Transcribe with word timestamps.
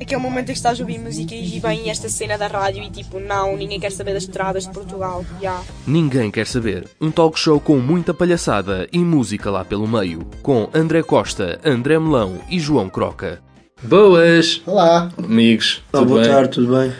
aquele 0.00 0.20
momento 0.20 0.44
em 0.48 0.52
que 0.52 0.58
estás 0.58 0.78
a 0.78 0.82
ouvir 0.82 0.98
música 0.98 1.34
e 1.34 1.60
vem 1.60 1.90
esta 1.90 2.08
cena 2.08 2.38
da 2.38 2.46
rádio 2.46 2.82
e 2.82 2.90
tipo, 2.90 3.20
não, 3.20 3.56
ninguém 3.56 3.78
quer 3.78 3.92
saber 3.92 4.14
das 4.14 4.22
estradas 4.24 4.64
de 4.66 4.72
Portugal. 4.72 5.24
Yeah. 5.40 5.62
Ninguém 5.86 6.30
quer 6.30 6.46
saber. 6.46 6.86
Um 7.00 7.10
talk 7.10 7.38
show 7.38 7.60
com 7.60 7.78
muita 7.78 8.14
palhaçada 8.14 8.88
e 8.92 8.98
música 8.98 9.50
lá 9.50 9.64
pelo 9.64 9.86
meio. 9.86 10.20
Com 10.42 10.68
André 10.72 11.02
Costa, 11.02 11.60
André 11.64 11.98
Melão 11.98 12.40
e 12.48 12.58
João 12.58 12.88
Croca. 12.88 13.40
Boas! 13.82 14.60
Olá! 14.66 15.10
Amigos, 15.16 15.82
Oh, 15.92 15.98
tudo 15.98 16.08
boa 16.08 16.20
bem? 16.22 16.30
tarde, 16.30 16.50
tudo 16.50 16.76
bem? 16.78 16.92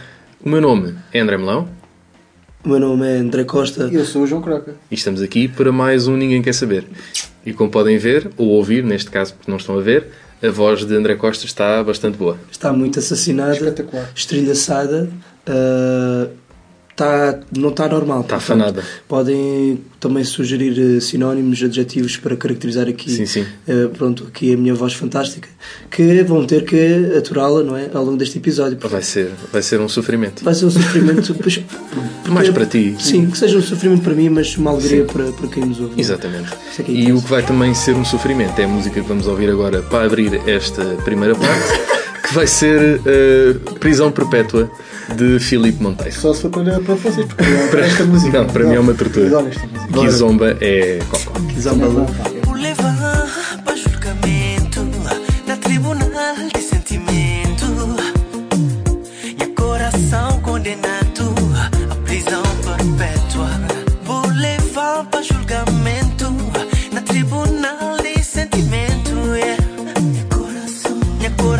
O 0.42 0.48
meu 0.48 0.60
nome 0.60 0.94
é 1.12 1.20
André 1.20 1.36
Melão 1.36 1.68
O 2.64 2.68
meu 2.70 2.80
nome 2.80 3.06
é 3.06 3.16
André 3.18 3.44
Costa. 3.44 3.82
Eu 3.92 4.04
sou 4.04 4.22
o 4.22 4.26
João 4.26 4.40
Croca. 4.40 4.76
e 4.90 4.94
estamos 4.94 5.20
aqui 5.20 5.46
para 5.46 5.70
mais 5.72 6.06
um 6.08 6.16
Ninguém 6.16 6.40
Quer 6.42 6.54
Saber. 6.54 6.86
E 7.44 7.52
como 7.52 7.70
podem 7.70 7.96
ver, 7.98 8.30
ou 8.36 8.48
ouvir, 8.48 8.82
neste 8.84 9.10
caso 9.10 9.34
porque 9.34 9.50
não 9.50 9.58
estão 9.58 9.78
a 9.78 9.82
ver, 9.82 10.08
a 10.42 10.50
voz 10.50 10.84
de 10.84 10.94
André 10.94 11.16
Costa 11.16 11.44
está 11.44 11.82
bastante 11.82 12.16
boa. 12.16 12.38
Está 12.50 12.72
muito 12.72 12.98
assassinada, 12.98 13.56
estrilhaçada. 14.14 15.08
ah, 15.46 16.28
está, 17.00 17.40
não 17.56 17.70
está 17.70 17.88
normal. 17.88 18.20
Está 18.20 18.36
afanada. 18.36 18.82
Podem 19.08 19.80
também 19.98 20.24
sugerir 20.24 20.96
eh, 20.96 21.00
sinónimos, 21.00 21.62
adjetivos 21.62 22.16
para 22.16 22.36
caracterizar 22.36 22.88
aqui, 22.88 23.10
Sim, 23.10 23.26
sim. 23.26 23.46
eh, 23.68 23.88
pronto, 23.96 24.26
aqui 24.28 24.54
a 24.54 24.56
minha 24.56 24.74
voz 24.74 24.92
fantástica, 24.94 25.48
que 25.90 26.22
vão 26.22 26.46
ter 26.46 26.64
que 26.64 27.16
aturá-la 27.18 27.62
não 27.62 27.76
é, 27.76 27.90
ao 27.92 28.04
longo 28.04 28.16
deste 28.16 28.38
episódio. 28.38 28.76
porque 28.78 28.92
Vai 28.94 29.02
ser, 29.02 29.30
vai 29.52 29.62
ser 29.62 29.80
um 29.80 29.88
sofrimento. 29.88 30.42
Vai 30.44 30.54
ser 30.54 30.66
um 30.66 30.70
sofrimento. 30.70 31.34
pois, 31.42 31.60
Mais 32.28 32.48
para 32.50 32.64
ti. 32.66 32.96
Sim, 32.98 33.30
que 33.30 33.36
seja 33.36 33.58
um 33.58 33.62
sofrimento 33.62 34.02
para 34.02 34.14
mim, 34.14 34.28
mas 34.30 34.56
uma 34.56 34.70
alegria 34.70 35.04
para, 35.04 35.24
para 35.32 35.48
quem 35.48 35.64
nos 35.66 35.80
ouve. 35.80 36.00
Exatamente. 36.00 36.48
É 36.78 36.82
E 36.90 37.00
intenso. 37.02 37.18
o 37.18 37.22
que 37.22 37.28
vai 37.30 37.42
também 37.44 37.74
ser 37.74 37.94
um 37.94 38.04
sofrimento 38.04 38.58
é 38.58 38.64
a 38.64 38.68
música 38.68 39.00
que 39.00 39.06
vamos 39.08 39.26
ouvir 39.26 39.50
agora 39.50 39.82
para 39.82 40.06
abrir 40.06 40.34
esta 40.48 40.82
primeira 41.04 41.34
parte, 41.34 41.80
que 42.30 42.34
vai 42.36 42.46
ser 42.46 43.00
eh, 43.04 43.56
Prisão 43.80 44.12
Perpétua 44.12 44.70
de 45.16 45.40
Filipe 45.40 45.82
Monteiro. 45.82 46.14
Só 46.14 46.32
se 46.32 46.42
for 46.42 46.50
para, 46.50 46.78
para 46.78 46.94
vocês, 46.94 47.26
porque 47.26 47.42
eu 47.42 47.64
adoro 47.64 47.80
esta 47.80 48.04
música. 48.04 48.38
Não, 48.38 48.46
para 48.46 48.64
mim 48.64 48.74
é 48.74 48.80
uma 48.80 48.94
tortura. 48.94 49.26
Eu 49.26 49.38
adoro 49.38 49.48
esta 49.48 49.66
música. 49.66 49.92
Que 49.92 50.10
zomba 50.10 50.56
é 50.60 51.00
cocó. 51.10 51.32
Zambala. 51.58 52.06
Por 52.42 52.56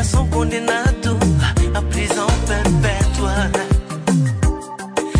coração 0.00 0.26
condenado 0.28 1.18
à 1.74 1.82
prisão 1.82 2.26
perpétua. 2.46 3.50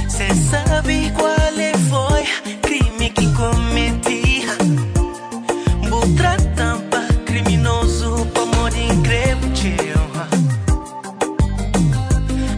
Cê 0.09 0.29
sabe 0.35 1.13
qual 1.15 1.29
é 1.59 1.75
foi 1.91 2.25
crime 2.63 3.11
que 3.11 3.27
cometi. 3.35 4.47
Outra 5.93 6.35
tampa 6.57 7.03
criminoso 7.27 8.27
morrer 8.47 8.87
incrível 8.87 10.09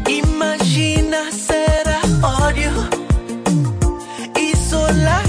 Imagina 0.08 1.32
será 1.32 2.00
ódio 2.22 2.70
Isso 4.38 4.76
lá 4.76 5.22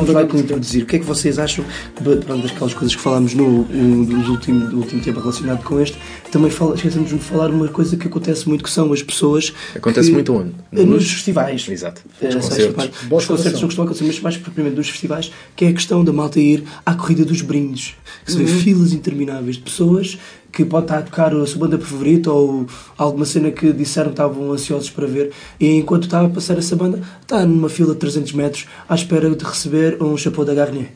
vamos 0.00 0.14
lá 0.14 0.22
introduzir. 0.22 0.82
O 0.82 0.86
que 0.86 0.96
é 0.96 0.98
que 0.98 1.04
vocês 1.04 1.38
acham 1.38 1.64
pronto, 1.94 2.46
daquelas 2.46 2.74
coisas 2.74 2.94
que 2.94 3.02
falámos 3.02 3.34
no, 3.34 3.64
no, 3.64 4.06
dos 4.06 4.28
último, 4.28 4.66
do 4.68 4.78
último 4.78 5.02
tempo 5.02 5.20
relacionado 5.20 5.62
com 5.62 5.80
este? 5.80 5.98
Também 6.30 6.48
fala, 6.50 6.76
esquecemos 6.76 7.10
de 7.10 7.18
falar 7.18 7.50
uma 7.50 7.66
coisa 7.66 7.96
que 7.96 8.06
acontece 8.06 8.48
muito, 8.48 8.62
que 8.62 8.70
são 8.70 8.92
as 8.92 9.02
pessoas. 9.02 9.52
Acontece 9.74 10.08
que- 10.08 10.14
muito 10.14 10.32
onde? 10.32 10.50
Eh, 10.72 10.76
Nos 10.84 10.86
Nos- 11.02 11.10
festivais. 11.10 11.66
Exato. 11.68 12.02
Eh, 12.22 12.26
Nos 12.34 12.44
sabes, 12.44 12.66
concertos. 12.66 13.00
Os 13.10 13.26
concertos 13.26 13.60
não 13.60 13.68
costumam 13.68 13.86
acontecer, 13.86 14.04
mas 14.06 14.20
mais 14.20 14.36
propriamente 14.36 14.76
dos 14.76 14.88
festivais, 14.88 15.32
que 15.56 15.64
é 15.64 15.68
a 15.68 15.72
questão 15.72 16.04
da 16.04 16.12
malta 16.12 16.38
ir 16.38 16.62
à 16.86 16.94
corrida 16.94 17.24
dos 17.24 17.42
brindes. 17.42 17.94
Que 18.24 18.30
se 18.30 18.38
vê 18.38 18.44
Uhum. 18.44 18.58
filas 18.60 18.92
intermináveis 18.92 19.56
de 19.56 19.62
pessoas 19.62 20.18
que 20.52 20.64
pode 20.64 20.84
estar 20.84 20.98
a 20.98 21.02
tocar 21.02 21.34
a 21.34 21.46
sua 21.46 21.60
banda 21.66 21.78
favorita 21.78 22.30
ou 22.30 22.64
alguma 22.96 23.24
cena 23.24 23.50
que 23.50 23.72
disseram 23.72 24.08
que 24.10 24.14
estavam 24.14 24.52
ansiosos 24.52 24.90
para 24.90 25.06
ver 25.08 25.30
e 25.58 25.66
enquanto 25.76 26.04
estava 26.04 26.26
a 26.26 26.30
passar 26.30 26.58
essa 26.58 26.76
banda 26.76 27.00
está 27.22 27.44
numa 27.44 27.68
fila 27.68 27.92
de 27.92 27.98
300 28.00 28.32
metros 28.32 28.66
à 28.88 28.94
espera 28.94 29.28
de 29.34 29.44
receber 29.44 30.00
um 30.02 30.16
chapéu 30.16 30.44
da 30.44 30.54
Garnier. 30.54 30.88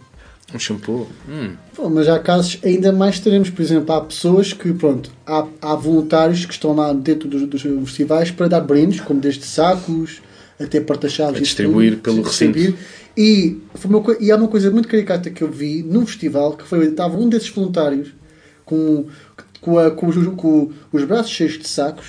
Um 0.54 0.58
shampoo. 0.58 1.08
Hum. 1.28 1.50
Pô, 1.74 1.88
mas 1.90 2.08
há 2.08 2.18
casos 2.18 2.58
ainda 2.64 2.92
mais 2.92 3.16
extremos. 3.16 3.50
Por 3.50 3.60
exemplo, 3.60 3.92
há 3.94 4.00
pessoas 4.00 4.52
que, 4.52 4.72
pronto, 4.72 5.10
há, 5.26 5.46
há 5.60 5.74
voluntários 5.74 6.46
que 6.46 6.52
estão 6.52 6.74
lá 6.74 6.92
dentro 6.92 7.28
dos, 7.28 7.42
dos 7.48 7.62
festivais 7.62 8.30
para 8.30 8.46
dar 8.48 8.60
brindes, 8.60 9.00
como 9.00 9.20
desde 9.20 9.44
sacos 9.44 10.22
até 10.60 10.80
porta-chaves. 10.80 11.42
Distribuir 11.42 11.94
tudo, 11.94 12.02
pelo 12.02 12.22
distribuir. 12.22 12.74
E, 13.16 13.58
foi 13.74 13.90
uma, 13.90 14.16
e 14.20 14.30
há 14.30 14.36
uma 14.36 14.48
coisa 14.48 14.70
muito 14.70 14.88
caricata 14.88 15.28
que 15.30 15.42
eu 15.42 15.50
vi 15.50 15.82
num 15.82 16.06
festival 16.06 16.56
que 16.56 16.64
foi 16.66 16.84
estava 16.86 17.16
um 17.16 17.28
desses 17.28 17.48
voluntários 17.48 18.08
com, 18.64 19.06
com, 19.60 19.78
a- 19.78 19.90
com 19.90 20.06
os, 20.06 20.16
com 20.36 20.70
os 20.92 21.04
braços 21.04 21.30
cheios 21.32 21.58
de 21.58 21.68
sacos 21.68 22.06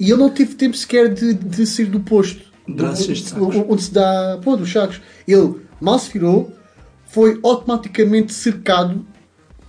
e 0.00 0.10
ele 0.10 0.16
não 0.20 0.30
teve 0.30 0.54
tempo 0.54 0.76
sequer 0.76 1.12
de, 1.12 1.34
de 1.34 1.66
sair 1.66 1.86
do 1.86 2.00
posto. 2.00 2.40
Braços 2.68 3.04
cheios 3.06 3.18
de 3.20 3.28
sacos. 3.30 3.56
Onde 3.68 3.82
se 3.82 3.92
dá. 3.92 4.38
Pô, 4.42 4.56
dos 4.56 4.70
sacos. 4.72 5.00
Ele 5.26 5.54
mal 5.80 5.98
se 5.98 6.12
virou, 6.12 6.52
foi 7.08 7.38
automaticamente 7.42 8.32
cercado 8.32 9.06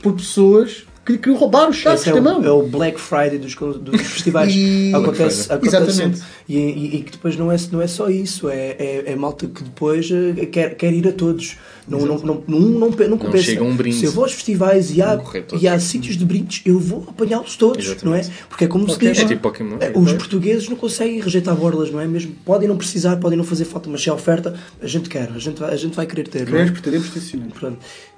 por 0.01 0.13
pessoas 0.15 0.85
que 1.17 1.23
queriam 1.23 1.37
roubar 1.39 1.69
os 1.69 1.81
sacos 1.81 2.01
Esse 2.01 2.09
é 2.09 2.13
o, 2.13 2.45
é 2.45 2.51
o 2.51 2.63
Black 2.63 2.99
Friday 2.99 3.37
dos, 3.37 3.55
dos 3.55 4.01
festivais. 4.07 4.53
E- 4.55 4.91
acontece, 4.93 5.51
acontece 5.51 5.75
Exatamente. 5.77 6.17
sempre. 6.17 6.21
E, 6.47 6.57
e- 6.57 6.95
e 6.97 7.01
que 7.03 7.11
depois 7.11 7.35
não 7.35 7.51
é, 7.51 7.55
não 7.71 7.81
é 7.81 7.87
só 7.87 8.09
isso, 8.09 8.49
é, 8.49 8.75
é, 8.79 9.03
é 9.07 9.15
malta 9.15 9.47
que 9.47 9.63
depois 9.63 10.09
eh, 10.11 10.45
quer, 10.45 10.75
quer 10.75 10.93
ir 10.93 11.07
a 11.07 11.11
todos. 11.11 11.57
Não, 11.87 11.99
não, 12.01 12.17
não, 12.19 12.43
não, 12.47 12.59
não, 12.59 12.89
não 12.89 13.17
compensa. 13.17 13.43
chega 13.45 13.63
um 13.63 13.75
brinde. 13.75 13.97
Se 13.97 14.05
eu 14.05 14.11
vou 14.11 14.23
aos 14.23 14.33
festivais 14.33 14.95
e 14.95 15.01
há, 15.01 15.19
e 15.59 15.67
há 15.67 15.79
sítios 15.79 16.15
de 16.17 16.23
brindes, 16.23 16.61
eu 16.63 16.77
vou 16.79 17.03
apanhá-los 17.07 17.55
todos, 17.55 17.83
não 18.03 18.13
é? 18.13 18.19
Exatamente. 18.19 18.43
Porque 18.47 18.65
é 18.65 18.67
como 18.67 18.87
se 18.87 18.99
diz. 18.99 19.17
É 19.17 19.25
tipo 19.25 19.41
Pokémon. 19.41 19.77
É, 19.79 19.91
Os 19.97 20.13
portugueses 20.13 20.69
não 20.69 20.75
conseguem 20.77 21.19
rejeitar 21.19 21.55
borlas, 21.55 21.89
não 21.91 21.99
é 21.99 22.05
mesmo? 22.07 22.35
Podem 22.45 22.67
não 22.67 22.77
precisar, 22.77 23.17
podem 23.17 23.35
não 23.37 23.43
fazer 23.43 23.65
falta, 23.65 23.89
mas 23.89 24.03
se 24.03 24.09
há 24.09 24.13
oferta, 24.13 24.53
a 24.79 24.85
gente 24.85 25.09
quer, 25.09 25.31
a 25.33 25.39
gente 25.39 25.59
vai, 25.59 25.73
a 25.73 25.75
gente 25.75 25.95
vai 25.95 26.05
querer 26.05 26.27
ter. 26.27 26.43
é? 26.43 26.45
Queremos, 26.45 26.71
pretendemos, 26.71 27.09
tensionamos. 27.09 27.53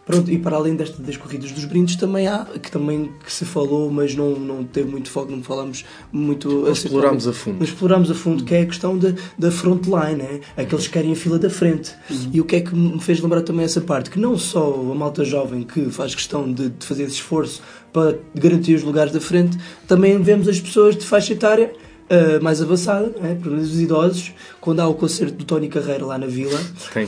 Pronto. 0.05 0.31
E 0.31 0.37
para 0.37 0.55
além 0.55 0.75
desta, 0.75 1.01
das 1.01 1.15
corridas 1.15 1.51
dos 1.51 1.63
brindes 1.65 1.95
também 1.95 2.27
há, 2.27 2.45
que 2.61 2.71
também 2.71 3.11
que 3.23 3.31
se 3.31 3.45
falou, 3.45 3.91
mas 3.91 4.15
não, 4.15 4.31
não 4.31 4.63
teve 4.63 4.89
muito 4.89 5.09
foco, 5.09 5.31
não 5.31 5.43
falamos 5.43 5.85
muito... 6.11 6.49
Não 6.49 6.71
explorámos 6.71 7.27
a 7.27 7.33
fundo. 7.33 7.57
Não 7.57 7.63
explorámos 7.63 8.11
a 8.11 8.15
fundo, 8.15 8.43
que 8.43 8.55
é 8.55 8.61
a 8.61 8.65
questão 8.65 8.97
da, 8.97 9.13
da 9.37 9.51
frontline, 9.51 10.15
né? 10.15 10.39
aqueles 10.57 10.87
que 10.87 10.93
querem 10.93 11.11
a 11.11 11.15
fila 11.15 11.37
da 11.37 11.49
frente. 11.49 11.93
E 12.33 12.41
o 12.41 12.45
que 12.45 12.55
é 12.55 12.61
que 12.61 12.75
me 12.75 12.99
fez 12.99 13.19
lembrar 13.19 13.41
também 13.41 13.63
essa 13.63 13.81
parte? 13.81 14.09
Que 14.09 14.19
não 14.19 14.37
só 14.37 14.73
a 14.91 14.95
malta 14.95 15.23
jovem 15.23 15.63
que 15.63 15.89
faz 15.91 16.15
questão 16.15 16.51
de, 16.51 16.69
de 16.69 16.85
fazer 16.85 17.03
esse 17.03 17.15
esforço 17.15 17.61
para 17.93 18.17
garantir 18.33 18.73
os 18.73 18.83
lugares 18.83 19.13
da 19.13 19.21
frente, 19.21 19.57
também 19.87 20.19
vemos 20.21 20.47
as 20.47 20.59
pessoas 20.59 20.95
de 20.95 21.05
faixa 21.05 21.33
etária 21.33 21.71
ah, 22.11 22.41
mais 22.41 22.61
avançada, 22.61 23.09
é? 23.23 23.27
exemplo, 23.27 23.55
os 23.55 23.79
idosos, 23.79 24.33
quando 24.61 24.79
há 24.79 24.87
o 24.87 24.93
concerto 24.93 25.33
do 25.33 25.43
Tony 25.43 25.67
Carreira 25.67 26.05
lá 26.05 26.17
na 26.17 26.27
vila, 26.27 26.53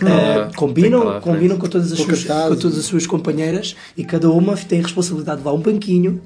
lá- 0.01 0.49
que 0.49 0.55
combinam, 0.57 1.03
lá 1.03 1.21
combinam 1.21 1.57
com 1.57 1.67
todas, 1.67 1.91
as 1.91 1.99
Com 1.99 2.05
suas, 2.05 2.23
com 2.23 2.55
todas 2.55 2.77
as 2.79 2.85
suas 2.85 3.05
companheiras 3.07 3.75
e 3.95 4.03
cada 4.03 4.29
uma 4.31 4.57
tem 4.57 4.79
a 4.79 4.83
responsabilidade 4.83 5.37
de 5.39 5.45
levar 5.45 5.55
um 5.57 5.61
banquinho 5.61 6.19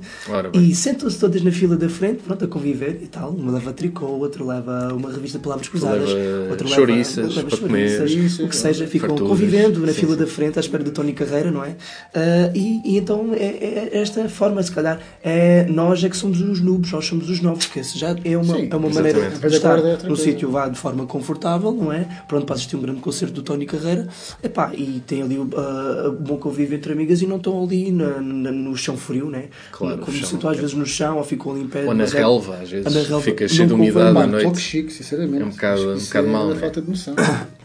e 0.53 0.73
sentam-se 0.73 1.19
todas 1.19 1.41
na 1.43 1.51
fila 1.51 1.75
da 1.75 1.89
frente, 1.89 2.23
pronto, 2.25 2.45
a 2.45 2.47
conviver 2.47 2.99
e 3.03 3.07
tal. 3.07 3.31
Uma 3.31 3.51
leva 3.51 3.73
tricô, 3.73 4.05
outra 4.05 4.43
leva 4.43 4.93
uma 4.93 5.11
revista 5.11 5.37
de 5.37 5.43
palavras 5.43 5.67
cruzadas, 5.67 6.09
leva 6.09 6.49
outra 6.51 6.67
chouriças 6.67 7.35
leva, 7.35 7.49
para 7.49 7.57
comer. 7.57 8.01
O 8.43 8.47
que 8.47 8.55
seja, 8.55 8.87
ficam 8.87 9.09
farturas. 9.09 9.29
convivendo 9.29 9.79
na 9.81 9.87
Sim, 9.93 9.99
fila 9.99 10.13
sim. 10.13 10.19
da 10.19 10.27
frente 10.27 10.57
à 10.57 10.61
espera 10.61 10.83
do 10.83 10.91
Tony 10.91 11.11
Carreira, 11.13 11.51
não 11.51 11.63
é? 11.63 11.75
Ah, 12.15 12.51
e, 12.55 12.81
e 12.85 12.97
então 12.97 13.33
é, 13.33 13.89
é 13.93 14.01
esta 14.01 14.27
forma, 14.29 14.63
se 14.63 14.71
calhar, 14.71 14.99
é, 15.21 15.65
nós 15.65 16.01
é 16.03 16.09
que 16.09 16.15
somos 16.15 16.39
os 16.41 16.61
noobs, 16.61 16.91
nós 16.91 17.05
somos 17.05 17.29
os 17.29 17.41
novos, 17.41 17.65
que 17.65 17.81
já 17.83 18.15
é 18.23 18.37
uma, 18.37 18.55
Sim, 18.55 18.69
é 18.71 18.75
uma 18.75 18.89
maneira 18.89 19.29
de 19.29 19.47
estar 19.47 19.77
é 19.79 19.97
num 20.07 20.15
sítio 20.15 20.49
vá 20.51 20.67
de 20.69 20.77
forma 20.77 21.05
confortável, 21.17 21.71
não 21.71 21.91
é? 21.91 22.07
Pronto, 22.27 22.45
para 22.45 22.55
assistir 22.55 22.75
um 22.75 22.81
grande 22.81 22.99
concerto 23.01 23.33
do 23.35 23.41
Tony 23.41 23.65
Carreira, 23.65 24.07
epá, 24.43 24.71
e 24.73 25.01
tem 25.05 25.21
ali 25.21 25.37
o 25.37 25.47
ah, 25.57 26.09
o 26.09 26.11
bom 26.13 26.37
convívio 26.37 26.75
entre 26.75 26.93
amigas 26.93 27.21
e 27.21 27.27
não 27.27 27.37
estão 27.37 27.63
ali 27.63 27.91
na- 27.91 28.21
na- 28.21 28.51
no 28.51 28.75
chão 28.77 28.95
frio, 28.97 29.29
né? 29.29 29.45
Claro, 29.71 29.99
Como 29.99 30.15
chão. 30.17 30.29
sentam 30.29 30.49
às 30.49 30.57
vezes 30.57 30.73
no 30.73 30.85
chão 30.85 31.17
ou 31.17 31.23
ficam 31.23 31.51
ali 31.51 31.61
em 31.61 31.67
pé. 31.67 31.85
Ou 31.85 31.93
na 31.93 32.03
é- 32.03 32.07
relva, 32.07 32.57
às 32.61 32.69
vezes. 32.69 32.93
na 32.93 33.01
relva 33.01 33.21
Fica 33.23 33.47
cheio 33.47 33.67
de 33.67 33.73
umidade 33.73 33.99
à 33.99 34.03
mano, 34.13 34.19
Mano, 34.19 34.31
pouco 34.33 34.47
noite. 34.47 34.59
chique, 34.61 34.91
sinceramente. 34.93 35.41
É 35.41 35.45
um 35.45 35.49
bocado- 35.49 35.93
um 35.93 35.99
bocado 35.99 36.27
é 36.27 36.31
mau, 36.31 36.45
uma 36.45 36.53
né? 36.53 36.59
falta 36.59 36.81
de 36.81 36.89
noção. 36.89 37.15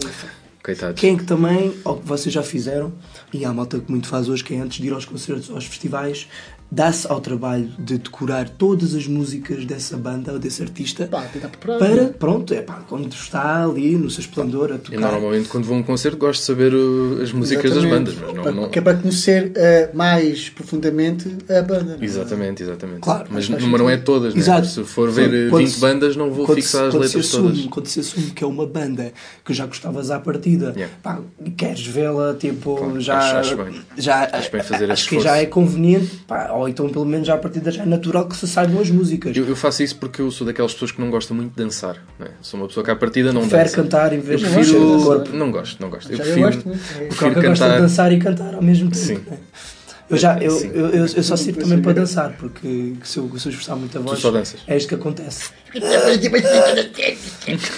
Coitados. 0.62 1.00
Quem 1.00 1.14
é 1.14 1.18
que 1.18 1.24
também, 1.24 1.74
ou 1.84 1.96
que 1.96 2.06
vocês 2.06 2.32
já 2.32 2.42
fizeram, 2.42 2.92
e 3.32 3.44
há 3.44 3.52
malta 3.52 3.78
que 3.78 3.90
muito 3.90 4.08
faz 4.08 4.28
hoje, 4.28 4.44
que 4.44 4.54
é 4.54 4.58
antes 4.60 4.78
de 4.80 4.86
ir 4.86 4.92
aos 4.92 5.04
concertos, 5.04 5.50
aos 5.50 5.64
festivais, 5.66 6.26
dá-se 6.74 7.06
ao 7.06 7.20
trabalho 7.20 7.68
de 7.78 7.98
decorar 7.98 8.48
todas 8.48 8.94
as 8.94 9.06
músicas 9.06 9.66
dessa 9.66 9.94
banda 9.94 10.32
ou 10.32 10.38
desse 10.38 10.62
artista 10.62 11.06
Pá, 11.06 11.20
preparar. 11.22 11.78
para, 11.78 11.94
né? 12.04 12.14
pronto, 12.18 12.54
é 12.54 12.62
pá, 12.62 12.82
quando 12.88 13.12
está 13.12 13.62
ali 13.62 13.94
no 13.94 14.08
seu 14.10 14.20
esplendor 14.22 14.72
a 14.72 14.78
tocar. 14.78 14.98
normalmente 14.98 15.50
quando 15.50 15.64
vou 15.64 15.76
a 15.76 15.80
um 15.80 15.82
concerto 15.82 16.16
gosto 16.16 16.40
de 16.40 16.46
saber 16.46 16.72
uh, 16.74 17.20
as 17.22 17.30
músicas 17.30 17.74
das 17.74 17.84
bandas, 17.84 18.14
Exatamente. 18.14 18.36
mas 18.44 18.54
não, 18.54 18.62
não- 18.62 18.70
Que 18.70 18.78
é 18.78 18.82
para 18.82 18.96
conhecer 18.96 19.52
eh, 19.54 19.90
mais 19.92 20.48
profundamente 20.48 21.28
a 21.50 21.60
banda. 21.60 21.94
não 21.96 22.02
é? 22.02 22.04
Exatamente, 22.06 22.62
exatamente. 22.62 23.00
Claro, 23.00 23.26
mas 23.30 23.46
faz 23.48 23.62
não, 23.62 23.68
não 23.78 23.90
é 23.90 23.98
todas, 23.98 24.32
né? 24.34 24.40
Exato. 24.40 24.66
Se 24.66 24.82
for 24.84 25.10
ver 25.10 25.48
uh, 25.48 25.50
Quando 25.50 25.64
20 25.64 25.70
se- 25.74 25.80
bandas, 25.80 26.16
não 26.16 26.30
vou 26.32 26.46
fixar 26.54 26.90
se, 26.90 26.96
as 26.96 27.02
letras 27.02 27.26
assume, 27.26 27.48
todas. 27.50 27.66
Quando 27.66 27.86
se 27.86 28.00
assume 28.00 28.30
que 28.30 28.42
é 28.42 28.46
uma 28.46 28.66
banda 28.66 29.12
que 29.44 29.52
já 29.52 29.66
gostavas 29.66 30.10
à 30.10 30.18
partida, 30.18 30.72
Yeah. 30.74 30.94
pá, 31.02 31.20
queres 31.58 31.86
vê-la, 31.86 32.32
tipo, 32.34 32.76
Claro, 32.76 32.98
já, 32.98 33.20
acho- 33.22 33.36
acho 33.54 33.56
bem. 33.56 33.80
já 33.96 34.28
Acho 34.32 34.50
bem 34.52 34.62
fazer 34.62 34.84
esse 34.84 34.92
acho 34.92 35.08
que 35.08 35.14
esforço. 35.16 35.24
já 35.36 35.36
é 35.42 35.46
conveniente, 35.46 36.16
pá, 36.26 36.50
ou 36.52 36.68
então 36.68 36.88
pelo 36.88 37.04
menos 37.04 37.26
já 37.26 37.34
à 37.34 37.38
partida 37.38 37.70
já 37.70 37.82
é 37.82 37.86
natural 37.86 38.26
que 38.28 38.36
se 38.36 38.46
saibam 38.48 38.80
as 38.80 38.90
músicas. 38.90 39.36
Eu, 39.36 39.46
eu 39.46 39.56
faço 39.56 39.82
isso 39.82 39.96
porque 39.96 40.20
eu 40.22 40.30
sou 40.30 40.46
daquelas 40.46 40.72
pessoas 40.72 40.90
que 40.92 41.00
não 41.00 41.10
gostam 41.10 41.36
muito 41.36 41.50
de 41.50 41.62
dançar. 41.62 41.96
Né? 42.18 42.28
Sou 42.40 42.58
uma 42.60 42.66
pessoa 42.68 42.84
que 42.84 42.90
à 42.90 42.96
partida 42.96 43.32
não 43.32 43.42
Prefere 43.42 43.64
dança. 43.64 43.76
cantar 43.76 44.12
em 44.12 44.16
Eu 44.16 44.22
vez 44.22 44.40
de 44.40 44.46
prefiro. 44.48 44.96
o 44.98 45.02
corpo. 45.04 45.36
Não 45.36 45.50
gosto, 45.50 45.80
não 45.80 45.90
gosto. 45.90 46.10
Eu 46.12 46.16
Já 46.18 46.24
eu 46.24 46.32
prefiro, 46.32 46.46
gosto 46.52 46.68
muito. 46.68 46.78
O 46.80 46.88
prefiro 46.88 47.16
Croca 47.16 47.48
gosta 47.48 47.64
de 47.64 47.70
cantar. 47.70 47.80
dançar 47.80 48.12
e 48.12 48.18
cantar 48.18 48.54
ao 48.54 48.62
mesmo 48.62 48.90
tempo. 48.90 48.96
Sim. 49.04 49.14
né? 49.30 49.38
Eu, 50.10 50.18
já, 50.18 50.36
eu, 50.38 50.50
Sim. 50.50 50.70
eu, 50.74 50.86
eu, 50.90 51.06
eu 51.06 51.22
só 51.22 51.36
sirvo 51.36 51.60
também 51.60 51.80
para 51.80 51.92
dançar, 51.94 52.32
porque 52.36 52.92
se 53.02 53.16
eu, 53.16 53.30
se 53.38 53.46
eu 53.48 53.50
esforçar 53.50 53.76
muito 53.76 53.96
a 53.96 54.00
voz, 54.02 54.18
só 54.20 54.30
danças? 54.30 54.60
é 54.66 54.76
isto 54.76 54.88
que 54.88 54.94
acontece. 54.94 55.50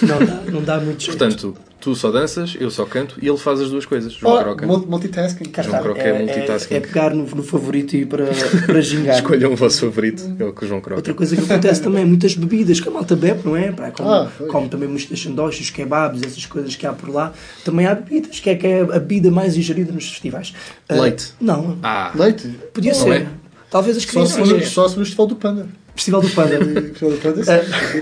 Não 0.01 0.19
dá, 0.25 0.51
não 0.51 0.61
dá 0.63 0.79
muito 0.79 1.01
jeito. 1.03 1.17
Portanto, 1.17 1.55
tu 1.85 1.95
só 1.95 2.09
danças, 2.11 2.57
eu 2.59 2.71
só 2.71 2.83
canto 2.83 3.15
e 3.21 3.27
ele 3.27 3.37
faz 3.37 3.61
as 3.61 3.69
duas 3.69 3.85
coisas. 3.85 4.11
João 4.13 4.33
Oh, 4.35 4.39
Croca. 4.43 4.65
mul- 4.65 4.85
multitasking. 4.87 5.45
Cá 5.45 5.61
João 5.61 5.81
Croca 5.83 6.01
é 6.01 6.17
multitasking. 6.25 6.73
É, 6.73 6.79
pegar 6.79 7.13
no, 7.13 7.23
no 7.27 7.43
favorito 7.43 7.95
e 7.95 8.01
ir 8.01 8.05
para, 8.07 8.25
para 8.65 8.81
gingar. 8.81 9.15
Escolham 9.21 9.53
o 9.53 9.55
vosso 9.55 9.81
favorito, 9.81 10.35
é 10.39 10.43
o 10.43 10.51
que 10.51 10.65
o 10.65 10.67
João 10.67 10.81
Croca. 10.81 10.95
Outra 10.97 11.13
coisa 11.13 11.35
que 11.35 11.43
acontece 11.43 11.81
também 11.83 12.01
é 12.01 12.05
muitas 12.05 12.33
bebidas 12.35 12.79
que 12.79 12.87
a 12.89 12.91
malta 12.91 13.15
bebe, 13.15 13.41
não 13.45 13.55
é? 13.55 13.71
Pá, 13.71 13.91
como, 13.91 14.09
Ah, 14.09 14.31
como 14.49 14.67
também 14.67 14.89
muitos 14.89 15.21
sandoches, 15.21 15.69
kebabs, 15.69 16.23
essas 16.23 16.45
coisas 16.47 16.75
que 16.75 16.87
há 16.87 16.91
por 16.93 17.09
lá. 17.13 17.31
Também 17.63 17.85
há 17.85 17.93
bebidas, 17.93 18.39
que 18.39 18.49
é, 18.49 18.55
que 18.55 18.65
é 18.65 18.81
a 18.81 18.85
bebida 18.85 19.29
mais 19.29 19.55
ingerida 19.55 19.91
nos 19.91 20.09
festivais. 20.09 20.53
Ah, 20.89 20.95
Leite. 20.95 21.33
não, 21.39 21.77
Ah, 21.83 22.11
Leite. 22.15 22.47
podia 22.73 22.93
Não 22.93 22.99
ser. 22.99 23.21
é? 23.21 23.27
Talvez 23.69 23.95
as 23.97 24.03
Só 24.03 24.25
se, 24.25 24.41
crianças. 24.41 24.69
só 24.69 24.87
se 24.87 24.97
no 24.97 25.03
Festival 25.05 25.27
do 25.27 25.35
Panda. 25.35 25.67
Festival 25.95 26.21
do 26.21 26.29
Panda. 26.31 26.59
Festival 26.93 27.11
do 27.11 27.17
Panda, 27.21 27.43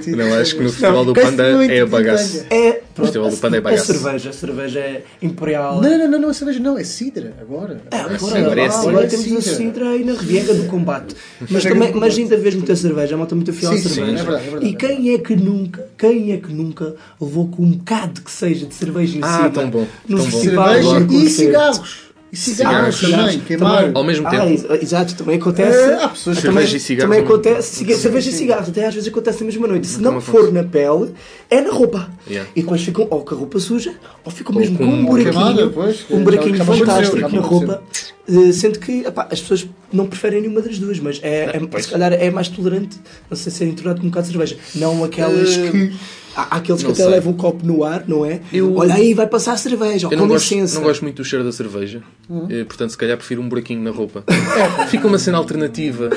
sim. 0.02 0.12
não 0.12 0.34
acho 0.34 0.56
que 0.56 0.64
no 0.64 0.70
Festival 0.70 1.06
do 1.06 1.14
Panda 1.14 1.44
é 1.72 1.82
a 1.82 1.86
bagaço. 1.86 2.46
É, 2.50 2.72
pronto, 2.72 3.02
Festival 3.04 3.30
do 3.30 3.38
Panda 3.38 3.56
é 3.58 3.60
a, 3.60 3.62
bagaço. 3.62 3.86
cerveja, 3.94 4.30
a 4.30 4.34
cerveja 4.34 4.80
é 4.80 5.04
imperial. 5.22 5.82
Não, 5.82 5.98
não, 5.98 6.08
não, 6.12 6.20
não, 6.20 6.30
é 6.30 6.34
cerveja 6.34 6.60
não, 6.60 6.78
é 6.78 6.84
cidra, 6.84 7.34
agora. 7.40 7.82
Ah, 7.92 8.02
Agora 8.06 8.62
é 8.62 8.66
ah, 8.66 8.72
cidra. 8.72 8.90
agora 8.90 9.08
temos 9.08 9.38
a 9.38 9.42
cidra 9.42 9.90
aí 9.90 10.04
na 10.04 10.14
Riviera 10.14 10.54
do 10.56 10.66
Combate. 10.66 11.16
Mas, 11.50 11.64
também, 11.64 11.94
mas 11.94 12.18
ainda 12.18 12.36
vês 12.38 12.56
muita 12.56 12.76
cerveja, 12.76 13.14
a 13.16 13.18
malta 13.18 13.36
muito 13.36 13.54
fiel 13.54 13.72
à 13.72 13.78
cerveja. 13.78 14.02
é 14.02 14.16
verdade, 14.24 14.48
é 14.48 14.50
verdade. 14.50 14.66
e 14.68 14.76
quem 14.76 15.14
é 15.14 15.18
que 15.20 15.36
nunca, 15.36 15.88
quem 15.98 16.32
é 16.34 16.38
que 16.38 16.52
nunca 16.52 16.96
levou 17.22 17.48
com 17.48 17.64
um 17.64 17.72
bocado 17.72 18.22
que 18.22 18.32
seja 18.32 18.66
de 18.66 18.74
cerveja 18.74 19.18
em 19.18 19.22
Ah, 19.24 19.50
bom, 19.50 19.86
Nos 20.08 20.24
tão 20.24 20.32
bom. 20.32 20.38
festivais 20.40 20.86
Cerveja 20.86 21.24
e 21.26 21.30
cigarros. 21.30 22.13
E 22.34 22.36
cigarros, 22.36 22.96
Cigarros, 22.96 23.26
também, 23.34 23.40
queimar. 23.42 23.92
Ao 23.94 24.04
mesmo 24.04 24.28
Ah, 24.28 24.32
tempo. 24.32 24.46
ex- 24.48 24.66
exato, 24.82 25.14
também 25.16 25.36
acontece. 25.38 25.78
É, 25.78 26.04
há 26.04 26.10
pessoas 26.10 26.38
que- 26.38 26.42
também, 26.42 26.64
Cerveja 26.64 26.78
e 26.78 26.80
cigarros 26.80 27.16
Também 27.16 27.28
acontece. 27.30 27.76
ciga- 27.76 27.96
cerveja 27.96 28.30
e 28.32 28.34
cigarros, 28.34 28.70
até 28.70 28.88
às 28.88 28.94
vezes 28.96 29.08
acontece 29.10 29.40
na 29.42 29.46
mesma 29.46 29.68
noite. 29.68 29.86
Se 29.86 30.02
não 30.02 30.20
for 30.20 30.52
na 30.52 30.64
pele, 30.64 31.14
é 31.48 31.62
na 31.62 31.70
roupa. 31.72 32.10
Yeah. 32.28 32.50
E 32.56 32.62
depois 32.64 32.82
ficam 32.82 33.06
ou 33.08 33.22
com 33.24 33.36
a 33.36 33.38
roupa 33.38 33.60
suja, 33.60 33.94
ou 34.26 34.32
ficam 34.32 34.56
mesmo 34.56 34.80
com 34.80 34.84
um 34.86 35.06
buraquinho. 35.06 35.70
pois, 35.72 36.06
um 36.10 36.24
buraquinho 36.24 36.66
fantástico 36.66 37.20
na 37.20 37.40
roupa. 37.40 37.84
eh, 38.28 38.52
Sendo 38.52 38.80
que 38.80 39.02
epá, 39.06 39.28
as 39.30 39.40
pessoas 39.40 39.68
não 39.92 40.08
preferem 40.08 40.42
nenhuma 40.42 40.62
das 40.62 40.80
duas, 40.80 40.98
mas 41.00 41.20
é, 41.22 41.52
é- 41.56 41.60
pois. 41.70 41.86
se 41.86 41.92
calhar 41.92 42.14
é 42.14 42.32
mais 42.32 42.48
tolerante, 42.48 42.98
não 43.30 43.38
sei, 43.38 43.52
ser 43.52 43.66
intolerante 43.66 44.02
com 44.02 44.08
um 44.08 44.10
bocado 44.10 44.26
de 44.26 44.32
cerveja. 44.34 44.58
Não 44.74 45.04
aquelas 45.04 45.56
Eh, 45.56 45.70
que. 45.70 45.94
Há 46.36 46.58
aqueles 46.58 46.82
que 46.82 46.88
não 46.88 46.94
até 46.94 47.04
sei. 47.04 47.12
levam 47.12 47.34
o 47.34 47.36
copo 47.36 47.66
no 47.66 47.84
ar, 47.84 48.04
não 48.08 48.26
é? 48.26 48.40
Eu- 48.52 48.76
Olha 48.76 48.96
aí, 48.96 49.14
vai 49.14 49.28
passar 49.28 49.54
a 49.54 49.58
cerveja, 49.58 50.08
Eu 50.08 50.10
com 50.12 50.16
não 50.16 50.28
gosto, 50.28 50.52
licença. 50.52 50.76
não 50.76 50.84
gosto 50.84 51.02
muito 51.04 51.18
do 51.18 51.26
cheiro 51.26 51.46
da 51.46 51.52
cerveja, 51.52 52.02
eh, 52.50 52.64
portanto, 52.64 52.90
se 52.92 52.98
calhar 52.98 53.16
prefiro 53.18 53.42
um 53.42 53.48
buraquinho 53.50 53.82
na 53.84 53.92
roupa. 53.92 54.24
É. 54.28 54.88
Fica 54.88 55.08
uma 55.08 55.20
cena 55.20 55.38
alternativa. 55.38 56.10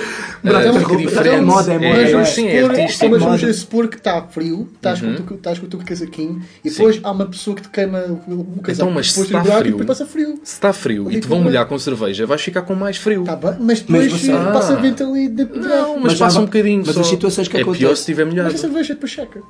Mas 0.42 0.54
eh, 0.54 0.58
é 0.68 0.72
fica 0.72 0.78
roupa- 0.86 0.96
diferente. 0.96 1.28
é 1.36 1.40
moda, 1.40 1.72
é 1.74 1.78
moda, 1.78 2.00
É, 2.00 2.12
é. 2.12 2.24
sim, 2.24 2.46
é 2.48 2.62
supor, 2.62 2.70
artístico. 2.80 3.10
mas 3.10 3.22
vamos 3.22 3.56
supor 3.56 3.88
que 3.88 3.96
está 3.96 4.22
frio, 4.22 4.68
estás, 4.74 5.02
Uhum. 5.02 5.16
com, 5.16 5.34
o 5.34 5.36
teu- 5.36 5.78
com 5.78 5.84
casaquinho 5.84 6.40
e 6.64 6.70
depois 6.70 6.98
há 7.02 7.10
uma 7.10 7.26
pessoa 7.26 7.54
que 7.56 7.62
te 7.62 7.68
queima 7.68 7.98
o, 8.00 8.60
casaco. 8.62 8.70
Então, 8.70 8.90
mas 8.90 9.12
se 9.12 9.20
está 9.20 9.40
buraco 9.40 9.58
frio- 9.60 9.68
e 9.68 9.78
depois 9.78 9.86
passa 9.98 10.06
frio. 10.06 10.40
Se 10.42 10.52
está 10.54 10.72
frio 10.72 11.10
e 11.12 11.20
te 11.20 11.26
vão 11.28 11.40
molhar 11.42 11.66
com 11.66 11.78
cerveja, 11.78 12.26
vais 12.26 12.40
ficar 12.40 12.62
com 12.62 12.74
mais 12.74 12.96
frio. 12.96 13.24
Tá 13.24 13.36
bem, 13.36 13.54
mas 13.60 13.80
depois 13.80 14.10
você- 14.12 14.32
passa 14.32 14.72
Ah. 14.74 14.76
vento 14.76 15.02
ali 15.04 15.28
de 15.28 15.44
Não, 15.44 15.94
mas, 15.96 16.02
Mas 16.12 16.18
passa 16.18 16.40
um 16.40 16.44
bocadinho. 16.44 16.82
mas 16.86 16.96
as 16.96 17.06
situações 17.06 17.48
que 17.48 17.56
é 17.56 17.60
pior 17.60 17.70
acontecem- 17.72 17.94
se 17.96 18.00
estiver 18.00 18.24
Mas 18.24 18.34
molhado. 18.34 18.54
a 18.54 18.58
cerveja 18.58 18.94
depois 18.94 19.12
checa. 19.12 19.40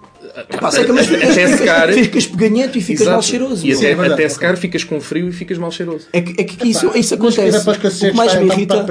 Pá, 0.60 0.70
seca, 0.70 0.92
mas 0.92 1.06
Até 1.12 1.26
ficas- 1.26 1.50
secar. 1.58 1.92
Ficas 1.92 2.26
peganhento 2.26 2.78
e 2.78 2.80
ficas 2.80 3.02
Exato. 3.02 3.12
mal 3.14 3.22
cheiroso. 3.22 3.66
E 3.66 3.72
até, 3.72 3.84
é 3.90 3.94
verdade, 3.94 4.12
até 4.14 4.28
secar 4.28 4.56
ficas 4.56 4.84
com 4.84 5.00
frio 5.00 5.28
e 5.28 5.32
ficas 5.32 5.58
mal 5.58 5.70
cheiroso. 5.70 6.06
É 6.12 6.20
que, 6.20 6.40
é 6.40 6.44
que 6.44 6.68
isso, 6.68 6.86
Epá, 6.86 6.98
isso 6.98 7.14
acontece. 7.14 7.68
O 7.68 8.10
que 8.10 8.12
mais 8.16 8.34
me 8.34 8.46
vai 8.46 8.56
irrita. 8.56 8.86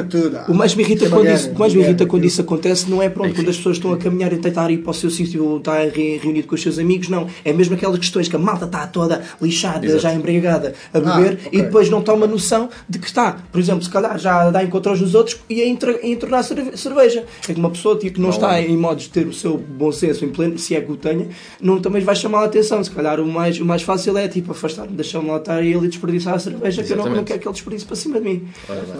Ah, 0.45 0.51
o 0.51 0.53
mais 0.53 0.75
me 0.75 0.83
irrita 0.83 1.05
é 1.05 1.09
quando 1.09 1.27
isso, 1.29 1.49
o 1.51 1.59
mais 1.59 1.73
me 1.73 1.79
uma 1.79 1.85
irrita 1.87 2.05
quando 2.05 2.25
isso 2.25 2.41
acontece 2.41 2.89
não 2.89 3.01
é 3.01 3.09
pronto, 3.09 3.27
Enfim. 3.29 3.41
quando 3.41 3.49
as 3.49 3.57
pessoas 3.57 3.77
estão 3.77 3.93
a 3.93 3.97
caminhar 3.97 4.31
e 4.33 4.37
tentar 4.37 4.69
ir 4.71 4.77
para 4.79 4.91
o 4.91 4.93
seu 4.93 5.09
sítio, 5.09 5.57
estar 5.57 5.79
re- 5.89 6.19
reunido 6.21 6.47
com 6.47 6.55
os 6.55 6.61
seus 6.61 6.77
amigos, 6.79 7.09
não. 7.09 7.27
É 7.43 7.51
mesmo 7.53 7.75
aquelas 7.75 7.97
questões 7.99 8.27
que 8.27 8.35
a 8.35 8.39
malta 8.39 8.65
está 8.65 8.85
toda 8.87 9.21
lixada, 9.41 9.85
Exato. 9.85 10.01
já 10.01 10.13
embriagada, 10.13 10.73
a 10.93 10.99
beber 10.99 11.33
ok. 11.33 11.49
e 11.51 11.61
depois 11.61 11.89
não 11.89 12.01
toma 12.01 12.27
noção 12.27 12.69
de 12.87 12.99
que 12.99 13.07
está, 13.07 13.37
por 13.51 13.59
exemplo, 13.59 13.83
se 13.83 13.89
calhar 13.89 14.17
já 14.17 14.49
dá 14.49 14.63
encontros 14.63 15.01
nos 15.01 15.15
outros 15.15 15.37
e 15.49 15.61
a 15.61 15.67
entornar 15.67 16.43
cerve- 16.43 16.77
cerveja. 16.77 17.23
É 17.47 17.53
que 17.53 17.59
uma 17.59 17.69
pessoa 17.69 17.95
tipo, 17.97 18.15
que 18.15 18.21
não 18.21 18.29
está 18.29 18.59
em 18.61 18.75
modos 18.77 19.03
de 19.05 19.09
ter 19.09 19.27
o 19.27 19.33
seu 19.33 19.57
bom 19.57 19.91
senso 19.91 20.23
em 20.25 20.29
pleno, 20.29 20.57
se 20.57 20.75
é 20.75 20.81
que 20.81 20.91
o 20.91 20.95
tenha, 20.97 21.27
não 21.61 21.79
também 21.79 22.01
vai 22.03 22.15
chamar 22.15 22.41
a 22.41 22.45
atenção. 22.45 22.83
Se 22.83 22.91
calhar 22.91 23.19
o 23.19 23.25
mais, 23.25 23.59
o 23.59 23.65
mais 23.65 23.81
fácil 23.81 24.17
é 24.17 24.27
tipo 24.27 24.51
afastar-me, 24.51 24.93
deixar-me 24.93 25.29
lá 25.29 25.37
estar 25.37 25.63
e 25.63 25.73
ele 25.73 25.87
desperdiçar 25.87 26.35
a 26.35 26.39
cerveja, 26.39 26.83
que 26.83 26.91
eu 26.91 26.97
não, 26.97 27.05
não 27.05 27.11
Exatamente. 27.11 27.27
quero 27.27 27.39
que 27.39 27.47
ele 27.47 27.53
desperdice 27.53 27.85
para 27.85 27.95
cima 27.95 28.19
de 28.19 28.25
mim. 28.25 28.47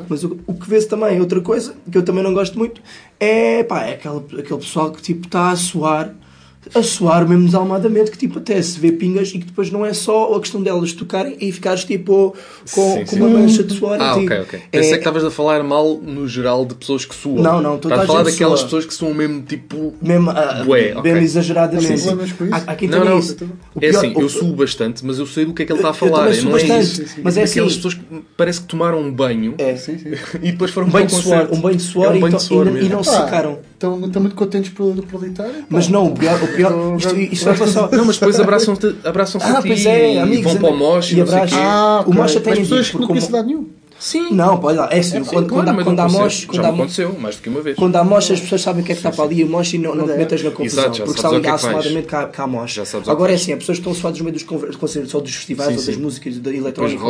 Mas 0.08 0.24
o, 0.24 0.40
o 0.48 0.54
que 0.54 0.70
vê-se 0.70 0.88
também, 0.88 1.20
outra 1.20 1.42
coisa, 1.42 1.76
que 1.92 1.98
eu 1.98 2.04
também 2.04 2.24
não 2.24 2.34
gosto 2.34 2.58
muito, 2.58 2.82
é, 3.20 3.64
pá, 3.64 3.84
é 3.84 3.94
aquele, 3.94 4.42
aquele 4.42 4.60
pessoal 4.60 4.92
que 4.92 5.02
tipo 5.02 5.28
está 5.28 5.52
a 5.52 5.56
suar, 5.56 6.14
a 6.74 6.82
suar 6.82 7.28
mesmo 7.28 7.46
desalmadamente, 7.46 8.12
que 8.12 8.18
tipo 8.18 8.40
até 8.40 8.62
se 8.62 8.80
vê 8.80 8.92
pingas 8.92 9.30
e 9.30 9.34
que 9.40 9.46
depois 9.46 9.70
não 9.72 9.86
é 9.86 9.94
só 9.94 10.34
a 10.34 10.40
questão 10.40 10.62
delas 10.62 10.94
tocarem 10.94 11.36
e 11.40 11.52
ficares 11.52 11.84
tipo 11.84 12.36
com, 12.74 12.94
Sim, 12.94 13.00
com 13.02 13.06
sim. 13.08 13.20
uma 13.22 13.30
mancha 13.30 13.64
de 13.64 13.74
suor 13.74 13.98
Ah, 14.00 14.16
ok, 14.16 14.40
ok. 14.40 14.60
É- 14.72 14.78
Pensei 14.78 14.92
que 14.94 14.98
estavas 14.98 15.24
a 15.24 15.32
falar 15.32 15.64
mal 15.64 15.98
no 15.98 16.28
geral 16.28 16.66
de 16.66 16.74
pessoas 16.76 17.06
que 17.06 17.14
suam. 17.14 17.42
Não, 17.44 17.62
não, 17.62 17.78
toda 17.78 17.96
Estás 17.96 18.02
a 18.02 18.04
a 18.04 18.08
falar 18.08 18.24
daquelas 18.24 18.60
sua. 18.60 18.68
pessoas 18.68 18.86
que 18.86 18.94
suam 18.94 19.14
mesmo 19.14 19.42
tipo. 19.44 19.94
mesmo, 20.02 20.30
ah, 20.32 20.64
Bué, 20.66 20.82
mesmo 20.88 21.00
ok. 21.02 21.12
exageradamente. 21.18 21.88
Com 21.88 21.94
isso? 22.46 22.46
Há, 22.52 22.58
há 22.72 22.76
quem 22.76 22.90
Não, 22.90 23.06
não. 23.06 23.20
isso. 23.20 23.36
É 23.76 23.80
pior- 23.90 23.98
assim, 24.00 24.14
o- 24.16 24.22
eu 24.22 24.30
suo 24.30 24.54
bastante, 24.56 25.06
mas 25.06 25.20
eu 25.20 25.26
sei 25.28 25.46
do 25.46 25.54
que 25.54 25.64
é 25.64 25.66
que 25.66 25.72
ele 25.72 25.80
está 25.80 25.90
a 25.90 25.92
Eu 25.92 25.94
falar. 25.96 26.34
suo 26.34 26.50
não 26.50 26.58
é 26.58 26.62
bastante, 26.64 27.02
isso. 27.04 27.16
mas 27.24 27.38
é 27.38 27.44
Aquelas 27.44 27.50
assim- 27.72 27.76
pessoas 27.78 27.94
que 27.94 28.02
parece 28.38 28.62
que 28.62 28.68
tomaram 28.68 29.00
um 29.02 29.12
banho 29.12 29.54
É. 29.58 29.76
Sim, 29.86 29.98
sim. 29.98 30.10
e 30.42 30.52
depois 30.52 30.72
foram 30.72 30.88
um 30.88 30.90
banho 30.92 31.06
de 31.08 31.14
para 31.14 31.20
o 31.20 31.24
suor, 31.24 31.50
um 31.52 31.62
banho 31.62 31.78
de 31.78 31.84
suor, 31.84 32.06
É 32.06 32.10
um 32.10 32.16
e, 32.16 32.20
banho 32.22 32.32
to- 32.34 32.38
de 32.40 32.44
suor 32.44 32.66
mesmo. 32.72 32.90
não 32.90 33.04
secaram. 33.04 33.60
Estão, 33.76 33.98
muito 34.00 34.36
contentes 34.36 34.72
por, 34.72 34.96
por 35.04 35.22
ali 35.22 35.32
estar. 35.32 35.50
Mas 35.70 35.90
não, 35.90 36.08
o 36.08 36.12
pior, 36.16 36.42
o 36.42 36.48
pior 36.56 36.96
isto, 36.98 37.16
isto 37.20 37.46
vai 37.46 37.58
passar. 37.58 37.92
Não, 37.92 38.06
mas 38.06 38.18
depois 38.18 38.40
abraçam-te 38.40 38.96
abraçam 39.04 39.42
Ah, 39.44 39.58
a 39.58 39.62
ti 39.62 39.68
pois 39.68 39.86
é, 39.86 40.14
e 40.14 40.20
amigos, 40.20 40.52
vão 40.54 40.62
para 40.62 40.70
o 40.70 40.78
mosh 40.78 41.12
e 41.12 41.16
e 41.16 41.18
não 41.18 41.26
sei 41.28 41.36
o 41.36 41.38
abraçam. 41.38 41.58
quê. 41.60 41.64
Ah, 41.68 42.04
O 42.06 42.10
ok. 42.10 42.14
tem 42.42 42.50
Mas 42.54 42.60
pessoas 42.60 42.86
dito, 42.86 42.92
que 42.92 43.02
não 43.02 43.08
como- 43.08 43.08
conhecem 43.20 43.36
lado 43.36 43.48
nenhum. 43.48 43.68
Sim. 43.98 44.32
Não, 44.32 44.60
olha 44.62 44.82
lá, 44.82 44.90
é 44.92 45.00
assim, 45.00 45.24
Sim, 45.24 45.24
quando, 45.24 45.48
claro, 45.48 45.66
quando, 45.66 45.70
há- 45.80 45.84
quando 45.84 46.00
há 46.00 46.04
aconteceu. 46.04 46.22
mosh, 46.24 46.48
Já 46.52 46.62
há 46.64 46.70
aconteceu, 46.70 47.16
mais 47.20 47.36
do 47.38 47.42
que 47.42 47.50
uma 47.50 47.62
vez. 47.62 47.76
quando 47.78 47.96
há 47.96 48.04
mosh 48.04 48.32
as 48.32 48.42
pessoas 48.42 48.62
sabem 48.62 48.84
o 48.84 48.86
que 48.86 48.92
é 48.92 48.96
que 48.96 49.00
está 49.00 49.12
para 49.12 49.24
ali 49.24 49.40
e 49.40 49.44
o 49.44 49.48
e 49.64 49.78
não, 49.78 49.96
não 49.96 50.06
te 50.08 50.14
metas 50.18 50.44
na 50.44 50.52
confusão, 50.52 50.84
Exato, 50.84 51.04
porque 51.04 51.20
está 51.20 51.30
que 51.30 51.36
é 51.36 51.40
que 51.40 51.46
vais. 51.48 51.64
assumadamente 51.64 52.08
que 52.08 52.16
há, 52.16 52.20
há 52.38 52.42
ao 52.44 53.12
Agora 53.12 53.32
é 53.32 53.36
assim, 53.36 53.54
há 53.54 53.58
pessoas 53.58 53.78
estão 53.78 53.94
suadas 53.94 54.20
no 54.20 54.26
meio 54.26 54.36
dos 54.38 54.44
concertos 54.76 55.14
ou 55.14 55.22
dos 55.22 55.34
festivais 55.34 55.78
ou 55.78 55.84
das 55.86 55.96
músicas 55.98 56.38
da 56.38 56.52
eletrónica, 56.54 57.04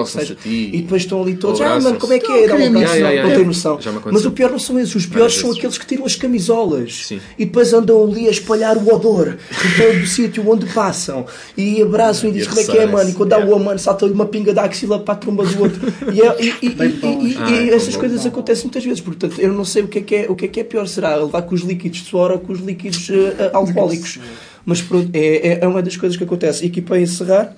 e 0.45 0.81
depois 0.81 1.01
estão 1.01 1.21
ali 1.21 1.35
todos, 1.35 1.59
ah 1.61 1.79
mano, 1.79 1.99
como 1.99 2.13
é 2.13 2.19
que 2.19 2.31
é? 2.31 2.47
Dá 2.47 2.55
um 2.55 2.67
abraço, 2.67 2.99
não, 2.99 3.35
tem 3.35 3.45
noção. 3.45 3.79
Mas 4.11 4.25
o 4.25 4.31
pior 4.31 4.51
não 4.51 4.59
são 4.59 4.79
esses, 4.79 4.95
os 4.95 5.05
piores 5.05 5.33
são 5.33 5.51
aqueles 5.51 5.77
que 5.77 5.85
tiram 5.85 6.05
as 6.05 6.15
camisolas 6.15 7.11
e 7.37 7.45
depois 7.45 7.73
andam 7.73 8.03
ali 8.03 8.27
a 8.27 8.31
espalhar 8.31 8.77
o 8.77 8.93
odor 8.93 9.29
em 9.29 9.77
todo 9.77 10.03
o 10.03 10.07
sítio 10.07 10.47
onde 10.49 10.65
passam 10.67 11.25
e 11.57 11.81
abraçam 11.81 12.29
e 12.29 12.33
dizem 12.33 12.49
como 12.49 12.61
é 12.61 12.63
que 12.63 12.77
é, 12.77 12.85
mano, 12.85 13.09
e 13.09 13.13
quando 13.13 13.29
dá 13.29 13.39
o 13.39 13.59
mano 13.59 13.79
salta-lhe 13.79 14.13
uma 14.13 14.25
pinga 14.25 14.53
da 14.53 14.63
axila 14.63 14.99
para 14.99 15.13
a 15.15 15.17
tromba 15.17 15.45
do 15.45 15.61
outro. 15.63 15.93
E, 16.13 16.21
é- 16.21 16.37
e- 16.61 16.74
Bem 16.75 16.89
e- 16.89 16.93
bom. 16.93 17.21
e- 17.25 17.33
e 17.33 17.37
Ah, 17.37 17.51
é 17.51 17.75
essas 17.75 17.93
bom. 17.95 17.99
coisas 18.01 18.25
acontecem 18.25 18.65
muitas 18.65 18.83
vezes, 18.83 19.01
portanto 19.01 19.39
eu 19.39 19.53
não 19.53 19.65
sei 19.65 19.83
o 19.83 19.87
que 19.87 19.99
é 19.99 20.01
que 20.01 20.15
é, 20.15 20.25
o 20.29 20.35
que 20.35 20.45
é, 20.45 20.47
que 20.47 20.59
é 20.59 20.63
pior, 20.63 20.87
será 20.87 21.15
levar 21.15 21.41
com 21.43 21.55
os 21.55 21.61
líquidos 21.61 21.99
de 21.99 22.05
suor 22.09 22.31
ou 22.31 22.39
com 22.39 22.53
os 22.53 22.59
líquidos 22.59 23.09
eh, 23.09 23.49
alcoólicos. 23.53 24.19
Mas 24.67 24.81
pronto, 24.81 25.09
é, 25.13 25.19
é- 25.47 25.59
é 25.61 25.67
uma 25.67 25.81
das 25.81 25.95
coisas 25.95 26.17
que 26.17 26.23
acontece. 26.23 26.65
E 26.65 26.69
aqui 26.69 26.81
para 26.81 26.99
encerrar, 26.99 27.55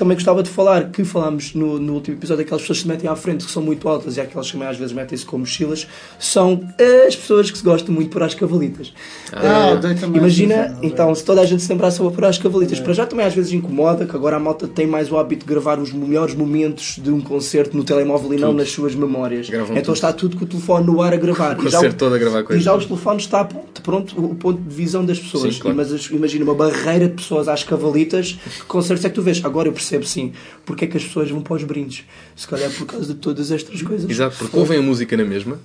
também 0.00 0.16
gostava 0.16 0.42
de 0.42 0.50
falar, 0.50 0.90
que 0.90 1.04
falámos 1.04 1.54
no, 1.54 1.78
no 1.78 1.94
último 1.94 2.16
episódio, 2.16 2.42
aquelas 2.42 2.62
pessoas 2.62 2.78
que 2.78 2.82
se 2.82 2.88
metem 2.88 3.08
à 3.08 3.14
frente, 3.14 3.44
que 3.44 3.50
são 3.52 3.62
muito 3.62 3.88
altas 3.88 4.16
e 4.16 4.20
aquelas 4.20 4.46
que 4.46 4.52
também 4.54 4.68
às 4.68 4.76
vezes 4.76 4.92
metem-se 4.92 5.24
com 5.24 5.38
mochilas, 5.38 5.86
são 6.18 6.60
as 7.06 7.14
pessoas 7.14 7.50
que 7.50 7.58
se 7.58 7.62
gostam 7.64 7.94
muito 7.94 8.10
por 8.10 8.22
as 8.22 8.34
cavalitas. 8.34 8.92
Ah, 9.32 9.78
também. 10.00 10.18
Imagina, 10.18 10.78
então, 10.82 11.14
se 11.14 11.24
toda 11.24 11.40
a 11.40 11.44
gente 11.46 11.62
se 11.62 11.70
lembrasse 11.70 12.00
a 12.02 12.10
por 12.10 12.24
as 12.24 12.38
cavalitas, 12.38 12.80
para 12.80 12.92
já 12.92 13.06
também 13.06 13.24
às 13.26 13.34
vezes 13.34 13.52
incomoda, 13.52 14.06
que 14.06 14.16
agora 14.16 14.36
a 14.36 14.40
malta 14.40 14.66
tem 14.66 14.86
mais 14.86 15.10
o 15.12 15.16
hábito 15.18 15.44
de 15.46 15.52
gravar 15.52 15.78
os 15.78 15.92
melhores 15.92 16.34
momentos 16.34 16.98
de 17.02 17.10
um 17.10 17.20
concerto 17.20 17.76
no 17.76 17.84
telemóvel 17.84 18.32
e 18.34 18.36
não 18.38 18.48
Tudo. 18.48 18.58
nas 18.58 18.70
suas 18.70 18.94
memórias. 18.94 19.48
Gravam 19.48 19.72
então 19.72 19.82
tudo. 19.84 19.94
está 19.94 20.12
tudo 20.12 20.36
com 20.36 20.44
o 20.44 20.48
telefone 20.48 20.86
no 20.86 21.02
ar 21.02 21.12
a 21.12 21.16
gravar. 21.16 21.58
O 21.58 21.66
E 21.66 21.70
já 21.70 21.76
concerto 21.78 21.96
todo 21.98 22.14
a 22.14 22.18
gravar 22.18 22.40
e 22.40 22.44
coisas. 22.44 22.64
já 22.64 22.74
os 22.74 22.84
telefones 22.86 23.22
está 23.24 23.44
pronto, 23.44 23.82
pronto 23.82 24.24
o 24.24 24.34
ponto 24.34 24.60
de 24.60 24.74
visão 24.74 25.04
das 25.04 25.18
pessoas. 25.18 25.54
Sim, 25.54 25.60
claro. 25.60 25.76
Mas 25.76 25.92
as- 25.92 26.10
imagina 26.10 26.44
uma 26.44 26.54
barreira 26.54 27.08
de 27.08 27.14
pessoas 27.14 27.48
às 27.48 27.62
cavalitas, 27.62 28.32
que 28.32 28.64
concertos 28.66 29.04
é 29.04 29.08
que 29.08 29.14
tu 29.14 29.22
vês? 29.22 29.40
Agora 29.44 29.68
eu 29.68 29.72
percebo 29.72 29.89
sim 30.04 30.32
porque 30.64 30.84
é 30.84 30.88
que 30.88 30.96
as 30.96 31.04
pessoas 31.04 31.30
vão 31.30 31.40
para 31.42 31.54
os 31.56 31.64
brindes. 31.64 32.04
Se 32.36 32.46
calhar 32.46 32.70
por 32.70 32.86
causa 32.86 33.06
de 33.12 33.14
todas 33.20 33.50
estas 33.50 33.80
coisas. 33.82 34.08
Exato, 34.10 34.36
porque 34.38 34.56
ouvem 34.56 34.78
a 34.78 34.82
música 34.82 35.16
na 35.16 35.24
mesma. 35.24 35.58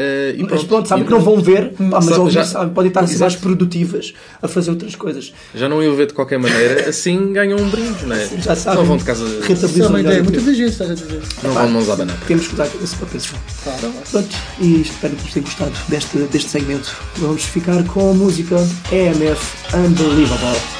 eh, 0.00 0.36
e 0.38 0.42
Mas 0.44 0.62
pronto, 0.62 0.86
sabem 0.88 1.04
que 1.04 1.10
não 1.10 1.18
vão 1.20 1.40
ver, 1.40 1.70
pá, 1.72 1.84
mas 1.90 2.04
Sabe, 2.04 2.18
ouvir, 2.20 2.32
já- 2.32 2.44
sabem, 2.44 2.72
podem 2.72 2.88
estar 2.88 3.02
mais 3.18 3.34
produtivas 3.34 4.14
a 4.40 4.46
fazer 4.46 4.70
outras 4.70 4.94
coisas. 4.94 5.32
Já 5.52 5.68
não 5.68 5.82
iam 5.82 5.96
ver 5.96 6.06
de 6.06 6.12
qualquer 6.14 6.38
maneira, 6.38 6.88
assim 6.88 7.32
ganham 7.32 7.58
um 7.58 7.68
brinde, 7.68 8.06
não 8.06 8.14
é? 8.14 8.24
Já 8.38 8.54
sabem. 8.54 8.78
Só 8.80 8.84
vão 8.84 8.96
de 8.96 9.02
casa. 9.04 9.24
Isso 9.24 9.82
é 9.82 9.86
uma 9.88 10.00
ideia 10.00 10.22
muito 10.22 10.38
inteligente, 10.38 10.70
estás 10.70 10.90
a 10.92 10.94
dizer. 10.94 11.20
Não 11.42 11.52
vão 11.52 11.68
mãos 11.68 11.90
à 11.90 11.96
banana. 11.96 12.18
Temos 12.28 12.46
que 12.46 12.54
usar 12.54 12.64
a 12.64 12.68
cabeça 12.68 12.96
para 12.96 13.06
pensar. 13.08 13.38
Pronto, 14.12 14.28
e 14.60 14.80
espero 14.82 15.16
que 15.16 15.22
vos 15.22 15.32
tenham 15.32 15.44
gostado 15.46 15.72
deste, 15.88 16.16
deste 16.18 16.48
segmento. 16.50 16.96
Vamos 17.16 17.42
ficar 17.42 17.82
com 17.88 18.10
a 18.12 18.14
música 18.14 18.54
EMF 18.92 19.56
Unbelievable. 19.74 20.77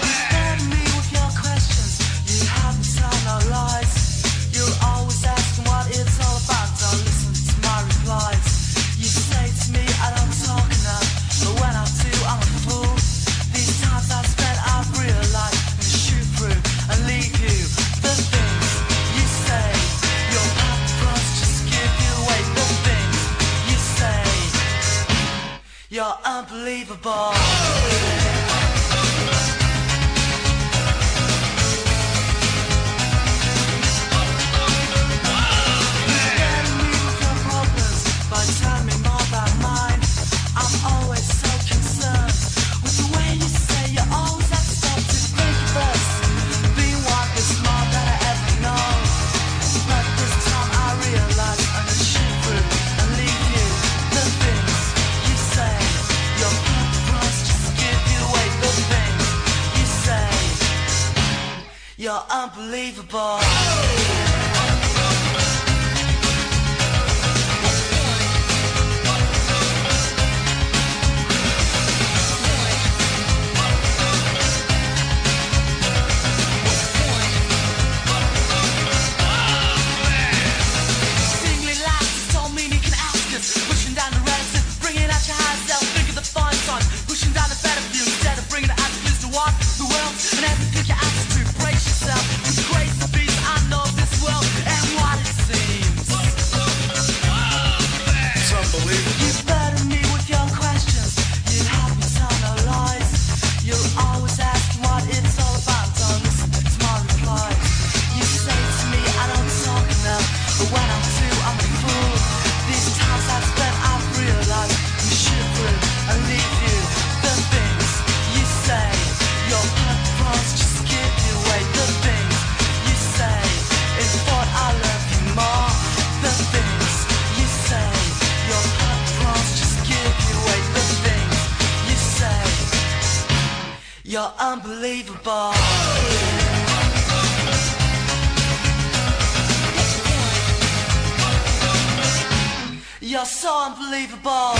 Unbelievable. 143.68 144.54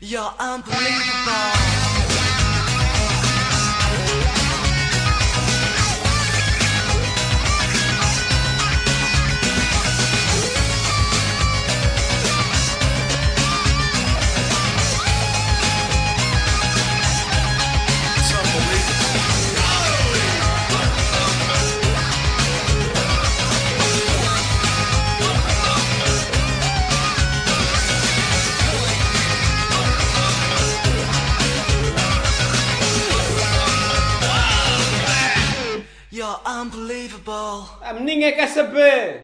You're 0.00 0.34
unbelievable. 0.38 1.53
Ninguém 38.24 38.36
quer 38.36 38.48
saber! 38.48 39.23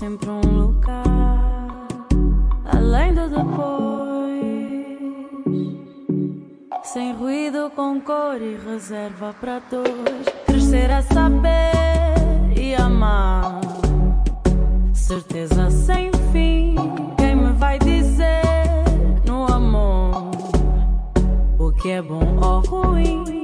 Sempre 0.00 0.30
um 0.30 0.40
lugar 0.40 1.86
além 2.64 3.12
do 3.12 3.28
depois. 3.28 4.40
Sem 6.84 7.12
ruído, 7.12 7.70
com 7.76 8.00
cor 8.00 8.40
e 8.40 8.56
reserva 8.56 9.34
para 9.38 9.60
dois. 9.70 10.24
Crescer 10.46 10.90
a 10.90 11.02
saber 11.02 12.56
e 12.56 12.74
amar. 12.74 13.60
Certeza 14.94 15.70
sem 15.70 16.10
fim. 16.32 16.76
Quem 17.18 17.36
me 17.36 17.52
vai 17.52 17.78
dizer 17.78 18.42
no 19.26 19.52
amor 19.52 20.30
o 21.58 21.72
que 21.72 21.90
é 21.90 22.00
bom 22.00 22.38
ou 22.40 22.60
ruim? 22.60 23.39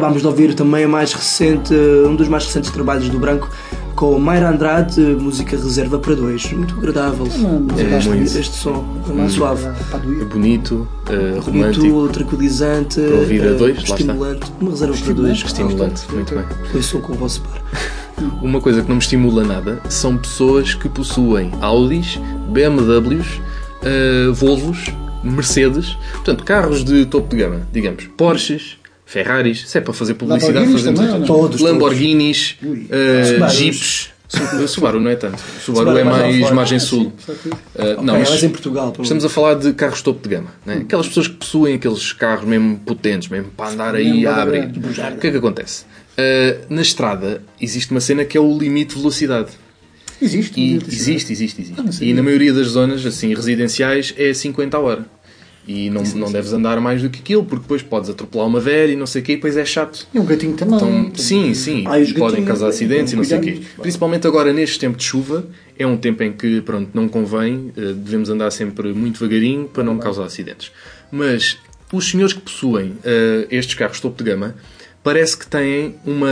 Acabámos 0.00 0.22
de 0.22 0.28
ouvir 0.28 0.54
também 0.54 0.84
a 0.84 0.88
mais 0.88 1.12
recente, 1.12 1.74
um 1.74 2.16
dos 2.16 2.26
mais 2.26 2.46
recentes 2.46 2.70
trabalhos 2.70 3.10
do 3.10 3.18
Branco 3.18 3.50
com 3.94 4.18
Mayra 4.18 4.48
Andrade, 4.48 4.98
música 4.98 5.54
reserva 5.58 5.98
para 5.98 6.14
dois. 6.14 6.50
Muito 6.52 6.74
agradável. 6.78 7.26
É, 7.26 7.28
gosto 7.28 8.08
muito. 8.08 8.08
muito 8.08 8.32
deste 8.32 8.56
som, 8.56 8.82
é 9.06 9.12
mais 9.12 9.32
suave. 9.32 9.66
É 9.66 10.24
bonito, 10.24 10.88
uh, 11.06 11.40
romântico, 11.40 11.84
Muito 11.84 12.14
tranquilizante, 12.14 12.98
Para 12.98 13.14
ouvir 13.14 13.42
a 13.42 13.46
eh, 13.48 13.52
dois, 13.52 13.76
lá 13.76 13.82
está. 13.82 13.94
estimulante. 13.96 14.52
Uma 14.58 14.70
reserva 14.70 14.96
para 14.96 15.12
dois. 15.12 15.36
estimulante. 15.36 16.14
Muito 16.14 16.34
bem. 16.34 16.44
Foi 16.72 16.82
som 16.82 17.00
com 17.02 17.12
o 17.12 17.16
vosso 17.16 17.42
par. 17.42 17.62
Uma 18.40 18.58
coisa 18.58 18.80
que 18.80 18.88
não 18.88 18.96
me 18.96 19.02
estimula 19.02 19.44
nada 19.44 19.82
são 19.90 20.16
pessoas 20.16 20.72
que 20.72 20.88
possuem 20.88 21.52
Audis, 21.60 22.18
BMWs, 22.48 23.38
uh, 23.82 24.32
Volvos, 24.32 24.86
Mercedes, 25.22 25.98
portanto, 26.14 26.42
carros 26.42 26.82
de 26.82 27.04
topo 27.04 27.28
de 27.28 27.42
gama, 27.42 27.60
digamos, 27.70 28.06
Porsches, 28.16 28.79
Ferraris, 29.10 29.68
se 29.68 29.76
é 29.76 29.80
para 29.80 29.92
fazer 29.92 30.14
publicidade, 30.14 30.70
fazemos 30.70 30.84
também, 31.00 31.18
não? 31.20 31.26
Todos, 31.26 31.60
Lamborghinis, 31.60 32.56
uh. 32.62 33.48
Jeeps. 33.50 34.10
Su- 34.28 34.68
Subaru 34.68 35.00
não 35.00 35.10
é 35.10 35.16
tanto. 35.16 35.42
Subaru, 35.60 35.88
Subaru 35.88 35.98
é 35.98 36.00
é 36.02 36.04
mais 36.04 36.38
mais 36.38 36.52
margem 36.52 36.78
sul. 36.78 37.06
Uh, 37.26 37.32
Ok, 37.32 37.96
não, 38.04 38.16
mas 38.16 38.30
mas 38.30 38.44
em 38.44 38.48
Portugal. 38.48 38.94
estamos 39.02 39.24
a 39.24 39.28
falar 39.28 39.54
de 39.54 39.72
carros 39.72 40.00
topo 40.02 40.22
de 40.28 40.36
gama. 40.36 40.50
Né? 40.64 40.82
Aquelas 40.82 41.08
pessoas 41.08 41.26
que 41.26 41.34
possuem 41.34 41.74
aqueles 41.74 42.12
carros 42.12 42.44
mesmo 42.46 42.78
potentes, 42.86 43.28
mesmo 43.28 43.50
para 43.56 43.70
andar 43.70 43.94
aí 43.96 44.24
a 44.24 44.40
abrir. 44.42 44.66
O 44.68 45.18
que 45.18 45.26
é 45.26 45.30
que 45.32 45.36
acontece? 45.38 45.82
Uh, 46.16 46.64
na 46.72 46.82
estrada 46.82 47.42
existe 47.60 47.90
uma 47.90 48.00
cena 48.00 48.24
que 48.24 48.38
é 48.38 48.40
o 48.40 48.56
limite 48.56 48.94
de 48.94 49.00
velocidade. 49.00 49.50
Existe. 50.22 50.60
E 50.60 50.74
existe. 50.76 51.32
existe, 51.32 51.62
existe, 51.62 51.74
Ah. 51.76 52.04
E 52.04 52.12
na 52.14 52.22
maioria 52.22 52.52
das 52.52 52.68
zonas 52.68 53.04
assim 53.04 53.34
residenciais 53.34 54.14
é 54.16 54.32
50 54.32 54.76
a 54.76 54.80
hora. 54.80 55.06
E 55.72 55.88
não, 55.88 56.02
não 56.02 56.32
deves 56.32 56.52
andar 56.52 56.80
mais 56.80 57.00
do 57.00 57.08
que 57.08 57.20
aquilo, 57.20 57.44
porque 57.44 57.62
depois 57.62 57.80
podes 57.80 58.10
atropelar 58.10 58.48
uma 58.48 58.58
velha 58.58 58.90
e 58.90 58.96
não 58.96 59.06
sei 59.06 59.22
o 59.22 59.24
quê, 59.24 59.32
e 59.32 59.36
depois 59.36 59.56
é 59.56 59.64
chato. 59.64 60.04
E 60.12 60.18
um 60.18 60.24
gatinho 60.24 60.54
também. 60.54 60.76
Então, 60.76 61.12
sim, 61.14 61.54
sim, 61.54 61.84
Ah, 61.86 61.90
podem 61.90 62.12
gatinhos, 62.14 62.48
causar 62.48 62.68
acidentes 62.68 63.12
e 63.12 63.16
não 63.16 63.22
sei 63.22 63.38
o 63.38 63.40
quê. 63.40 63.60
Principalmente 63.80 64.26
agora 64.26 64.52
neste 64.52 64.80
tempo 64.80 64.96
de 64.96 65.04
chuva, 65.04 65.46
É 65.78 65.86
um 65.86 65.96
tempo 65.96 66.22
em 66.22 66.32
que, 66.32 66.60
pronto, 66.60 66.90
não 66.92 67.08
convém, 67.08 67.72
eh, 67.76 67.92
devemos 67.94 68.28
andar 68.28 68.50
sempre 68.50 68.92
muito 68.92 69.18
devagarinho 69.20 69.66
para 69.66 69.82
não 69.82 69.96
causar 69.96 70.24
acidentes. 70.24 70.70
Mas 71.10 71.56
os 71.92 72.10
senhores 72.10 72.34
que 72.34 72.40
possuem 72.40 72.94
eh, 73.04 73.46
estes 73.50 73.74
carros 73.76 73.98
topo 74.00 74.22
de 74.22 74.28
gama 74.28 74.54
parece 75.02 75.36
que 75.38 75.46
têm 75.46 75.94
uma, 76.04 76.28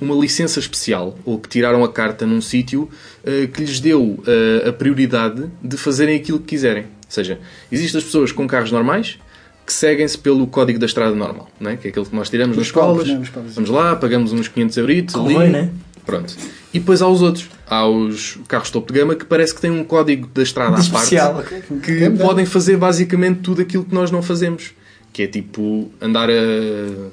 uma 0.00 0.14
licença 0.14 0.60
especial 0.60 1.18
ou 1.24 1.38
que 1.38 1.48
tiraram 1.48 1.82
a 1.82 1.88
carta 1.90 2.24
num 2.24 2.40
sítio 2.40 2.88
eh, 3.24 3.48
que 3.52 3.60
lhes 3.62 3.80
deu 3.80 4.22
eh, 4.26 4.68
a 4.68 4.72
prioridade 4.72 5.46
de 5.62 5.76
fazerem 5.76 6.14
aquilo 6.16 6.38
que 6.38 6.46
quiserem. 6.46 6.84
Ou 7.12 7.14
seja, 7.14 7.38
existem 7.70 7.98
as 7.98 8.04
pessoas 8.04 8.32
com 8.32 8.46
carros 8.46 8.72
normais 8.72 9.18
que 9.66 9.72
seguem-se 9.72 10.16
pelo 10.16 10.46
código 10.46 10.78
da 10.78 10.86
estrada 10.86 11.14
normal, 11.14 11.48
não 11.60 11.70
é? 11.70 11.76
que 11.76 11.86
é 11.86 11.90
aquele 11.90 12.06
que 12.06 12.16
nós 12.16 12.30
tiramos 12.30 12.56
nas 12.56 12.66
Os 12.66 12.72
pobres, 12.72 13.06
escolas. 13.08 13.28
é? 13.28 13.30
Pobres. 13.32 13.54
Vamos 13.54 13.70
lá, 13.70 13.94
pagamos 13.96 14.32
uns 14.32 14.48
500 14.48 14.76
euritos 14.78 15.14
ali. 15.14 15.34
Convém, 15.34 15.50
né? 15.50 15.70
Pronto. 16.06 16.34
E 16.72 16.80
depois 16.80 17.00
há 17.02 17.06
os 17.06 17.20
outros. 17.22 17.48
Há 17.68 17.86
os 17.86 18.38
carros 18.48 18.70
topo 18.70 18.92
de 18.92 18.98
gama 18.98 19.14
que 19.14 19.24
parece 19.26 19.54
que 19.54 19.60
têm 19.60 19.70
um 19.70 19.84
código 19.84 20.26
da 20.34 20.42
estrada 20.42 20.76
à 20.76 20.80
especial. 20.80 21.34
parte 21.34 21.62
que 21.84 22.10
podem 22.10 22.44
fazer 22.46 22.76
basicamente 22.78 23.40
tudo 23.40 23.60
aquilo 23.62 23.84
que 23.84 23.94
nós 23.94 24.10
não 24.10 24.22
fazemos. 24.22 24.72
Que 25.12 25.24
é 25.24 25.26
tipo 25.26 25.90
andar 26.00 26.30
a, 26.30 26.32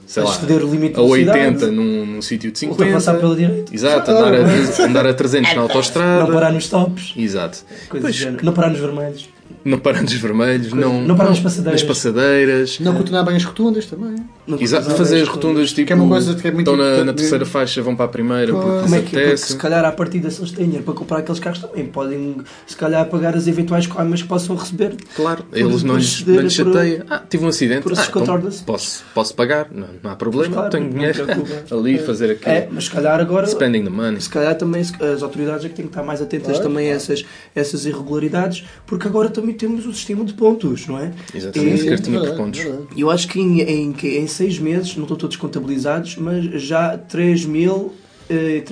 sei 0.07 0.23
A 0.23 0.25
lá, 0.25 0.31
exceder 0.33 0.63
o 0.63 0.71
limite 0.71 0.93
de 0.95 0.99
a 1.01 1.03
80 1.03 1.33
velocidade. 1.33 1.71
num, 1.75 2.05
num 2.05 2.21
sítio 2.21 2.49
de 2.49 2.57
50. 2.57 2.81
Ultrapassar 2.81 3.15
pela 3.19 3.35
direita. 3.35 3.75
Exato, 3.75 4.09
andar 4.09 4.33
a, 4.33 4.85
andar 4.85 5.05
a 5.07 5.13
300 5.13 5.53
na 5.53 5.61
autostrada. 5.61 6.23
Não 6.25 6.33
parar 6.33 6.51
nos 6.53 6.67
tops. 6.69 7.13
Exato. 7.17 7.59
Coisas 7.89 8.23
Pois. 8.23 8.41
Não 8.41 8.53
parar 8.53 8.69
nos 8.69 8.79
vermelhos. 8.79 9.29
Não 9.65 9.77
parar 9.79 10.01
nos 10.01 10.13
vermelhos, 10.13 10.71
não, 10.73 11.01
não 11.01 11.15
parar 11.17 11.29
nas 11.31 11.39
passadeiras. 11.39 11.81
nas 11.81 11.87
passadeiras. 11.87 12.79
Não 12.79 12.95
continuar 12.95 13.23
bem 13.23 13.35
as 13.35 13.43
rotundas 13.43 13.85
também. 13.85 14.15
Não 14.47 14.59
Exato, 14.59 14.89
fazer 14.91 15.21
as 15.21 15.27
rotundas 15.27 15.71
tipo. 15.73 15.87
Que 15.87 15.93
é 15.93 15.95
uma 15.95 16.07
coisa 16.07 16.35
que 16.35 16.47
é 16.47 16.51
muito 16.51 16.71
estão 16.71 16.77
na, 16.85 17.03
na 17.05 17.13
terceira 17.13 17.45
faixa, 17.45 17.81
vão 17.81 17.95
para 17.95 18.05
a 18.05 18.07
primeira 18.07 18.51
porque 18.53 18.65
Pois. 18.67 18.75
lhes 18.75 18.83
Como 18.83 18.95
é 18.95 19.01
que 19.01 19.09
porque 19.19 19.37
se 19.37 19.55
calhar 19.57 19.85
à 19.85 19.91
partida 19.91 20.29
se 20.31 20.39
eles 20.41 20.51
têm 20.51 20.65
dinheiro 20.65 20.83
para 20.83 20.93
comprar 20.93 21.17
aqueles 21.19 21.39
carros 21.39 21.59
também 21.59 21.85
podem 21.85 22.37
se 22.65 22.75
calhar 22.75 23.05
pagar 23.07 23.35
as 23.35 23.47
eventuais 23.47 23.85
coimas 23.87 24.21
que 24.21 24.27
possam 24.27 24.55
receber. 24.55 24.95
Claro, 25.15 25.43
Por- 25.43 25.57
eles 25.57 25.83
não 25.83 25.95
por 25.95 25.99
lhes, 25.99 26.25
não 26.25 26.41
lhes 26.41 26.57
por- 26.57 26.73
chateia. 26.73 27.05
Ah, 27.09 27.21
tive 27.29 27.45
um 27.45 27.47
acidente. 27.47 27.81
por 27.83 27.93
Ah, 27.97 28.05
então 28.09 28.39
posso, 28.65 29.03
posso 29.13 29.33
pagar, 29.35 29.67
não, 29.71 29.87
não 30.01 30.11
há 30.11 30.15
problema, 30.15 30.53
Claro, 30.53 30.69
tenho 30.69 30.89
dinheiro 30.89 31.25
ali 31.71 31.97
fazer 31.99 32.31
aquilo. 32.31 32.51
É, 32.55 32.67
mas 32.71 32.85
se 32.85 32.91
calhar 32.91 33.19
agora 33.19 33.45
Spending 33.47 33.83
the 33.83 33.89
money. 33.89 34.21
se 34.21 34.29
calhar 34.29 34.55
também 34.55 34.81
as 34.81 35.21
autoridades 35.23 35.65
é 35.65 35.69
que 35.69 35.75
têm 35.75 35.85
que 35.85 35.91
estar 35.91 36.03
mais 36.03 36.21
atentas 36.21 36.59
também 36.59 36.91
a 36.91 36.95
essas, 36.95 37.25
essas 37.55 37.85
irregularidades, 37.85 38.63
porque 38.85 39.07
agora 39.07 39.29
também 39.39 39.55
temos 39.55 39.85
o 39.85 39.93
sistema 39.93 40.23
de 40.25 40.33
pontos, 40.33 40.87
não 40.87 40.99
é? 40.99 41.11
Exatamente, 41.33 41.83
E- 41.85 41.89
cartinha 41.89 42.19
por 42.19 42.35
pontos. 42.35 42.59
E 42.95 43.01
eu 43.01 43.09
acho 43.09 43.27
que 43.27 43.39
em, 43.39 43.61
em, 43.61 43.95
em 44.03 44.27
seis 44.27 44.59
meses, 44.59 44.95
não 44.95 45.03
estão 45.03 45.17
todos 45.17 45.35
contabilizados, 45.37 46.15
mas 46.17 46.45
já 46.63 46.97
3 46.97 47.45
mil, 47.45 47.93
eh, 48.29 48.63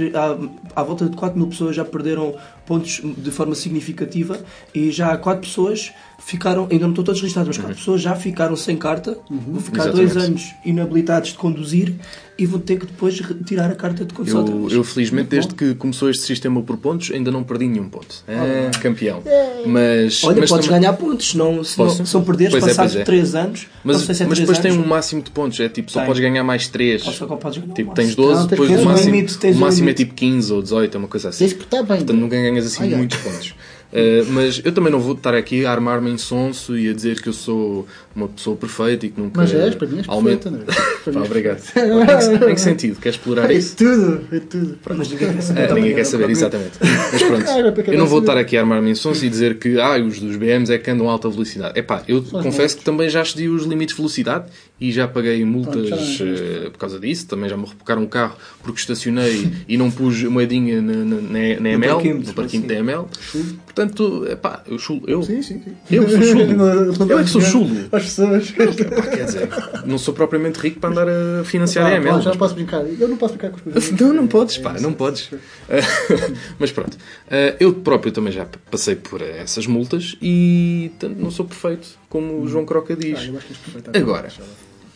à, 0.75 0.79
à 0.81 0.83
volta 0.83 1.05
de 1.09 1.15
4 1.15 1.37
mil 1.37 1.47
pessoas 1.47 1.75
já 1.75 1.83
perderam 1.85 2.35
pontos 2.65 3.01
de 3.17 3.31
forma 3.31 3.55
significativa 3.55 4.37
e 4.75 4.91
já 4.91 5.11
há 5.13 5.17
4 5.17 5.41
pessoas 5.47 5.91
ficaram, 6.19 6.67
ainda 6.69 6.83
não 6.83 6.89
estão 6.89 7.03
todos 7.03 7.21
registrados, 7.21 7.47
mas 7.49 7.57
4 7.57 7.75
pessoas 7.77 8.01
já 8.01 8.15
ficaram 8.15 8.55
sem 8.55 8.75
carta, 8.77 9.17
vão 9.29 9.61
ficar 9.61 9.85
Uhum. 9.85 9.89
Exatamente. 9.93 10.13
2 10.13 10.17
anos 10.17 10.55
inabilitados 10.65 11.29
de 11.29 11.35
conduzir 11.37 11.93
e 12.39 12.45
vão 12.45 12.59
ter 12.59 12.77
que 12.77 12.85
depois 12.85 13.19
retirar 13.19 13.71
a 13.71 13.75
carta 13.75 14.05
de 14.05 14.13
condução 14.13 14.41
outra 14.41 14.55
Eu, 14.55 14.69
eu, 14.69 14.83
felizmente, 14.83 15.29
desde 15.29 15.55
que 15.55 15.73
começou 15.75 16.09
este 16.09 16.23
sistema 16.23 16.61
por 16.61 16.77
pontos, 16.77 17.11
ainda 17.11 17.31
não 17.31 17.43
perdi 17.43 17.67
nenhum 17.67 17.89
ponto. 17.89 18.23
É, 18.27 18.69
campeão. 18.79 19.23
Mas, 19.65 20.23
Olha, 20.23 20.39
mas 20.41 20.49
podes 20.49 20.67
também- 20.67 20.81
ganhar 20.81 20.93
pontos, 20.93 21.29
se 21.31 21.37
não, 21.37 21.63
se 21.63 21.77
não, 21.77 21.85
Posso? 21.87 22.05
se 22.05 22.13
não 22.13 22.23
perderes, 22.23 22.51
Pois 22.51 22.63
é, 22.63 22.67
passados 22.67 22.93
pois 22.93 23.01
é. 23.01 23.05
3 23.05 23.35
anos, 23.35 23.67
Mas, 23.83 23.97
se 23.97 24.03
é 24.03 24.07
mas 24.07 24.17
3 24.17 24.39
depois 24.39 24.59
tem 24.59 24.71
anos, 24.71 24.85
um 24.85 24.87
máximo 24.89 25.21
de 25.21 25.31
pontos. 25.31 25.59
É 25.59 25.67
tipo, 25.69 25.91
só 25.91 25.99
Tem. 25.99 26.07
podes 26.07 26.21
ganhar 26.21 26.43
mais 26.43 26.67
3. 26.67 27.05
ou 27.07 27.13
só 27.13 27.25
podes 27.27 27.57
ganhar 27.59 27.73
Tipo, 27.73 27.93
tens 27.93 28.07
máximo. 28.15 28.23
12, 28.27 28.39
Não, 28.41 28.47
depois 28.47 28.69
o 28.69 28.85
máximo, 28.85 29.15
limite, 29.15 29.37
tens 29.37 29.55
o 29.55 29.59
máximo 29.59 29.89
é 29.89 29.93
tipo 29.93 30.13
15 30.13 30.53
ou 30.53 30.61
18, 30.61 30.95
é 30.95 30.97
uma 30.99 31.07
coisa 31.07 31.29
assim. 31.29 31.39
Tens 31.39 31.53
que 31.53 31.59
portar 31.59 31.83
bem. 31.83 31.97
Portanto, 31.97 32.17
nunca 32.19 32.35
ganhas 32.35 32.65
assim 32.65 32.83
Ai, 32.83 32.89
ai. 32.93 32.97
muitos 32.97 33.17
pontos. 33.19 33.55
Uh, 33.89 34.29
mas 34.33 34.61
eu 34.65 34.71
também 34.73 34.91
não 34.91 34.99
vou 34.99 35.13
estar 35.13 35.33
aqui 35.33 35.65
a 35.65 35.71
armar-me 35.71 36.11
em 36.11 36.17
sonso 36.17 36.77
e 36.77 36.89
a 36.89 36.93
dizer 36.93 37.21
que 37.21 37.29
eu 37.29 37.33
sou 37.33 37.87
uma 38.13 38.27
pessoa 38.27 38.57
perfeita 38.57 39.05
e 39.05 39.09
que 39.09 39.19
nunca. 39.19 39.39
Mas 39.39 39.53
és, 39.53 39.75
para 39.75 39.87
mim 39.87 39.97
és 39.99 40.07
perfeito, 40.07 40.49
André. 40.49 40.65
Pá, 41.13 41.21
obrigado. 41.21 41.61
em, 42.49 42.55
que, 42.55 42.61
sentido? 42.61 42.99
Queres 42.99 43.17
explorar 43.17 43.49
É 43.49 43.53
isso? 43.53 43.75
tudo, 43.75 44.21
é 44.31 44.39
tudo. 44.39 44.77
Mas 44.95 45.09
ninguém 45.09 45.33
quer 45.33 45.41
saber 45.41 45.61
É, 45.69 45.73
ninguém 45.73 45.93
quer 45.95 46.01
é 46.01 46.03
saber, 46.03 46.29
exatamente. 46.29 46.71
Mas 46.81 47.23
pronto, 47.23 47.45
eu 47.91 47.93
não 47.93 47.97
não 47.99 48.07
vou 48.07 48.19
estar 48.19 48.37
aqui 48.37 48.55
a 48.57 48.61
armar-me 48.61 48.89
em 48.91 48.95
sons 48.95 49.21
e 49.21 49.29
dizer 49.29 49.57
que 49.59 49.79
ah, 49.79 49.97
os 49.99 50.19
dos 50.19 50.35
BMs 50.37 50.71
é 50.71 50.77
que 50.77 50.89
andam 50.89 51.09
a 51.09 51.11
alta 51.11 51.29
velocidade. 51.29 51.77
Epá, 51.77 52.03
eu 52.07 52.21
confesso 52.23 52.77
que 52.77 52.83
também 52.83 53.09
já 53.09 53.21
excedi 53.21 53.47
os 53.49 53.63
limites 53.65 53.95
de 53.95 54.01
velocidade 54.01 54.45
e 54.79 54.91
já 54.91 55.07
paguei 55.07 55.43
multas 55.43 55.87
Pronto, 55.89 56.03
já- 56.03 56.25
eh, 56.25 56.69
por 56.71 56.77
causa 56.77 56.99
disso. 56.99 57.27
Também 57.27 57.49
já 57.49 57.57
me 57.57 57.65
rebocaram 57.65 58.01
um 58.03 58.07
carro 58.07 58.35
porque 58.63 58.79
estacionei 58.79 59.51
e 59.67 59.77
não 59.77 59.91
pus 59.91 60.23
moedinha 60.23 60.81
na, 60.81 60.93
na, 60.93 61.21
na, 61.59 61.69
ML, 61.69 62.13
no 62.13 62.33
parquímetro 62.33 62.67
da. 62.75 62.79
ML. 62.79 63.05
Portanto, 63.65 64.25
epá, 64.29 64.63
eu 64.67 64.77
chulo. 64.79 65.01
Eu, 65.07 65.21
Sim, 65.23 65.41
sim, 65.41 65.61
sim. 65.63 65.73
eu 65.91 66.07
sou 66.09 66.21
chulo. 66.21 66.47
Eu 67.09 67.19
é 67.19 67.23
que 67.23 67.29
sou 67.29 67.41
chulo. 67.41 67.69
As 67.91 68.03
pessoas. 68.03 68.51
Pá, 68.51 69.01
quer 69.03 69.25
dizer, 69.25 69.49
não 69.85 69.97
sou 69.97 70.13
propriamente 70.13 70.59
rico 70.59 70.79
para 70.79 70.89
andar 70.99 71.07
a 71.39 71.43
financiar 71.43 71.85
a 71.85 71.89
Ah, 71.89 71.95
ML. 71.95 72.15
pá, 72.15 72.19
já 72.21 72.29
mas 72.31 72.37
posso 72.37 72.55
brincar. 72.55 72.83
Eu 72.85 73.07
não 73.07 73.17
posso 73.17 73.33
brincar 73.35 73.49
com 73.51 73.57
as 73.57 73.61
coisas. 73.61 73.91
não, 73.99 74.13
não 74.13 74.27
podes, 74.27 74.57
pá, 74.57 74.73
não 74.79 74.93
podes. 74.93 75.29
Mas 76.59 76.71
pronto, 76.71 76.97
Eh, 77.29 77.55
eu 77.59 77.73
próprio 77.73 78.11
também 78.11 78.31
já 78.31 78.45
passei 78.71 78.95
por 78.95 79.21
essas 79.21 79.67
multas 79.67 80.15
e 80.21 80.91
não 81.17 81.29
sou 81.31 81.45
perfeito, 81.45 81.87
como 82.09 82.41
o 82.41 82.47
João 82.47 82.65
Croca 82.65 82.93
Ah, 82.93 82.95
diz. 82.95 83.27
eu 83.27 83.37
acho 83.37 83.45
que 83.47 83.53
és 83.53 83.57
perfeito. 83.57 83.97
Agora, 83.97 84.29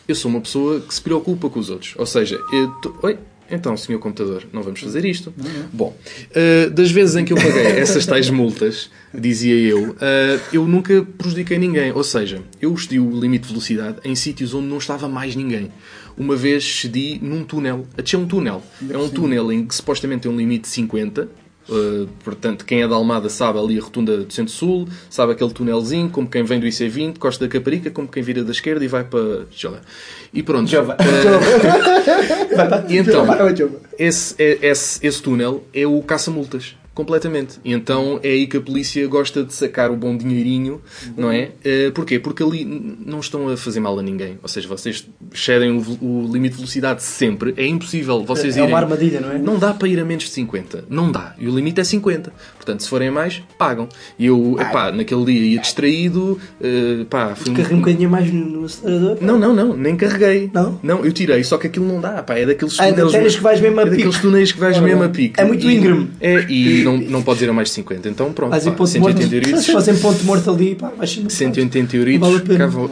eu 0.08 0.14
sou 0.14 0.30
uma 0.30 0.40
pessoa 0.40 0.80
que 0.80 0.94
se 0.94 1.00
preocupa 1.00 1.48
com 1.50 1.60
os 1.60 1.70
outros. 1.70 1.94
Ou 1.96 2.06
seja, 2.06 2.38
eu 2.52 2.68
tô... 2.82 2.94
Oi? 3.02 3.18
Então, 3.52 3.76
senhor 3.76 3.98
computador, 3.98 4.44
não 4.50 4.62
vamos 4.62 4.80
fazer 4.80 5.04
isto? 5.04 5.32
Bom, 5.70 5.94
eh, 6.34 6.70
das 6.70 6.90
vezes 6.90 7.16
em 7.16 7.24
que 7.24 7.34
eu 7.34 7.36
paguei 7.36 7.66
essas 7.78 8.06
tais 8.06 8.30
multas, 8.30 8.90
dizia 9.12 9.54
eu, 9.54 9.94
eh, 10.00 10.40
eu 10.54 10.66
nunca 10.66 11.06
prejudiquei 11.18 11.58
ninguém. 11.58 11.92
Ou 11.92 12.02
seja, 12.02 12.42
eu 12.62 12.72
excedi 12.72 12.98
o 12.98 13.10
limite 13.10 13.42
de 13.42 13.48
velocidade 13.50 13.98
em 14.04 14.14
sítios 14.14 14.54
onde 14.54 14.68
não 14.68 14.78
estava 14.78 15.06
mais 15.06 15.36
ninguém. 15.36 15.70
Uma 16.16 16.34
vez 16.34 16.64
cedi 16.64 17.18
num 17.22 17.44
túnel. 17.44 17.86
A 17.96 18.16
um 18.16 18.26
túnel. 18.26 18.62
É 18.88 18.96
um 18.96 19.08
túnel 19.10 19.52
em 19.52 19.66
que 19.66 19.74
supostamente 19.74 20.22
tem 20.22 20.32
um 20.32 20.36
limite 20.36 20.62
de 20.62 20.68
50. 20.68 21.28
Uh, 21.68 22.08
portanto, 22.24 22.64
quem 22.64 22.82
é 22.82 22.88
da 22.88 22.96
Almada 22.96 23.28
sabe 23.28 23.58
ali 23.58 23.78
a 23.78 23.82
rotunda 23.82 24.18
do 24.18 24.32
Centro-Sul, 24.32 24.88
sabe 25.08 25.32
aquele 25.32 25.52
túnelzinho, 25.52 26.10
como 26.10 26.28
quem 26.28 26.42
vem 26.42 26.58
do 26.58 26.66
IC20, 26.66 27.18
Costa 27.18 27.46
da 27.46 27.50
Caparica, 27.50 27.90
como 27.90 28.08
quem 28.08 28.22
vira 28.22 28.42
da 28.42 28.50
esquerda 28.50 28.84
e 28.84 28.88
vai 28.88 29.04
para 29.04 29.46
Jova. 29.50 29.80
E 30.32 30.42
pronto. 30.42 30.68
Uh, 30.70 30.92
e 32.90 32.96
então, 32.96 33.24
esse, 33.98 34.34
é- 34.38 34.58
esse, 34.62 35.06
esse 35.06 35.22
túnel 35.22 35.62
é 35.72 35.86
o 35.86 36.02
caça-multas. 36.02 36.74
Completamente. 36.94 37.58
E 37.64 37.72
então 37.72 38.20
é 38.22 38.28
aí 38.28 38.46
que 38.46 38.56
a 38.56 38.60
polícia 38.60 39.06
gosta 39.06 39.42
de 39.42 39.54
sacar 39.54 39.90
o 39.90 39.96
bom 39.96 40.14
dinheirinho, 40.14 40.80
não 41.16 41.30
é? 41.30 41.52
Eh, 41.64 41.90
porquê? 41.90 42.18
Porque 42.18 42.42
ali 42.42 42.64
não 42.64 43.20
estão 43.20 43.48
a 43.48 43.56
fazer 43.56 43.80
mal 43.80 43.98
a 43.98 44.02
ninguém. 44.02 44.38
Ou 44.42 44.48
seja, 44.48 44.68
vocês 44.68 45.08
excedem 45.32 45.70
o, 45.72 46.04
o 46.04 46.30
limite 46.30 46.52
de 46.52 46.56
velocidade 46.58 47.02
sempre. 47.02 47.54
É 47.56 47.66
impossível 47.66 48.22
vocês 48.24 48.56
É 48.56 48.60
uma 48.60 48.68
irem... 48.68 48.76
armadilha, 48.76 49.20
não 49.20 49.32
é? 49.32 49.38
Não 49.38 49.58
dá 49.58 49.72
para 49.72 49.88
ir 49.88 49.98
a 49.98 50.04
menos 50.04 50.24
de 50.24 50.30
50. 50.30 50.84
Não 50.90 51.10
dá. 51.10 51.34
E 51.38 51.48
o 51.48 51.54
limite 51.54 51.80
é 51.80 51.84
50. 51.84 52.30
Portanto, 52.56 52.82
se 52.82 52.88
forem 52.88 53.08
a 53.08 53.12
mais, 53.12 53.42
pagam. 53.56 53.88
E 54.18 54.26
eu, 54.26 54.56
epá, 54.60 54.92
naquele 54.92 55.24
dia 55.24 55.40
ia 55.54 55.60
distraído, 55.60 56.38
eh, 56.60 57.06
pá, 57.08 57.34
fui... 57.34 57.54
Carreguei 57.54 57.76
um 57.76 57.80
bocadinho 57.80 58.10
mais 58.10 58.30
no, 58.30 58.66
acelerador. 58.66 59.16
Não, 59.22 59.38
não, 59.38 59.54
não, 59.54 59.76
nem 59.76 59.96
carreguei. 59.96 60.50
Não? 60.52 60.78
Não, 60.82 61.04
eu 61.04 61.12
tirei, 61.12 61.42
só 61.42 61.56
que 61.56 61.68
aquilo 61.68 61.86
não 61.86 62.00
dá, 62.00 62.22
pá, 62.22 62.34
é 62.34 62.44
daqueles 62.44 62.78
Ah, 62.78 62.90
então 62.90 63.10
tens 63.10 63.36
que 63.36 63.42
vais 63.42 63.60
mesmo 63.60 63.80
a 63.80 63.82
é 63.82 63.86
daqueles 63.86 64.18
túneis 64.18 64.52
que 64.52 64.60
vais 64.60 64.78
mesmo 64.78 65.02
a 65.02 65.08
pico. 65.08 65.40
É 65.40 65.44
muito 65.44 65.68
íngreme. 65.68 66.10
É, 66.20 66.44
e 66.48 66.81
não, 66.84 66.96
não 66.98 67.22
podes 67.22 67.42
ir 67.42 67.48
a 67.50 67.52
mais 67.52 67.68
de 67.68 67.74
50. 67.74 68.08
Então 68.08 68.32
pronto, 68.32 68.50
Fazem 68.50 68.72
pá, 68.72 68.78
ponto 68.78 68.98
morto. 69.00 69.16
180 69.18 69.34
euritos. 69.34 69.64
Se 69.64 69.72
fazem 69.72 69.96
ponto 69.98 70.24
morto 70.24 70.50
ali, 70.50 70.74
pá, 70.74 70.90
sempre. 71.06 71.32
180 71.32 71.96
Não 71.96 72.20
vale 72.20 72.34
a 72.34 72.36
euritos, 72.38 72.56
cá 72.58 72.66
vou. 72.66 72.90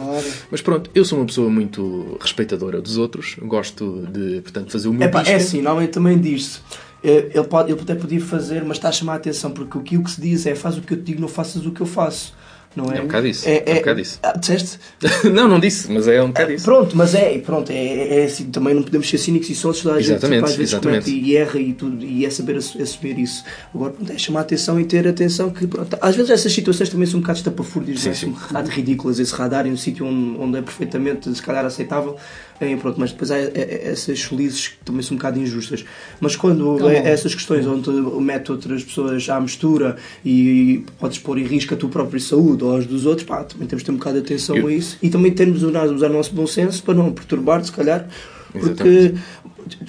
Mas 0.49 0.61
pronto, 0.61 0.89
eu 0.93 1.03
sou 1.05 1.19
uma 1.19 1.25
pessoa 1.25 1.49
muito 1.49 2.17
respeitadora 2.19 2.81
dos 2.81 2.97
outros, 2.97 3.35
gosto 3.41 4.07
de, 4.11 4.41
portanto, 4.41 4.71
fazer 4.71 4.87
o 4.87 4.93
meu 4.93 5.03
É 5.07 5.07
pá, 5.09 5.23
é 5.23 5.35
assim, 5.35 5.61
normalmente 5.61 5.91
também 5.91 6.17
diz-se. 6.19 6.59
eh, 7.03 7.29
Ele, 7.33 7.43
pode, 7.47 7.71
ele 7.71 7.79
até 7.81 7.95
podia 7.95 8.21
fazer, 8.21 8.63
mas 8.63 8.77
está 8.77 8.89
a 8.89 8.91
chamar 8.91 9.13
a 9.13 9.15
atenção, 9.17 9.51
porque 9.51 9.77
o 9.77 9.81
que, 9.81 9.97
o 9.97 10.03
que 10.03 10.11
se 10.11 10.21
diz 10.21 10.45
é 10.45 10.55
faz 10.55 10.77
o 10.77 10.81
que 10.81 10.93
eu 10.93 10.97
te 10.97 11.03
digo, 11.03 11.21
não 11.21 11.27
faças 11.27 11.65
o 11.65 11.71
que 11.71 11.81
eu 11.81 11.85
faço. 11.87 12.33
Não 12.75 12.89
é? 12.89 12.99
É 12.99 13.01
um 13.01 13.05
bocado 13.05 13.27
isso, 13.27 13.47
é 13.49 13.63
um 13.67 13.75
bocado 13.75 13.99
isso. 13.99 14.19
Ah, 14.23 14.31
disseste? 14.37 14.79
não, 15.29 15.45
não 15.47 15.59
disse, 15.59 15.91
mas 15.91 16.07
é 16.07 16.23
um 16.23 16.27
bocado 16.27 16.53
isso. 16.53 16.63
Pronto, 16.63 16.95
mas 16.95 17.13
é, 17.13 17.37
pronto, 17.39 17.69
é, 17.69 18.21
é 18.21 18.23
assim, 18.23 18.45
também 18.45 18.73
não 18.73 18.81
podemos 18.81 19.09
ser 19.09 19.17
cínicos 19.17 19.49
e 19.49 19.55
só 19.55 19.73
toda 19.73 19.95
a 19.95 20.01
gente 20.01 20.21
tipo, 20.21 20.35
às 20.45 20.55
vezes 20.55 20.73
exatamente. 20.73 21.11
e 21.11 21.35
erra 21.35 21.59
e, 21.59 21.73
tudo, 21.73 22.03
e 22.05 22.25
é 22.25 22.29
saber 22.29 22.55
assu- 22.55 22.81
assumir 22.81 23.19
isso. 23.19 23.43
Agora, 23.75 23.91
pronto, 23.91 24.11
é 24.13 24.17
chamar 24.17 24.39
a 24.39 24.43
atenção 24.43 24.79
e 24.79 24.85
ter 24.85 25.05
atenção 25.05 25.49
que, 25.49 25.67
pronto, 25.67 25.97
às 25.99 26.15
vezes 26.15 26.31
essas 26.31 26.53
situações 26.53 26.87
também 26.89 27.05
são 27.07 27.17
um 27.17 27.21
bocado 27.21 27.39
estapafúrdias, 27.39 27.99
Sim, 27.99 28.09
é? 28.09 28.13
sim. 28.13 28.29
Bocado 28.31 28.69
ridículas, 28.69 29.19
esse 29.19 29.33
radar 29.33 29.67
em 29.67 29.71
um 29.73 29.77
sítio 29.77 30.05
onde, 30.05 30.37
onde 30.39 30.57
é 30.59 30.61
perfeitamente, 30.61 31.33
se 31.35 31.41
calhar, 31.41 31.65
aceitável, 31.65 32.15
é, 32.61 32.75
pronto, 32.75 32.99
mas 32.99 33.11
depois 33.11 33.31
há 33.31 33.39
é, 33.39 33.51
é, 33.55 33.89
essas 33.91 34.19
solizes 34.19 34.67
que 34.67 34.77
também 34.85 35.01
são 35.01 35.15
um 35.15 35.17
bocado 35.17 35.39
injustas. 35.39 35.83
Mas 36.19 36.35
quando 36.35 36.77
bom. 36.77 36.89
é, 36.89 37.09
essas 37.09 37.33
questões 37.33 37.65
onde 37.65 37.89
mete 38.21 38.51
outras 38.51 38.83
pessoas 38.83 39.27
à 39.29 39.39
mistura 39.41 39.95
e 40.23 40.85
podes 40.99 41.17
pôr 41.17 41.39
em 41.39 41.43
risco 41.43 41.73
a 41.73 41.77
tua 41.77 41.89
própria 41.89 42.19
saúde 42.19 42.63
ou 42.63 42.77
as 42.77 42.85
dos 42.85 43.07
outros, 43.07 43.27
pá, 43.27 43.43
também 43.43 43.67
temos 43.67 43.81
de 43.81 43.87
ter 43.87 43.91
um 43.91 43.97
bocado 43.97 44.21
de 44.21 44.25
atenção 44.25 44.55
Eu- 44.55 44.67
a 44.67 44.73
isso 44.73 44.95
e 45.01 45.09
também 45.09 45.31
termos 45.31 45.59
de 45.59 45.65
usar, 45.65 45.87
usar 45.87 46.11
o 46.11 46.13
nosso 46.13 46.33
bom 46.33 46.45
senso 46.45 46.83
para 46.83 46.93
não 46.93 47.11
perturbar, 47.11 47.63
se 47.65 47.71
calhar, 47.71 48.07
porque 48.51 48.65
Exatamente. 48.67 49.15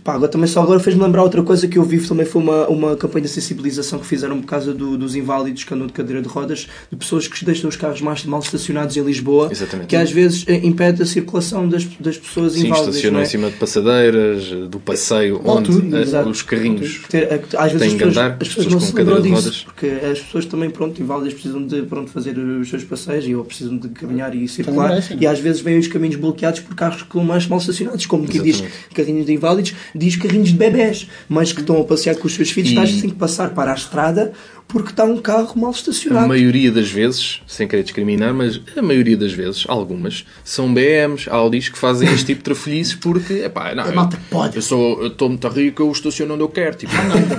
Pá, 0.04 0.14
agora 0.14 0.30
também 0.30 0.46
só 0.48 0.62
agora 0.62 0.80
fez-me 0.80 1.02
lembrar 1.02 1.22
outra 1.22 1.42
coisa 1.42 1.66
que 1.68 1.78
eu 1.78 1.82
vi 1.84 1.98
também 2.00 2.26
foi 2.26 2.42
uma, 2.42 2.66
uma 2.68 2.96
campanha 2.96 3.24
de 3.24 3.30
sensibilização 3.30 3.98
que 3.98 4.06
fizeram 4.06 4.40
por 4.40 4.46
causa 4.46 4.72
do- 4.74 4.96
dos 4.98 5.14
inválidos 5.14 5.64
que 5.64 5.72
andam 5.74 5.86
de 5.86 5.92
cadeira 5.92 6.20
de 6.20 6.28
rodas, 6.28 6.66
de 6.90 6.96
pessoas 6.96 7.26
que 7.28 7.44
deixam 7.44 7.68
os 7.68 7.76
carros 7.76 8.00
mais 8.00 8.24
mal 8.24 8.40
estacionados 8.40 8.96
em 8.96 9.02
Lisboa, 9.02 9.48
Exatamente. 9.50 9.88
que 9.88 9.96
às 9.96 10.10
vezes 10.10 10.44
eh, 10.48 10.60
impede 10.64 11.02
a 11.02 11.06
circulação 11.06 11.68
das, 11.68 11.84
das 12.00 12.18
pessoas 12.18 12.52
Sim, 12.54 12.66
inválidas. 12.66 12.88
estacionam 12.96 13.20
é? 13.20 13.22
em 13.22 13.26
cima 13.26 13.50
de 13.50 13.56
passadeiras, 13.56 14.44
do 14.68 14.80
passeio, 14.80 15.40
Ou 15.44 15.58
onde 15.58 15.70
tudo, 15.70 15.96
eh, 15.96 16.02
Exato. 16.02 16.28
os 16.28 16.42
carrinhos. 16.42 17.02
Ter- 17.08 17.32
é 17.32 17.38
que 17.38 17.56
às 17.56 17.72
vezes 17.72 17.78
têm 17.78 17.88
as 17.88 17.92
que 17.92 17.98
pessoas, 17.98 18.16
andar, 18.16 18.36
as 18.40 18.42
as 18.42 18.48
pessoas 18.48 18.66
não 18.66 18.78
com 18.78 18.80
se 18.80 18.94
lembram 18.94 19.16
cadeira 19.16 19.22
de 19.22 19.28
disso, 19.42 19.42
rodas. 19.44 19.64
porque 19.64 19.86
as 20.06 20.18
pessoas 20.20 20.46
também, 20.46 20.70
pronto, 20.70 21.00
inválidas 21.02 21.32
precisam 21.34 21.66
de 21.66 21.82
pronto, 21.82 22.10
fazer 22.10 22.38
os 22.38 22.68
seus 22.68 22.84
passeios 22.84 23.26
e 23.26 23.34
ou 23.34 23.44
precisam 23.44 23.76
de 23.76 23.88
caminhar 23.90 24.34
e 24.34 24.46
circular 24.48 24.88
merecem, 24.88 25.16
não 25.16 25.22
é? 25.22 25.24
e 25.24 25.26
às 25.26 25.38
vezes 25.38 25.60
vêm 25.60 25.78
os 25.78 25.86
caminhos 25.88 26.16
bloqueados 26.16 26.60
por 26.60 26.74
carros 26.74 27.02
que 27.02 27.08
estão 27.08 27.24
mais 27.24 27.46
mal 27.46 27.58
estacionados, 27.58 28.06
como 28.06 28.26
quem 28.26 28.42
diz 28.42 28.62
carrinhos 28.94 29.26
de 29.26 29.32
inválidos, 29.32 29.61
diz 29.94 30.16
carrinhos 30.16 30.48
de 30.50 30.56
bebés, 30.56 31.06
mas 31.28 31.52
que 31.52 31.60
estão 31.60 31.80
a 31.80 31.84
passear 31.84 32.16
com 32.16 32.26
os 32.26 32.34
seus 32.34 32.50
filhos, 32.50 32.70
E- 32.70 32.74
estás 32.74 33.00
têm 33.00 33.10
que 33.10 33.16
passar 33.16 33.50
para 33.50 33.70
a 33.72 33.74
estrada 33.74 34.32
porque 34.72 34.90
está 34.90 35.04
um 35.04 35.18
carro 35.18 35.52
mal 35.56 35.70
A 35.70 35.74
estacionado. 35.74 36.26
maioria 36.26 36.72
das 36.72 36.90
vezes, 36.90 37.40
sem 37.46 37.68
querer 37.68 37.82
discriminar, 37.82 38.32
mas 38.34 38.60
a 38.76 38.82
maioria 38.82 39.16
das 39.16 39.32
vezes, 39.32 39.64
algumas, 39.68 40.24
são 40.42 40.72
BMs, 40.72 41.28
Audis 41.30 41.68
que 41.68 41.78
fazem 41.78 42.08
este 42.12 42.26
tipo 42.26 42.38
de 42.38 42.44
trafolhices 42.44 42.94
porque, 42.94 43.34
epá, 43.44 43.74
não, 43.74 43.84
A 43.84 43.92
malta 43.92 44.18
pode. 44.30 44.56
eu 44.56 44.62
sou, 44.62 45.00
eu 45.02 45.08
estou 45.08 45.28
muito 45.28 45.46
rico, 45.48 45.82
eu 45.82 45.92
estaciono 45.92 46.34
onde 46.34 46.42
eu 46.42 46.48
quero. 46.48 46.76
Tipo, 46.76 46.92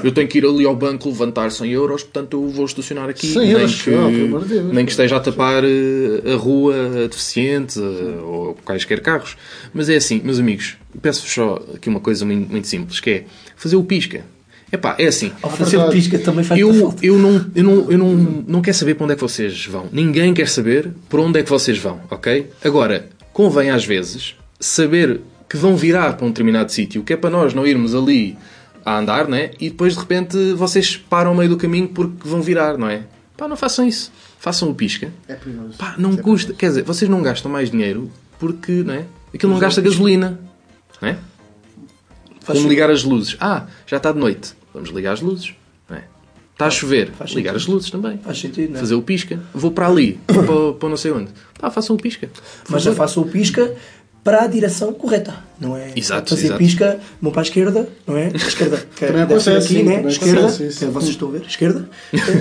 eu 0.03 0.11
tenho 0.11 0.27
que 0.27 0.37
ir 0.37 0.45
ali 0.45 0.65
ao 0.65 0.75
banco 0.75 1.09
levantar 1.09 1.51
100 1.51 1.71
euros, 1.71 2.03
portanto 2.03 2.33
eu 2.37 2.49
vou 2.49 2.65
estacionar 2.65 3.09
aqui. 3.09 3.27
100 3.27 3.41
nem, 3.41 3.51
euros, 3.51 3.81
que, 3.81 3.89
Deus. 3.89 4.73
nem 4.73 4.85
que 4.85 4.91
esteja 4.91 5.17
a 5.17 5.19
tapar 5.19 5.63
eh, 5.63 6.33
a 6.33 6.35
rua 6.35 6.75
a 7.03 7.07
deficientes 7.07 7.77
eh, 7.77 7.81
ou 8.21 8.55
quaisquer 8.63 9.01
carros. 9.01 9.35
Mas 9.73 9.89
é 9.89 9.95
assim, 9.95 10.21
meus 10.23 10.39
amigos, 10.39 10.77
peço-vos 11.01 11.31
só 11.31 11.63
aqui 11.75 11.89
uma 11.89 11.99
coisa 11.99 12.25
muito, 12.25 12.51
muito 12.51 12.67
simples, 12.67 12.99
que 12.99 13.09
é 13.09 13.25
fazer 13.55 13.75
o 13.75 13.83
pisca. 13.83 14.23
Epá, 14.73 14.95
é 14.97 15.05
assim. 15.05 15.31
Ao 15.39 15.51
fazer 15.51 15.77
verdade. 15.77 15.95
pisca 15.95 16.17
também 16.17 16.43
faz 16.43 16.59
Eu, 16.59 16.73
falta. 16.73 17.05
eu, 17.05 17.17
não, 17.19 17.45
eu, 17.53 17.63
não, 17.63 17.91
eu 17.91 17.97
não, 17.97 18.13
não 18.47 18.61
quero 18.61 18.75
saber 18.75 18.95
para 18.95 19.03
onde 19.03 19.13
é 19.13 19.15
que 19.15 19.21
vocês 19.21 19.67
vão. 19.67 19.87
Ninguém 19.91 20.33
quer 20.33 20.47
saber 20.47 20.91
para 21.07 21.21
onde 21.21 21.39
é 21.39 21.43
que 21.43 21.49
vocês 21.49 21.77
vão, 21.77 22.01
ok? 22.09 22.49
Agora, 22.65 23.07
convém 23.31 23.69
às 23.69 23.85
vezes 23.85 24.35
saber 24.59 25.21
que 25.47 25.55
vão 25.57 25.75
virar 25.75 26.13
para 26.17 26.25
um 26.25 26.29
determinado 26.29 26.71
sítio, 26.71 27.03
que 27.03 27.13
é 27.13 27.17
para 27.17 27.29
nós 27.29 27.53
não 27.53 27.67
irmos 27.67 27.93
ali 27.93 28.35
a 28.83 28.97
andar, 28.97 29.27
né? 29.27 29.51
E 29.59 29.69
depois 29.69 29.93
de 29.93 29.99
repente 29.99 30.53
vocês 30.53 30.97
param 30.97 31.29
ao 31.29 31.37
meio 31.37 31.51
do 31.51 31.57
caminho 31.57 31.87
porque 31.89 32.27
vão 32.27 32.41
virar, 32.41 32.75
não 32.75 32.89
é? 32.89 33.03
Pá, 33.37 33.47
não 33.47 33.55
façam 33.55 33.87
isso. 33.87 34.11
Façam 34.39 34.71
o 34.71 34.73
pisca. 34.75 35.11
É 35.27 35.35
perigoso. 35.35 35.77
Pá, 35.77 35.93
não 35.99 36.17
custa. 36.17 36.51
Quer 36.53 36.69
dizer, 36.69 36.83
vocês 36.83 37.09
não 37.09 37.21
gastam 37.21 37.51
mais 37.51 37.69
dinheiro 37.69 38.11
porque, 38.39 38.71
não 38.83 38.95
é? 38.95 39.05
Aquilo 39.33 39.53
não 39.53 39.59
gasta 39.59 39.81
gasolina, 39.81 40.39
não 40.99 41.09
é? 41.09 41.17
Como 42.45 42.67
ligar 42.67 42.89
as 42.89 43.03
luzes. 43.03 43.37
Ah, 43.39 43.67
já 43.85 43.97
está 43.97 44.11
de 44.11 44.19
noite. 44.19 44.53
Vamos 44.73 44.89
ligar 44.89 45.13
as 45.13 45.21
luzes. 45.21 45.53
Não 45.89 45.97
é? 45.97 46.03
Está 46.53 46.67
a 46.67 46.69
chover. 46.69 47.11
faz 47.11 47.31
ligar 47.31 47.53
sentido. 47.53 47.69
as 47.69 47.73
luzes 47.73 47.91
também. 47.91 48.17
Faz 48.17 48.39
sentido, 48.39 48.71
não 48.71 48.77
é? 48.77 48.79
Fazer 48.79 48.95
o 48.95 49.01
pisca. 49.01 49.39
Vou 49.53 49.71
para 49.71 49.87
ali. 49.87 50.19
para, 50.27 50.73
para 50.73 50.89
não 50.89 50.97
sei 50.97 51.11
onde. 51.11 51.29
Pá, 51.59 51.69
façam 51.71 51.95
o 51.95 51.99
pisca. 51.99 52.29
Mas 52.69 52.83
já 52.83 52.93
façam 52.93 53.23
o 53.23 53.27
pisca 53.27 53.75
para 54.23 54.43
a 54.43 54.47
direção 54.47 54.93
correta, 54.93 55.35
não 55.59 55.75
é? 55.75 55.91
Exato, 55.95 56.29
Fazer 56.29 56.45
exato. 56.45 56.59
pisca, 56.59 56.99
mão 57.21 57.31
para 57.31 57.41
a 57.41 57.43
esquerda, 57.43 57.89
não 58.07 58.15
é? 58.15 58.27
Esquerda, 58.29 58.77
que 58.95 59.05
Também 59.05 59.27
ser 59.27 59.33
acontece, 59.33 59.49
aqui, 59.57 59.67
sim, 59.67 59.83
né? 59.83 60.03
Esquerda, 60.07 60.39
acontece 60.39 60.67
isso. 60.67 60.91
vocês 60.91 61.09
estão 61.11 61.27
a 61.27 61.31
ver, 61.33 61.41
esquerda, 61.41 61.89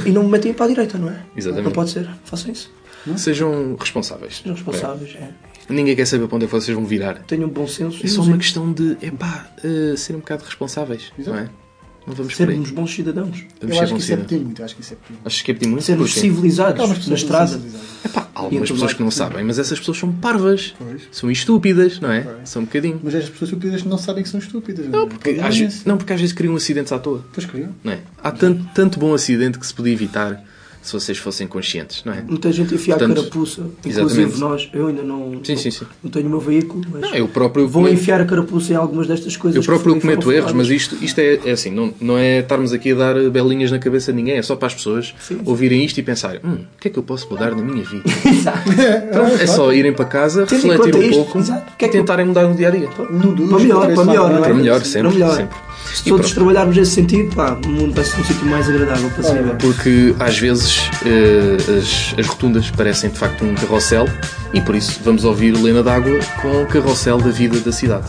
e 0.06 0.10
não 0.10 0.22
me 0.22 0.30
metem 0.30 0.52
para 0.54 0.66
a 0.66 0.68
direita, 0.68 0.96
não 0.96 1.10
é? 1.10 1.20
Exatamente. 1.36 1.64
Não 1.64 1.72
pode 1.72 1.90
ser, 1.90 2.08
façam 2.24 2.52
isso. 2.52 2.70
Sejam 3.16 3.74
responsáveis. 3.78 4.36
Sejam 4.36 4.54
responsáveis, 4.54 5.16
é. 5.16 5.24
É. 5.24 5.72
Ninguém 5.72 5.96
quer 5.96 6.06
saber 6.06 6.28
para 6.28 6.36
onde 6.36 6.44
é 6.44 6.48
que 6.48 6.54
vocês 6.54 6.74
vão 6.74 6.84
virar. 6.84 7.14
Tenham 7.24 7.48
bom 7.48 7.66
senso 7.66 8.04
É 8.04 8.08
só 8.08 8.22
uma 8.22 8.36
questão 8.36 8.72
de, 8.72 8.96
epá, 9.02 9.48
uh, 9.64 9.96
ser 9.96 10.14
um 10.14 10.18
bocado 10.18 10.44
responsáveis. 10.44 11.12
Não 11.18 11.36
é? 11.36 11.48
Não 12.06 12.14
vamos 12.14 12.36
sermos 12.36 12.70
bons 12.70 12.94
cidadãos. 12.94 13.44
Vamos 13.60 13.62
Eu 13.62 13.68
ser 13.74 13.82
acho 13.84 13.94
que 13.94 14.00
isso 14.00 14.12
é 14.12 14.16
pedir 14.16 14.40
muito. 14.40 14.58
Eu 14.60 14.64
acho 14.64 14.74
que 14.74 14.80
isso 14.82 14.92
é 14.92 14.96
pedir 14.96 15.12
muito. 15.12 15.26
Achas 15.26 15.42
que 15.42 15.50
é 15.50 15.54
pedir 15.54 15.68
muito? 15.68 15.84
Sermos 15.84 16.14
civilizados 16.14 17.06
na 17.08 17.14
estrada. 17.14 17.60
Epá, 18.04 18.28
há 18.34 18.40
algumas 18.40 18.70
pessoas 18.70 18.92
que 18.92 19.02
não 19.02 19.10
sabem, 19.10 19.44
mas 19.44 19.58
essas 19.58 19.78
pessoas 19.78 19.98
são 19.98 20.12
parvas. 20.12 20.74
Pois. 20.78 21.02
São 21.12 21.30
estúpidas, 21.30 22.00
não 22.00 22.10
é? 22.10 22.26
São 22.44 22.62
um 22.62 22.64
bocadinho. 22.64 23.00
Mas 23.02 23.14
as 23.14 23.28
pessoas 23.28 23.50
estúpidas 23.50 23.84
não 23.84 23.98
sabem 23.98 24.22
que 24.24 24.28
são 24.28 24.40
estúpidas. 24.40 24.86
Não, 24.88 25.04
é? 25.04 25.06
porque 25.06 25.16
O 25.16 25.20
problema 25.20 25.48
às, 25.48 25.54
é 25.54 25.58
vezes, 25.60 25.74
esse. 25.76 25.88
não, 25.88 25.96
porque 25.96 26.12
às 26.12 26.20
vezes 26.20 26.34
criam 26.34 26.56
acidentes 26.56 26.92
à 26.92 26.98
toa. 26.98 27.24
Pois 27.32 27.46
queriam. 27.46 27.70
Não 27.84 27.92
é? 27.92 28.00
Há 28.22 28.32
tanto, 28.32 28.64
tanto 28.74 28.98
bom 28.98 29.14
acidente 29.14 29.58
que 29.58 29.66
se 29.66 29.72
podia 29.72 29.92
evitar 29.92 30.42
se 30.82 30.92
vocês 30.92 31.16
fossem 31.16 31.46
conscientes, 31.46 32.02
não 32.04 32.12
é? 32.12 32.22
Muita 32.22 32.50
gente 32.52 32.74
enfia 32.74 32.96
Portanto, 32.96 33.12
a 33.12 33.22
carapuça, 33.22 33.62
inclusive 33.84 34.02
exatamente. 34.22 34.40
nós. 34.40 34.68
Eu 34.74 34.88
ainda 34.88 35.02
não, 35.02 35.40
Sim, 35.44 35.56
sim, 35.56 35.70
sim. 35.70 35.84
não 36.02 36.10
tenho 36.10 36.26
o 36.26 36.30
meu 36.30 36.40
veículo, 36.40 36.84
mas 36.90 37.00
Não, 37.02 37.14
eu 37.14 37.28
próprio 37.28 37.68
vou 37.68 37.82
cometo- 37.84 38.00
enfiar 38.00 38.20
a 38.20 38.24
carapuça 38.24 38.72
em 38.72 38.76
algumas 38.76 39.06
destas 39.06 39.36
coisas. 39.36 39.56
Eu 39.56 39.62
próprio 39.62 39.98
cometo 40.00 40.32
erros, 40.32 40.52
mas 40.52 40.68
isto, 40.68 40.96
isto 41.00 41.18
é, 41.20 41.38
é 41.44 41.50
assim, 41.52 41.70
não, 41.70 41.94
não 42.00 42.18
é 42.18 42.40
estarmos 42.40 42.72
aqui 42.72 42.92
a 42.92 42.94
dar 42.96 43.14
belinhas 43.30 43.70
na 43.70 43.78
cabeça 43.78 44.12
de 44.12 44.16
ninguém, 44.16 44.36
é 44.36 44.42
só 44.42 44.56
para 44.56 44.66
as 44.66 44.74
pessoas 44.74 45.14
ouvirem 45.44 45.84
isto 45.84 45.98
e 45.98 46.02
pensarem, 46.02 46.40
hum, 46.44 46.54
o 46.76 46.80
que 46.80 46.88
é 46.88 46.90
que 46.90 46.98
eu 46.98 47.02
posso 47.02 47.28
mudar 47.30 47.54
na 47.54 47.62
minha 47.62 47.84
vida? 47.84 48.02
Exato. 48.28 48.68
Então, 49.08 49.26
é 49.26 49.46
só 49.46 49.72
irem 49.72 49.92
para 49.92 50.04
casa, 50.04 50.46
Tendo 50.46 50.68
refletir 50.68 50.96
um 50.96 51.02
isto, 51.02 51.14
pouco 51.14 51.32
que 51.42 51.48
e 51.48 51.52
é 51.52 51.62
que 51.78 51.84
eu- 51.86 51.90
tentarem 52.02 52.26
mudar 52.26 52.42
no 52.48 52.54
dia 52.56 52.68
a 52.68 52.70
dia. 52.70 52.88
Para 52.88 53.08
melhor, 53.12 53.94
para 53.94 54.04
melhor, 54.04 54.32
é? 54.32 54.40
Para 54.40 54.54
melhor, 54.54 54.80
sempre, 54.84 55.02
Para 55.10 55.18
melhor. 55.18 55.36
sempre. 55.36 55.56
Se 55.94 56.04
todos 56.04 56.32
trabalharmos 56.32 56.76
nesse 56.76 56.92
sentido, 56.92 57.34
pá, 57.34 57.58
o 57.64 57.68
mundo 57.68 57.94
vai 57.94 58.04
ser 58.04 58.20
um 58.20 58.24
sítio 58.24 58.46
mais 58.46 58.68
agradável 58.68 59.10
para 59.10 59.22
se 59.22 59.34
viver. 59.34 59.56
Porque 59.56 60.14
às 60.18 60.38
vezes 60.38 60.90
eh, 61.04 61.56
as, 61.78 62.14
as 62.18 62.26
rotundas 62.26 62.70
parecem 62.70 63.10
de 63.10 63.18
facto 63.18 63.44
um 63.44 63.54
carrossel 63.54 64.06
e 64.52 64.60
por 64.60 64.74
isso 64.74 65.00
vamos 65.04 65.24
ouvir 65.24 65.52
Lena 65.52 65.82
D'Água 65.82 66.18
com 66.40 66.62
o 66.62 66.66
carrossel 66.66 67.18
da 67.18 67.30
vida 67.30 67.60
da 67.60 67.72
cidade. 67.72 68.06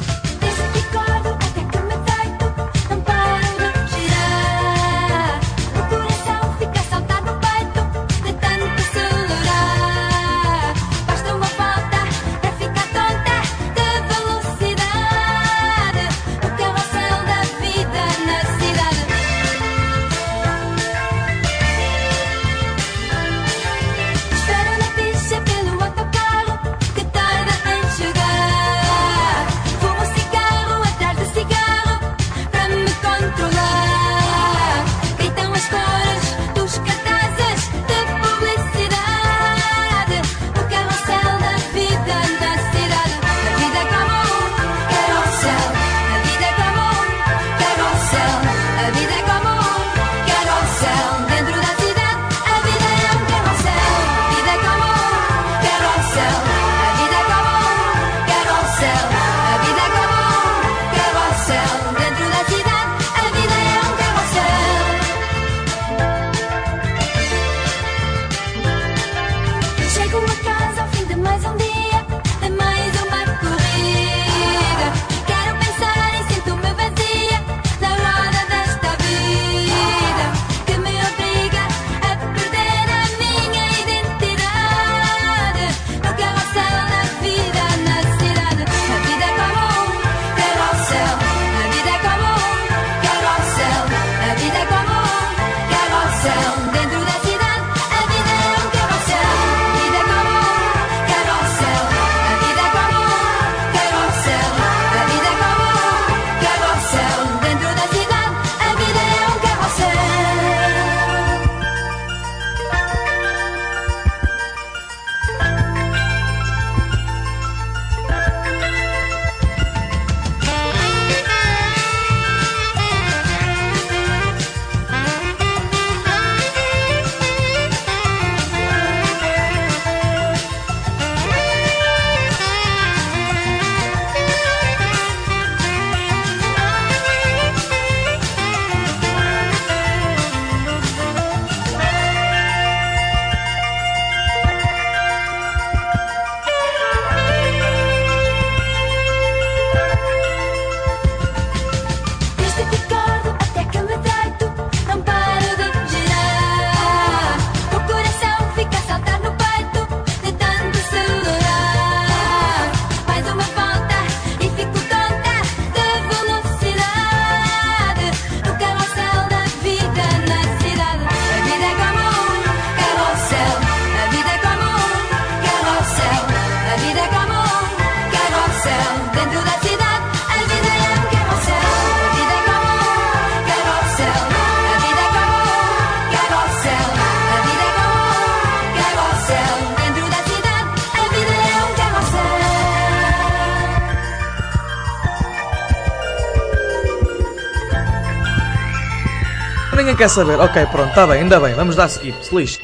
Quer 199.95 200.09
saber. 200.09 200.39
Ok, 200.39 200.65
pronto, 200.71 200.89
está 200.89 201.05
bem, 201.07 201.21
ainda 201.21 201.39
bem. 201.39 201.53
Vamos 201.53 201.75
dar 201.75 201.87
skip. 201.87 202.15
Se 202.21 202.35
lixe. 202.35 202.59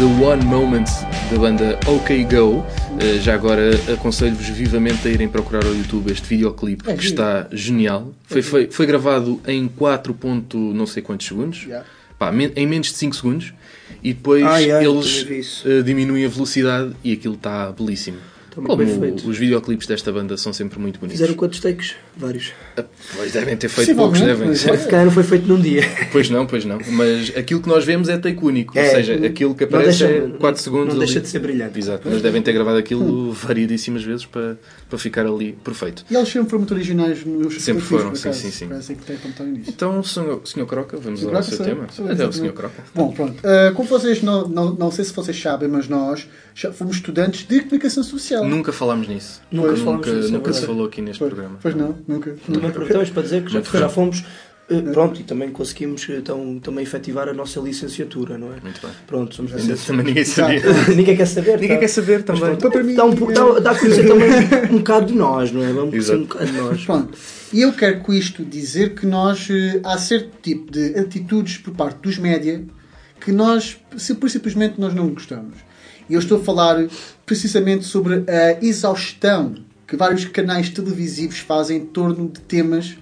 The 0.00 0.06
One 0.24 0.42
Moment 0.46 0.86
da 1.30 1.36
banda 1.38 1.78
OK 1.86 2.24
Go. 2.24 2.60
Uh, 2.60 3.20
já 3.20 3.34
agora 3.34 3.70
aconselho-vos 3.92 4.48
vivamente 4.48 5.06
a 5.06 5.10
irem 5.10 5.28
procurar 5.28 5.62
ao 5.66 5.74
YouTube 5.74 6.10
este 6.10 6.26
videoclipe 6.26 6.88
É 6.88 6.94
que 6.94 7.02
giro. 7.02 7.12
está 7.12 7.46
genial. 7.52 8.10
Foi, 8.24 8.40
foi, 8.40 8.70
foi 8.70 8.86
gravado 8.86 9.38
em 9.46 9.68
4. 9.68 10.14
ponto 10.14 10.56
não 10.56 10.86
sei 10.86 11.02
quantos 11.02 11.26
segundos. 11.26 11.64
Yeah. 11.64 11.86
Pá, 12.18 12.32
em 12.32 12.66
menos 12.66 12.86
de 12.86 12.94
5 12.94 13.14
segundos. 13.14 13.52
E 14.02 14.14
depois 14.14 14.42
Ah, 14.42 14.56
yeah, 14.56 14.82
eles 14.82 15.66
uh, 15.66 15.82
diminuem 15.82 16.24
a 16.24 16.28
velocidade 16.30 16.96
e 17.04 17.12
aquilo 17.12 17.34
está 17.34 17.70
belíssimo. 17.70 18.16
Está 18.50 18.60
muito 18.60 18.70
Como 18.76 18.84
bem 18.84 18.98
feito. 19.12 19.28
os 19.30 19.38
videoclipes 19.38 19.86
desta 19.86 20.10
banda 20.12 20.36
são 20.36 20.52
sempre 20.52 20.78
muito 20.80 20.98
bonitos. 20.98 21.20
Fizeram 21.20 21.34
quantos 21.36 21.60
takes? 21.60 21.94
Vários. 22.16 22.52
Ah, 22.76 22.84
Pois 23.16 23.32
devem 23.32 23.56
ter 23.56 23.68
feito 23.68 23.94
poucos, 23.94 24.20
devem. 24.20 24.54
Se 24.54 24.66
calhar 24.88 25.04
não 25.04 25.12
foi 25.12 25.22
feito 25.22 25.46
num 25.46 25.60
dia. 25.60 25.82
Pois 26.10 26.28
não, 26.28 26.46
pois 26.46 26.64
não. 26.64 26.78
Mas 26.88 27.32
aquilo 27.36 27.60
que 27.62 27.68
nós 27.68 27.84
vemos 27.84 28.08
é 28.08 28.18
take 28.18 28.44
único. 28.44 28.76
É. 28.76 28.84
ou 28.84 28.90
seja, 28.90 29.14
aquilo 29.26 29.54
que 29.54 29.64
aparece 29.64 30.04
deixa- 30.04 30.06
é 30.26 30.28
4 30.38 30.60
segundos. 30.60 30.86
não 30.88 30.92
ali. 30.96 31.06
deixa 31.06 31.20
de 31.20 31.28
ser 31.28 31.38
brilhante. 31.38 31.78
Exato. 31.78 32.08
Mas 32.10 32.20
devem 32.20 32.42
ter 32.42 32.52
gravado 32.52 32.76
aquilo 32.78 33.32
variedíssimas 33.32 34.02
vezes 34.02 34.26
para, 34.26 34.58
para 34.88 34.98
ficar 34.98 35.26
ali 35.26 35.52
perfeito. 35.62 36.04
E 36.10 36.14
eles 36.16 36.28
sempre 36.28 36.48
foram 36.50 36.60
muito 36.60 36.74
originais 36.74 37.24
nos 37.24 37.52
seus 37.54 37.62
Sempre 37.62 37.82
foram, 37.82 38.14
sim, 38.16 38.32
sim, 38.32 38.50
sim. 38.50 38.68
Parece 38.68 38.94
que 38.94 39.04
tem 39.04 39.16
ponto 39.16 39.42
nisso. 39.44 39.70
Então, 39.70 40.02
senhor, 40.02 40.40
senhor 40.44 40.66
Croca, 40.66 40.96
vamos 40.96 41.22
ao 41.22 41.28
Croca, 41.30 41.42
seu 41.44 41.64
tema. 41.64 41.86
Até 42.10 42.26
o 42.26 42.32
senhor 42.32 42.52
Croca. 42.52 42.82
Bom, 42.94 43.12
pronto. 43.12 43.38
Uh, 43.38 43.72
como 43.74 43.88
vocês 43.88 44.22
não, 44.22 44.48
não, 44.48 44.74
não 44.74 44.90
sei 44.90 45.04
se 45.04 45.12
vocês 45.12 45.40
sabem, 45.40 45.68
mas 45.68 45.88
nós 45.88 46.26
já 46.54 46.72
fomos 46.72 46.96
estudantes 46.96 47.46
de 47.46 47.60
comunicação 47.60 48.02
social. 48.02 48.39
Nunca 48.44 48.72
falámos 48.72 49.08
nisso. 49.08 49.40
Nunca 49.50 49.68
nunca, 49.68 49.80
falámos 49.82 50.06
nisso, 50.06 50.28
é 50.28 50.30
nunca 50.30 50.52
se 50.52 50.66
falou 50.66 50.86
aqui 50.86 51.00
neste 51.02 51.18
Pois, 51.18 51.32
programa. 51.32 51.58
pois 51.60 51.74
não, 51.74 51.96
nunca. 52.06 52.34
Também 52.46 52.70
aproveitamos 52.70 53.10
para 53.10 53.22
dizer 53.22 53.44
que 53.44 53.52
já, 53.52 53.60
já 53.62 53.88
fomos. 53.88 54.24
eh, 54.68 54.80
Pronto, 54.92 55.20
e 55.20 55.24
também 55.24 55.50
conseguimos 55.50 56.08
então, 56.08 56.60
também 56.60 56.84
efetivar 56.84 57.28
a 57.28 57.34
nossa 57.34 57.58
licenciatura, 57.58 58.38
não 58.38 58.48
é? 58.54 58.60
Muito 58.62 58.80
bem. 58.80 58.90
Pronto, 59.06 59.34
somos 59.34 59.50
Ainda 59.52 59.62
licenciados. 59.72 59.86
também 59.86 60.06
ninguém 60.06 60.24
sabia. 60.24 60.62
Ninguém 60.94 61.16
quer 61.16 61.26
saber. 61.26 61.54
Ninguém 61.58 61.68
tá? 61.76 61.78
quer 61.78 61.88
saber 61.88 62.22
também. 62.22 62.42
Mas 62.42 62.56
pronto, 62.58 62.84
mim, 62.84 62.94
dá, 62.94 63.04
um, 63.04 63.12
é- 63.30 63.32
dá, 63.32 63.58
dá 63.60 63.70
a 63.72 63.78
conhecer 63.78 64.06
também 64.06 64.30
um 64.72 64.78
bocado 64.78 65.06
de 65.06 65.14
nós, 65.14 65.50
não 65.50 65.62
é? 65.64 65.72
Vamos 65.72 65.90
conhecer 65.90 66.14
um 66.16 66.22
bocado 66.22 66.46
de 66.46 66.52
nós. 66.52 66.84
Pronto. 66.84 67.18
E 67.52 67.62
eu 67.62 67.72
quero 67.72 67.98
com 68.00 68.12
isto 68.14 68.44
dizer 68.44 68.94
que 68.94 69.04
nós 69.06 69.48
eh, 69.50 69.80
há 69.84 69.98
certo 69.98 70.30
tipo 70.40 70.70
de 70.70 70.96
atitudes 70.96 71.58
por 71.58 71.74
parte 71.74 71.98
dos 72.00 72.16
média 72.16 72.64
que 73.20 73.32
nós 73.32 73.76
simples- 73.98 74.32
simplesmente 74.32 74.80
nós 74.80 74.94
não 74.94 75.08
gostamos. 75.08 75.56
E 76.10 76.14
eu 76.14 76.18
estou 76.20 76.38
a 76.40 76.44
falar 76.44 76.84
precisamente 77.24 77.84
sobre 77.84 78.24
a 78.28 78.58
exaustão 78.64 79.54
que 79.86 79.96
vários 79.96 80.24
canais 80.26 80.68
televisivos 80.68 81.38
fazem 81.38 81.78
em 81.78 81.86
torno 81.86 82.28
de 82.28 82.40
temas 82.40 82.96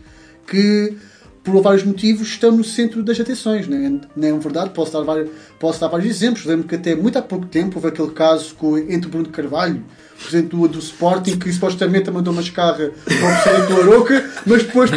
que 0.47 0.95
por 1.43 1.63
vários 1.63 1.83
motivos, 1.83 2.29
estão 2.29 2.53
no 2.53 2.63
centro 2.63 3.03
das 3.03 3.19
atenções. 3.19 3.67
Não 3.67 3.77
é, 3.79 3.91
não 4.15 4.37
é 4.37 4.39
verdade? 4.39 4.71
Posso 4.71 4.93
dar, 4.93 5.01
vários, 5.03 5.31
posso 5.59 5.81
dar 5.81 5.89
vários 5.89 6.11
exemplos. 6.15 6.45
Lembro 6.45 6.69
que 6.69 6.75
até 6.75 6.95
muito 6.95 7.19
há 7.19 7.23
pouco 7.23 7.47
tempo 7.47 7.77
houve 7.77 7.89
aquele 7.89 8.11
caso 8.11 8.55
com, 8.55 8.77
entre 8.77 9.07
o 9.07 9.11
Bruno 9.11 9.29
Carvalho, 9.31 9.83
presidente 10.21 10.51
do, 10.55 10.69
do 10.69 10.79
Sporting, 10.79 11.39
que 11.39 11.51
supostamente 11.51 12.11
mandou 12.11 12.35
uma 12.35 12.43
escarra 12.43 12.91
para 13.05 13.15
o 13.15 13.43
presidente 13.43 13.73
do 13.73 13.81
Aroca, 13.81 14.31
mas 14.45 14.63
depois 14.65 14.91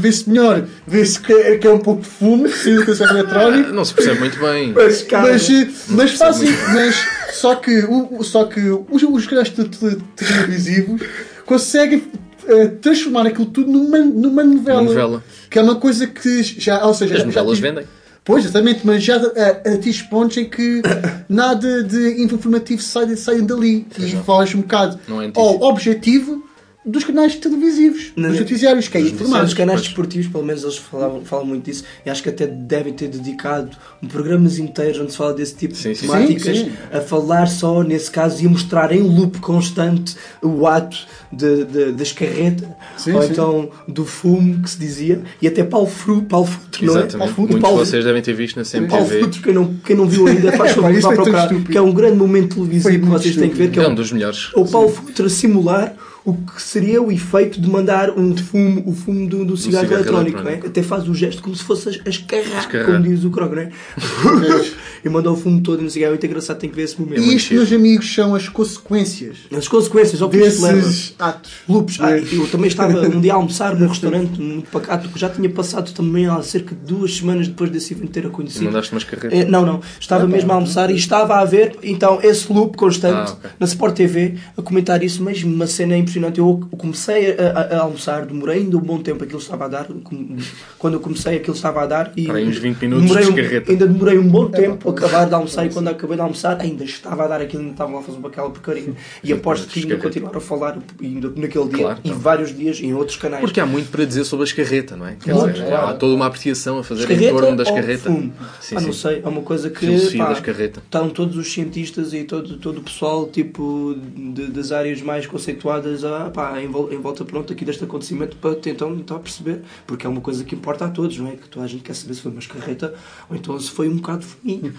vê-se 0.00 0.28
melhor, 0.28 0.66
vê-se 0.84 1.20
que, 1.20 1.32
é- 1.32 1.58
que 1.58 1.66
é 1.66 1.70
um 1.70 1.78
pouco 1.78 2.02
de 2.02 2.08
fumo, 2.08 2.48
que 2.48 2.90
é 2.90 2.94
serra 2.94 3.18
eletrónica. 3.20 3.72
Não 3.72 3.84
se 3.84 3.94
percebe 3.94 4.18
muito 4.18 4.38
bem. 4.40 4.72
Mas, 4.72 5.06
mas, 5.12 5.48
mas 5.90 6.12
fazem. 6.14 6.48
Mas 6.72 6.96
só 7.34 7.54
que, 7.56 7.84
o, 7.84 8.22
só 8.22 8.44
que 8.44 8.60
os, 8.90 9.02
os 9.02 9.26
canais 9.26 9.48
te- 9.50 9.64
te- 9.64 9.96
televisivos 10.16 11.02
conseguem 11.46 12.02
eh, 12.46 12.66
transformar 12.66 13.26
aquilo 13.26 13.46
tudo 13.46 13.70
numa, 13.70 13.98
numa 13.98 14.42
novela. 14.44 14.80
Uma 14.80 14.88
novela. 14.90 15.24
Que 15.50 15.58
é 15.58 15.62
uma 15.62 15.76
coisa 15.76 16.06
que 16.06 16.42
já. 16.42 16.84
Ou 16.86 16.94
seja, 16.94 17.14
As 17.14 17.20
já- 17.20 17.26
novelas 17.26 17.58
já- 17.58 17.68
vendem. 17.68 17.84
Pois, 18.26 18.42
exatamente, 18.44 18.80
mas 18.86 19.02
já 19.04 19.16
atinge 19.16 20.02
pontos 20.04 20.38
em 20.38 20.48
que 20.48 20.80
nada 21.28 21.82
de 21.82 22.22
informativo 22.22 22.80
sai, 22.80 23.14
sai 23.16 23.42
dali 23.42 23.86
e 23.98 24.12
faz 24.24 24.54
um 24.54 24.62
bocado 24.62 24.98
Não 25.06 25.20
é 25.20 25.30
ao 25.34 25.60
objetivo 25.62 26.42
dos 26.84 27.02
canais 27.04 27.34
televisivos, 27.36 28.12
dos 28.14 28.38
noticiários, 28.38 28.88
que 28.88 28.98
é 28.98 29.00
informar. 29.00 29.44
Os 29.44 29.54
canais 29.54 29.80
desportivos, 29.80 30.28
pelo 30.28 30.44
menos, 30.44 30.62
eles 30.62 30.76
falavam, 30.76 31.24
falam 31.24 31.46
muito 31.46 31.64
disso 31.64 31.84
e 32.04 32.10
acho 32.10 32.22
que 32.22 32.28
até 32.28 32.46
devem 32.46 32.92
ter 32.92 33.08
dedicado 33.08 33.76
programas 34.08 34.58
inteiros 34.58 35.00
onde 35.00 35.12
se 35.12 35.16
fala 35.16 35.32
desse 35.32 35.54
tipo 35.54 35.74
Sim, 35.74 35.92
de 35.92 36.00
temáticas 36.00 36.58
sim, 36.58 36.64
sim. 36.64 36.72
a 36.92 37.00
falar 37.00 37.46
só, 37.46 37.82
nesse 37.82 38.10
caso, 38.10 38.42
e 38.42 38.46
a 38.46 38.50
mostrar 38.50 38.92
em 38.92 39.00
loop 39.00 39.38
constante 39.40 40.14
o 40.42 40.66
ato 40.66 41.06
de, 41.34 41.64
de, 41.64 41.92
da 41.92 42.02
escarreta 42.02 42.76
Sim, 42.96 43.12
ou 43.12 43.22
sim. 43.22 43.28
então 43.32 43.70
do 43.88 44.04
fumo 44.04 44.62
que 44.62 44.70
se 44.70 44.78
dizia 44.78 45.22
e 45.42 45.46
até 45.48 45.62
Paulo 45.64 45.86
Fru, 45.86 46.22
Paulo 46.22 46.46
Futre, 46.46 46.86
não 46.86 46.98
é? 46.98 47.02
Paulo 47.06 47.34
Muitos 47.36 47.56
de 47.56 47.60
Paulo, 47.62 47.78
vocês 47.78 48.04
devem 48.04 48.22
ter 48.22 48.32
visto 48.34 48.56
na 48.56 48.64
Paulo 48.88 49.04
CMTV. 49.06 49.20
Futre, 49.24 49.42
quem 49.42 49.52
não, 49.54 49.74
quem 49.84 49.96
não 49.96 50.06
viu 50.06 50.26
ainda, 50.26 50.52
faz 50.52 50.70
É, 50.74 50.74
favor 50.74 50.92
vá 50.92 51.00
tão 51.00 51.14
procurar, 51.14 51.42
estúpido. 51.44 51.70
que 51.70 51.78
é 51.78 51.82
um 51.82 51.92
grande 51.92 52.16
momento 52.16 52.54
televisivo 52.56 53.00
que 53.00 53.06
vocês 53.10 53.36
têm 53.36 53.50
que 53.50 53.56
ver, 53.56 53.70
que 53.70 53.78
É 53.80 53.84
é 53.84 53.88
um 53.88 53.94
dos 53.94 54.12
melhores. 54.12 54.50
o 54.54 54.64
Paulo 54.64 54.88
Futre 54.88 55.26
a 55.26 55.28
simular 55.30 55.94
o 56.26 56.32
que 56.32 56.62
seria 56.62 57.02
o 57.02 57.12
efeito 57.12 57.60
de 57.60 57.68
mandar 57.68 58.10
um 58.18 58.34
fumo, 58.34 58.82
o 58.86 58.94
fumo 58.94 59.28
do, 59.28 59.44
do 59.44 59.56
cigarro, 59.58 59.84
cigarro 59.84 60.00
eletrónico, 60.02 60.38
eletrónico. 60.38 60.62
Não 60.62 60.66
é? 60.68 60.70
até 60.70 60.82
faz 60.82 61.06
o 61.06 61.14
gesto 61.14 61.42
como 61.42 61.54
se 61.54 61.62
fosse 61.62 62.00
a 62.02 62.08
escarrar, 62.08 62.60
Escarrar. 62.60 62.86
como 62.86 63.02
diz 63.02 63.24
o 63.24 63.30
Croc, 63.30 63.52
não 63.52 63.60
é? 63.60 63.68
e 65.04 65.08
manda 65.10 65.30
o 65.30 65.36
fumo 65.36 65.60
todo 65.60 65.82
no 65.82 65.90
cigarro, 65.90 66.08
é 66.08 66.14
muito 66.14 66.24
engraçado, 66.26 66.58
tem 66.58 66.70
que 66.70 66.76
ver 66.76 66.84
esse 66.84 66.98
momento. 66.98 67.20
E 67.20 67.36
isto, 67.36 67.52
meus 67.52 67.70
amigos, 67.70 68.14
são 68.14 68.34
as 68.34 68.48
consequências 68.48 69.36
As 69.54 69.68
consequências, 69.68 70.22
ao 70.22 70.30
que 70.30 70.38
isto 70.38 70.62
leva. 70.62 70.90
Atos. 71.28 71.52
Lupus. 71.68 71.98
Ah, 72.00 72.16
eu 72.18 72.46
também 72.48 72.68
estava 72.68 72.98
um 73.00 73.20
dia 73.20 73.32
a 73.32 73.36
almoçar 73.36 73.74
num 73.74 73.86
restaurante 73.88 74.40
muito 74.40 74.70
pacato 74.70 75.08
que 75.08 75.18
já 75.18 75.28
tinha 75.28 75.48
passado 75.50 75.92
também 75.92 76.26
há 76.26 76.40
cerca 76.42 76.74
de 76.74 76.80
duas 76.82 77.16
semanas 77.16 77.48
depois 77.48 77.70
desse 77.70 77.92
evento 77.94 78.10
ter 78.12 78.24
E 78.24 78.26
acontecido. 78.26 78.64
mandaste 78.64 78.92
umas 78.92 79.04
carretas. 79.04 79.32
É, 79.38 79.44
não, 79.44 79.64
não. 79.64 79.80
Estava 80.00 80.26
mesmo 80.26 80.50
a 80.52 80.54
almoçar 80.56 80.90
e 80.90 80.96
estava 80.96 81.36
a 81.36 81.44
ver 81.44 81.76
então 81.82 82.18
esse 82.22 82.52
loop 82.52 82.76
constante 82.76 83.30
Ah, 83.30 83.32
ok. 83.38 83.50
na 83.60 83.66
Sport 83.66 83.94
TV 83.96 84.34
a 84.56 84.62
comentar 84.62 85.02
isso, 85.02 85.22
mas 85.22 85.42
uma 85.42 85.66
cena 85.66 85.96
impressionante. 85.96 86.38
Eu 86.38 86.60
comecei 86.76 87.32
a, 87.32 87.58
a- 87.74 87.76
a 87.78 87.80
almoçar, 87.82 88.24
demorei 88.26 88.58
ainda 88.60 88.76
um 88.76 88.80
bom 88.80 88.98
tempo 88.98 89.24
aquilo 89.24 89.38
estava 89.40 89.64
a 89.64 89.68
dar. 89.68 89.84
com- 89.86 90.36
Quando 90.78 90.94
eu 90.94 91.00
comecei 91.00 91.36
aquilo 91.36 91.54
estava 91.56 91.82
a 91.82 91.86
dar 91.86 92.12
e 92.16 92.26
Para 92.26 92.36
aí 92.38 92.46
uns 92.48 92.58
20 92.58 92.78
minutos 92.82 93.04
demorei 93.04 93.24
de 93.24 93.30
um- 93.32 93.34
carreta. 93.36 93.70
ainda 93.72 93.86
demorei 93.86 94.18
um 94.18 94.28
bom 94.28 94.48
tempo 94.48 94.88
a 94.88 94.92
acabar 94.92 95.26
de 95.26 95.34
almoçar 95.34 95.66
e 95.66 95.70
quando 95.70 95.88
acabei 95.88 96.16
de 96.16 96.22
almoçar 96.22 96.60
ainda 96.60 96.84
estava 96.84 97.24
a 97.24 97.28
dar 97.28 97.40
aquilo, 97.40 97.62
ainda 97.62 97.72
estava 97.72 97.98
a 97.98 98.02
fazer 98.02 98.18
aquela 98.26 98.50
porcaria. 98.50 98.92
E 99.22 99.32
aposto 99.32 99.68
que 99.68 99.80
ainda 99.80 99.96
continuar 99.96 100.36
a 100.36 100.40
falar 100.40 100.78
ainda 101.02 101.13
naquele 101.36 101.68
dia 101.68 101.78
Claro, 101.84 102.00
e 102.04 102.08
então. 102.08 102.18
vários 102.20 102.56
dias 102.56 102.80
em 102.80 102.92
outros 102.94 103.16
canais. 103.16 103.40
Porque 103.40 103.60
há 103.60 103.66
muito 103.66 103.90
para 103.90 104.04
dizer 104.04 104.24
sobre 104.24 104.44
a 104.44 104.46
escarreta, 104.48 104.96
não 104.96 105.06
é? 105.06 105.16
Quer 105.16 105.34
Muito, 105.34 105.52
dizer, 105.54 105.66
claro. 105.68 105.86
há 105.88 105.94
toda 105.94 106.14
uma 106.14 106.26
apreciação 106.26 106.78
a 106.78 106.84
fazer 106.84 107.02
em 107.02 107.04
Escarreta 107.14 107.32
torno 107.40 107.56
da 107.56 107.62
ou 107.62 107.68
escarreta. 107.68 108.02
fumo? 108.10 108.32
Sim, 108.60 108.74
Ah, 108.76 108.80
não 108.80 108.92
sei, 108.92 109.20
é 109.24 109.28
uma 109.28 109.42
coisa 109.42 109.70
que 109.70 109.80
Filosofia 109.80 110.18
pá, 110.18 110.26
da 110.26 110.32
escarreta. 110.34 110.80
estão 110.84 111.08
todos 111.10 111.36
os 111.36 111.52
cientistas 111.52 112.12
e 112.12 112.24
todo, 112.24 112.56
todo 112.58 112.78
o 112.78 112.82
pessoal 112.82 113.26
tipo 113.28 113.96
de- 114.16 114.46
das 114.48 114.72
áreas 114.72 115.00
mais 115.02 115.26
conceituadas 115.26 116.04
a, 116.04 116.30
pá, 116.30 116.60
em, 116.60 116.68
vol- 116.68 116.92
em 116.92 116.98
volta 116.98 117.24
pronto 117.24 117.52
aqui 117.52 117.64
deste 117.64 117.84
acontecimento 117.84 118.36
para 118.36 118.54
tentar, 118.54 118.86
tentar 118.86 119.18
perceber, 119.18 119.60
porque 119.86 120.06
é 120.06 120.08
uma 120.10 120.20
coisa 120.20 120.44
que 120.44 120.54
importa 120.54 120.84
a 120.86 120.88
todos, 120.88 121.16
não 121.18 121.28
é? 121.28 121.32
Que 121.32 121.48
toda 121.48 121.64
a 121.64 121.68
gente 121.68 121.82
quer 121.82 121.94
saber 121.94 122.14
se 122.14 122.20
foi 122.22 122.30
uma 122.30 122.40
escarreta 122.40 122.94
ou 123.28 123.36
então 123.36 123.58
se 123.58 123.70
foi 123.70 123.88
um 123.88 123.96
bocado 123.96 124.20
de 124.20 124.26
fuminho. 124.26 124.74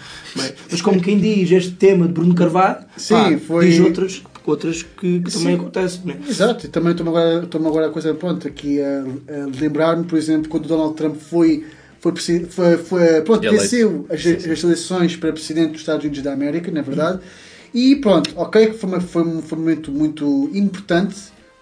Mas 0.71 0.81
como 0.81 1.01
quem 1.01 1.19
diz 1.19 1.51
este 1.51 1.71
tema 1.71 2.07
de 2.07 2.13
Bruno 2.13 2.33
Carvalho, 2.35 2.85
Sim, 2.97 3.13
pá, 3.13 3.37
foi- 3.45 3.69
diz 3.69 4.21
outras, 4.51 4.77
outras 4.77 4.83
que, 4.99 5.19
que 5.19 5.31
também 5.31 5.55
acontecem, 5.55 6.01
não 6.05 6.13
é? 6.13 6.29
Exato, 6.29 6.65
e 6.65 6.69
também 6.69 6.91
estou-me 6.91 7.09
agora, 7.09 7.43
estou 7.43 7.67
agora 7.67 7.87
a 7.87 7.89
coisa 7.89 8.13
pronto 8.13 8.47
aqui 8.47 8.79
a, 8.81 9.01
a 9.01 9.59
lembrar-me, 9.59 10.03
por 10.05 10.17
exemplo, 10.17 10.49
quando 10.49 10.65
o 10.65 10.67
Donald 10.67 10.95
Trump 10.95 11.15
foi, 11.17 11.65
foi, 11.99 12.15
foi, 12.45 12.77
foi 12.77 13.21
pronto, 13.21 13.41
venceu 13.59 14.05
as, 14.09 14.19
as 14.25 14.63
eleições 14.63 15.15
para 15.15 15.31
presidente 15.33 15.71
dos 15.71 15.81
Estados 15.81 16.03
Unidos 16.03 16.21
da 16.23 16.33
América, 16.33 16.71
na 16.71 16.81
verdade, 16.81 17.19
e 17.73 17.95
pronto, 17.97 18.31
ok, 18.35 18.67
que 18.67 18.77
foi, 18.77 18.89
uma- 18.89 19.01
foi, 19.01 19.23
um, 19.23 19.41
foi 19.41 19.57
um 19.57 19.61
momento 19.61 19.91
muito 19.91 20.49
importante 20.53 21.15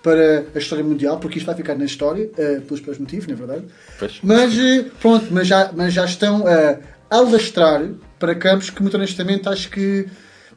para 0.03 0.45
a 0.53 0.57
história 0.59 0.83
mundial, 0.83 1.17
porque 1.17 1.37
isto 1.37 1.45
vai 1.45 1.55
ficar 1.55 1.75
na 1.75 1.85
história, 1.85 2.29
eh, 2.37 2.59
pelos, 2.67 2.81
pelos 2.81 2.99
motivos, 2.99 3.25
na 3.25 3.35
verdade. 3.35 3.63
Pois. 3.97 4.19
Mas 4.21 4.53
eh, 4.59 4.85
pronto, 5.01 5.27
mas 5.31 5.47
já, 5.47 5.71
mas 5.73 5.93
já 5.93 6.03
estão 6.03 6.43
a 6.45 6.77
alastrar 7.09 7.89
para 8.19 8.35
campos 8.35 8.69
que 8.69 8.81
muito 8.81 8.95
honestamente 8.97 9.47
acho 9.47 9.69
que 9.69 10.05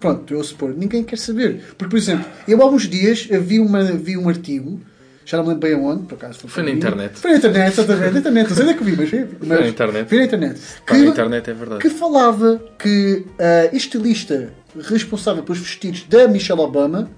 pronto, 0.01 0.33
eu 0.35 0.43
supor, 0.45 0.75
ninguém 0.77 1.03
quer 1.05 1.19
saber. 1.19 1.63
Porque, 1.77 1.91
por 1.91 1.97
exemplo, 1.97 2.25
eu 2.47 2.61
há 2.63 2.67
uns 2.69 2.89
dias 2.89 3.27
eh, 3.31 3.39
vi, 3.39 3.59
uma, 3.59 3.83
vi 3.83 4.17
um 4.17 4.29
artigo, 4.29 4.81
já 5.25 5.37
não 5.39 5.45
me 5.45 5.51
lembro 5.55 5.69
bem 5.69 5.75
aonde, 5.77 6.05
por 6.07 6.15
acaso 6.15 6.39
Foi 6.47 6.63
na 6.63 6.69
para 6.69 6.73
mim. 6.73 6.79
internet. 6.79 7.19
Foi 7.19 7.31
na 7.33 7.37
internet, 7.39 7.73
exatamente, 7.73 8.13
na 8.13 8.19
internet, 8.21 8.49
não 8.49 8.57
sei 8.57 8.65
onde 8.65 8.75
é 8.75 8.77
que 8.77 8.85
vi, 8.85 8.97
mas 8.97 9.11
vi. 9.11 9.27
mas 9.41 9.61
na 9.61 9.69
internet. 9.69 10.09
Vi 10.09 10.17
na 10.19 10.25
internet. 10.25 10.61
Pá, 10.87 10.95
na 10.97 11.05
internet 11.07 11.51
é 11.51 11.55
verdade. 11.55 11.81
que 11.81 11.91
falava 11.91 12.63
que 12.79 13.25
a 13.39 13.75
estilista 13.77 14.53
responsável 14.89 15.43
pelos 15.43 15.61
vestidos 15.61 16.05
da 16.09 16.29
Michelle 16.29 16.61
Obama 16.61 17.11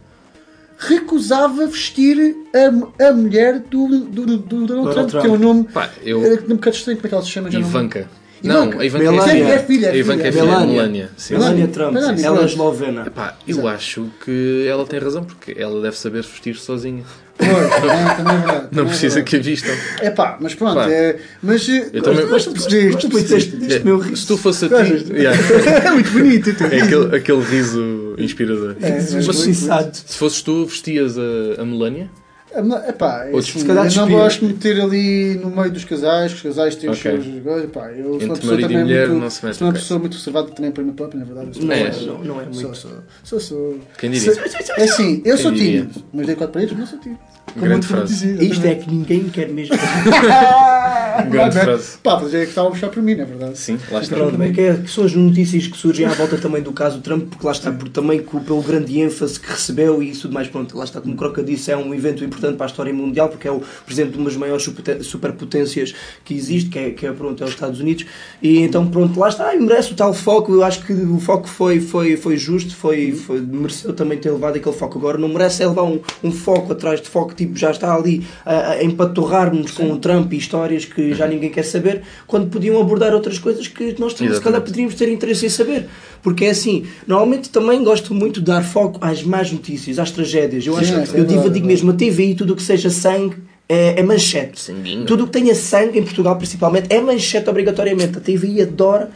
recusava 0.78 1.66
vestir 1.66 2.36
a, 2.54 3.08
a 3.08 3.12
mulher 3.12 3.58
do, 3.58 3.88
do, 3.88 4.24
do, 4.26 4.36
do 4.38 4.66
Donald 4.66 4.92
Trump, 4.94 5.10
Trump. 5.10 5.24
que 5.24 5.30
é 5.30 5.34
um 5.34 5.38
nome 5.38 5.64
Pá, 5.64 5.90
eu- 6.04 6.24
é 6.24 6.34
um 6.34 6.54
bocado 6.56 6.76
estranho, 6.76 6.96
como 6.98 7.06
é 7.06 7.08
que 7.08 7.14
ela 7.14 7.24
se 7.24 7.30
chama? 7.30 7.50
Já 7.50 7.58
não- 7.58 7.68
Ivanka. 7.68 7.98
Ivanka. 7.98 8.10
Não, 8.42 8.78
a 8.78 8.84
Ivanka 8.84 9.10
Melania. 9.12 9.44
é 9.44 9.54
É 9.54 9.58
filha. 9.58 9.64
filha, 9.66 9.86
é 9.86 9.90
A 9.90 9.96
Ivanka 9.96 10.22
é 10.28 10.32
filha. 10.32 10.42
filha. 10.44 10.44
Melania. 10.54 10.72
Melania. 10.74 11.10
Sim. 11.16 11.34
Melania. 11.34 11.68
Trump, 11.68 11.92
Melania, 11.92 12.26
ela 12.26 12.42
é 12.42 12.44
eslovena. 12.44 13.06
Epá, 13.06 13.36
eu 13.46 13.66
acho 13.68 14.06
que 14.24 14.66
ela 14.68 14.86
tem 14.86 14.98
razão, 15.00 15.24
porque 15.24 15.54
ela 15.58 15.80
deve 15.82 15.96
saber 15.96 16.22
vestir 16.22 16.56
sozinha. 16.56 17.02
Pois, 17.36 17.48
também, 17.50 18.16
também 18.16 18.34
é 18.34 18.38
verdade. 18.38 18.66
Não 18.72 18.82
é 18.82 18.86
precisa 18.86 19.14
verdade. 19.14 19.30
que 19.30 19.36
a 19.36 19.38
vistam. 19.40 19.74
É 20.00 20.10
pá, 20.10 20.36
mas 20.40 20.54
pronto, 20.56 20.74
Pá. 20.74 20.90
é, 20.90 21.18
mas 21.40 21.68
eh, 21.68 21.88
Eu 21.92 22.02
também- 22.02 22.26
mas 22.26 22.44
tu 22.44 22.50
percebeste, 22.52 22.92
Mas 22.94 23.02
tu 23.04 23.08
percebeste. 23.10 23.84
meu 23.84 24.00
É, 24.02 24.04
riso. 24.06 24.16
se 24.16 24.26
tu 24.26 24.36
fosse 24.36 24.64
a 24.64 24.68
ti. 24.68 25.06
Yeah. 25.14 25.38
É 25.86 25.90
muito 25.92 26.10
bonito. 26.10 26.50
É 26.64 26.80
aquele, 26.80 27.16
aquele 27.16 27.42
riso 27.42 28.14
inspirador. 28.18 28.74
É, 28.82 28.90
mas 28.90 29.14
Mas 29.26 29.36
Insensado. 29.46 29.96
se 30.04 30.16
fosses 30.18 30.42
tu, 30.42 30.66
vestias 30.66 31.16
a, 31.16 31.62
a 31.62 31.64
Melania? 31.64 32.10
É, 32.58 32.88
epá, 32.90 33.24
é 33.24 33.26
Outros, 33.32 33.50
assim, 33.50 33.60
se 33.60 33.64
calhar, 33.66 33.86
eu 33.86 33.94
não 33.94 34.08
gosto 34.10 34.40
de 34.40 34.46
meter 34.52 34.80
ali 34.80 35.34
no 35.36 35.50
meio 35.50 35.70
dos 35.70 35.84
casais, 35.84 36.32
que 36.32 36.36
os 36.36 36.42
casais 36.42 36.76
têm 36.76 36.90
os 36.90 36.98
Ok. 36.98 37.10
seus 37.22 37.42
coisas. 37.44 37.64
Epá, 37.64 37.90
eu 37.92 38.04
sou 38.04 38.12
uma 38.12 38.24
Entre 38.24 38.40
pessoa 38.40 38.60
também 38.60 38.78
mulher 38.78 39.08
muito, 39.08 39.20
não 39.22 39.30
se 39.30 39.44
mete, 39.44 39.54
sou 39.56 39.66
uma 39.66 39.70
ok. 39.70 39.80
pessoa 39.80 40.00
muito 40.00 40.14
reservada 40.16 40.50
também 40.50 40.70
para 40.70 40.82
mim 40.84 40.92
própria, 40.92 41.18
na 41.20 41.24
verdade. 41.24 41.56
Sou- 41.56 41.64
Não 41.64 41.72
é, 41.74 41.90
não, 41.90 42.24
não 42.24 42.40
é 42.40 42.44
Sou, 42.44 42.52
muito. 42.62 42.76
sou, 42.76 42.90
sou, 43.24 43.40
sou. 43.40 43.78
Quem 43.98 44.10
diria? 44.10 44.34
Sou- 44.34 44.42
É 44.76 44.84
assim, 44.84 45.22
eu 45.24 45.38
sou 45.38 45.50
diria? 45.52 45.80
tímido, 45.82 46.02
mas 46.12 46.26
dei 46.26 46.36
quatro 46.36 46.52
paredes, 46.54 46.72
mas 46.76 46.80
não 46.80 46.86
sou 46.88 46.98
tímido. 46.98 47.20
Grande 47.56 47.86
tu 47.86 47.90
me 47.92 47.96
frase. 47.98 48.44
Isto 48.44 48.66
é 48.66 48.74
que 48.74 48.90
ninguém 48.90 49.28
quer 49.30 49.48
mesmo. 49.48 49.74
Grande 51.24 51.54
Não 51.56 51.62
é? 51.62 51.64
frase. 51.64 51.98
Pá, 52.02 52.20
mas 52.22 52.34
é 52.34 52.42
que 52.42 52.48
estava 52.50 52.68
a 52.68 52.70
puxar 52.70 52.88
por 52.88 53.02
mim, 53.02 53.14
não 53.14 53.22
é 53.22 53.26
verdade? 53.26 53.58
Sim, 53.58 53.78
lá 53.90 54.00
está. 54.00 54.16
Pronto, 54.16 54.42
é 54.42 54.50
que, 54.52 54.60
é, 54.60 54.74
que 54.74 54.90
são 54.90 55.04
as 55.04 55.14
notícias 55.14 55.66
que 55.66 55.76
surgem 55.76 56.06
à 56.06 56.10
volta 56.10 56.36
também 56.38 56.62
do 56.62 56.72
caso 56.72 57.00
Trump, 57.00 57.28
porque 57.30 57.44
lá 57.46 57.52
está, 57.52 57.70
porque 57.72 57.90
também 57.90 58.20
pelo 58.22 58.62
grande 58.62 59.00
ênfase 59.00 59.38
que 59.40 59.50
recebeu 59.50 60.02
e 60.02 60.10
isso 60.10 60.22
tudo 60.22 60.34
mais, 60.34 60.48
pronto, 60.48 60.76
lá 60.76 60.84
está, 60.84 61.00
como 61.00 61.16
Croca 61.16 61.42
disse, 61.42 61.70
é 61.72 61.76
um 61.76 61.94
evento 61.94 62.24
importante 62.24 62.56
para 62.56 62.66
a 62.66 62.68
história 62.68 62.92
mundial, 62.92 63.28
porque 63.28 63.48
é 63.48 63.50
o 63.50 63.60
presidente 63.84 64.12
de 64.12 64.18
uma 64.18 64.26
das 64.26 64.36
maiores 64.36 64.62
superpotê- 64.62 65.02
superpotências 65.02 65.94
que 66.24 66.34
existe, 66.34 66.70
que 66.70 66.78
é, 66.78 66.90
que 66.90 67.06
é, 67.06 67.12
pronto, 67.12 67.42
é 67.42 67.46
os 67.46 67.52
Estados 67.52 67.80
Unidos, 67.80 68.06
e 68.42 68.58
então 68.58 68.86
pronto, 68.86 69.18
lá 69.18 69.28
está, 69.28 69.54
e 69.54 69.58
merece 69.60 69.92
o 69.92 69.94
tal 69.96 70.12
foco, 70.14 70.52
eu 70.52 70.62
acho 70.64 70.84
que 70.84 70.92
o 70.92 71.18
foco 71.18 71.48
foi, 71.48 71.80
foi, 71.80 72.16
foi 72.16 72.36
justo, 72.36 72.74
foi, 72.74 73.12
foi, 73.12 73.40
mereceu 73.40 73.92
também 73.92 74.18
ter 74.18 74.30
levado 74.30 74.56
aquele 74.56 74.74
foco, 74.74 74.98
agora 74.98 75.18
não 75.18 75.28
merece 75.28 75.62
é 75.62 75.66
levar 75.66 75.82
um, 75.84 76.00
um 76.22 76.30
foco 76.32 76.72
atrás 76.72 77.00
de 77.00 77.08
foco, 77.08 77.34
tipo, 77.34 77.56
já 77.56 77.70
está 77.70 77.94
ali 77.94 78.26
a, 78.44 78.70
a 78.72 78.84
empatorrar-nos 78.84 79.72
com 79.72 79.90
o 79.92 79.98
Trump 79.98 80.32
e 80.32 80.36
histórias 80.36 80.84
que 80.84 81.07
já 81.14 81.26
ninguém 81.26 81.50
quer 81.50 81.64
saber, 81.64 82.02
quando 82.26 82.48
podiam 82.48 82.80
abordar 82.80 83.14
outras 83.14 83.38
coisas 83.38 83.66
que 83.66 83.94
nós 83.98 84.14
também 84.14 84.34
se 84.34 84.40
calhar 84.40 84.60
poderíamos 84.60 84.94
ter 84.94 85.08
interesse 85.10 85.46
em 85.46 85.48
saber. 85.48 85.86
Porque 86.22 86.44
é 86.44 86.50
assim, 86.50 86.86
normalmente 87.06 87.50
também 87.50 87.82
gosto 87.82 88.14
muito 88.14 88.40
de 88.40 88.46
dar 88.46 88.62
foco 88.62 88.98
às 89.00 89.22
más 89.22 89.50
notícias, 89.52 89.98
às 89.98 90.10
tragédias. 90.10 90.66
Eu, 90.66 90.74
Sim, 90.74 90.94
acho, 90.94 91.16
é 91.16 91.20
eu 91.20 91.24
digo, 91.24 91.48
digo 91.50 91.66
mesmo, 91.66 91.90
a 91.90 91.94
TVI, 91.94 92.34
tudo 92.34 92.52
o 92.52 92.56
que 92.56 92.62
seja 92.62 92.90
sangue 92.90 93.36
é, 93.68 94.00
é 94.00 94.02
manchete. 94.02 94.60
Sanguinho. 94.60 95.04
Tudo 95.04 95.24
o 95.24 95.26
que 95.26 95.32
tenha 95.32 95.54
sangue, 95.54 95.98
em 95.98 96.02
Portugal 96.02 96.36
principalmente, 96.36 96.86
é 96.90 97.00
manchete 97.00 97.48
obrigatoriamente. 97.50 98.16
A 98.16 98.20
TVI 98.20 98.62
adora 98.62 99.10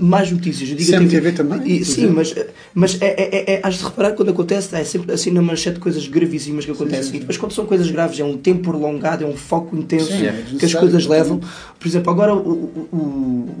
mais 0.00 0.30
notícias. 0.30 0.68
Eu 0.70 0.76
digo 0.76 0.90
CMTV 0.90 1.28
até- 1.28 1.36
também, 1.36 1.66
E- 1.80 1.84
sim, 1.84 2.06
mas, 2.08 2.34
mas 2.74 3.00
é, 3.00 3.06
é, 3.06 3.36
é, 3.36 3.54
é, 3.54 3.60
has 3.62 3.76
de 3.76 3.84
reparar 3.84 4.10
que 4.10 4.16
quando 4.16 4.30
acontece, 4.30 4.74
é 4.76 4.84
sempre 4.84 5.12
assim 5.12 5.30
na 5.30 5.42
manchete 5.42 5.78
coisas 5.80 6.06
gravíssimas 6.06 6.64
que 6.64 6.70
acontecem. 6.70 7.16
E 7.16 7.20
depois, 7.20 7.36
quando 7.38 7.52
são 7.52 7.66
coisas 7.66 7.90
graves, 7.90 8.18
é 8.20 8.24
um 8.24 8.36
tempo 8.36 8.70
prolongado, 8.70 9.24
é 9.24 9.26
um 9.26 9.36
foco 9.36 9.76
intenso 9.76 10.06
Sim, 10.12 10.26
é 10.26 10.44
que 10.58 10.64
as 10.64 10.74
coisas 10.74 11.06
levam. 11.06 11.40
Por 11.78 11.86
exemplo, 11.88 12.10
agora 12.10 12.34
o, 12.34 12.38
o, 12.38 12.88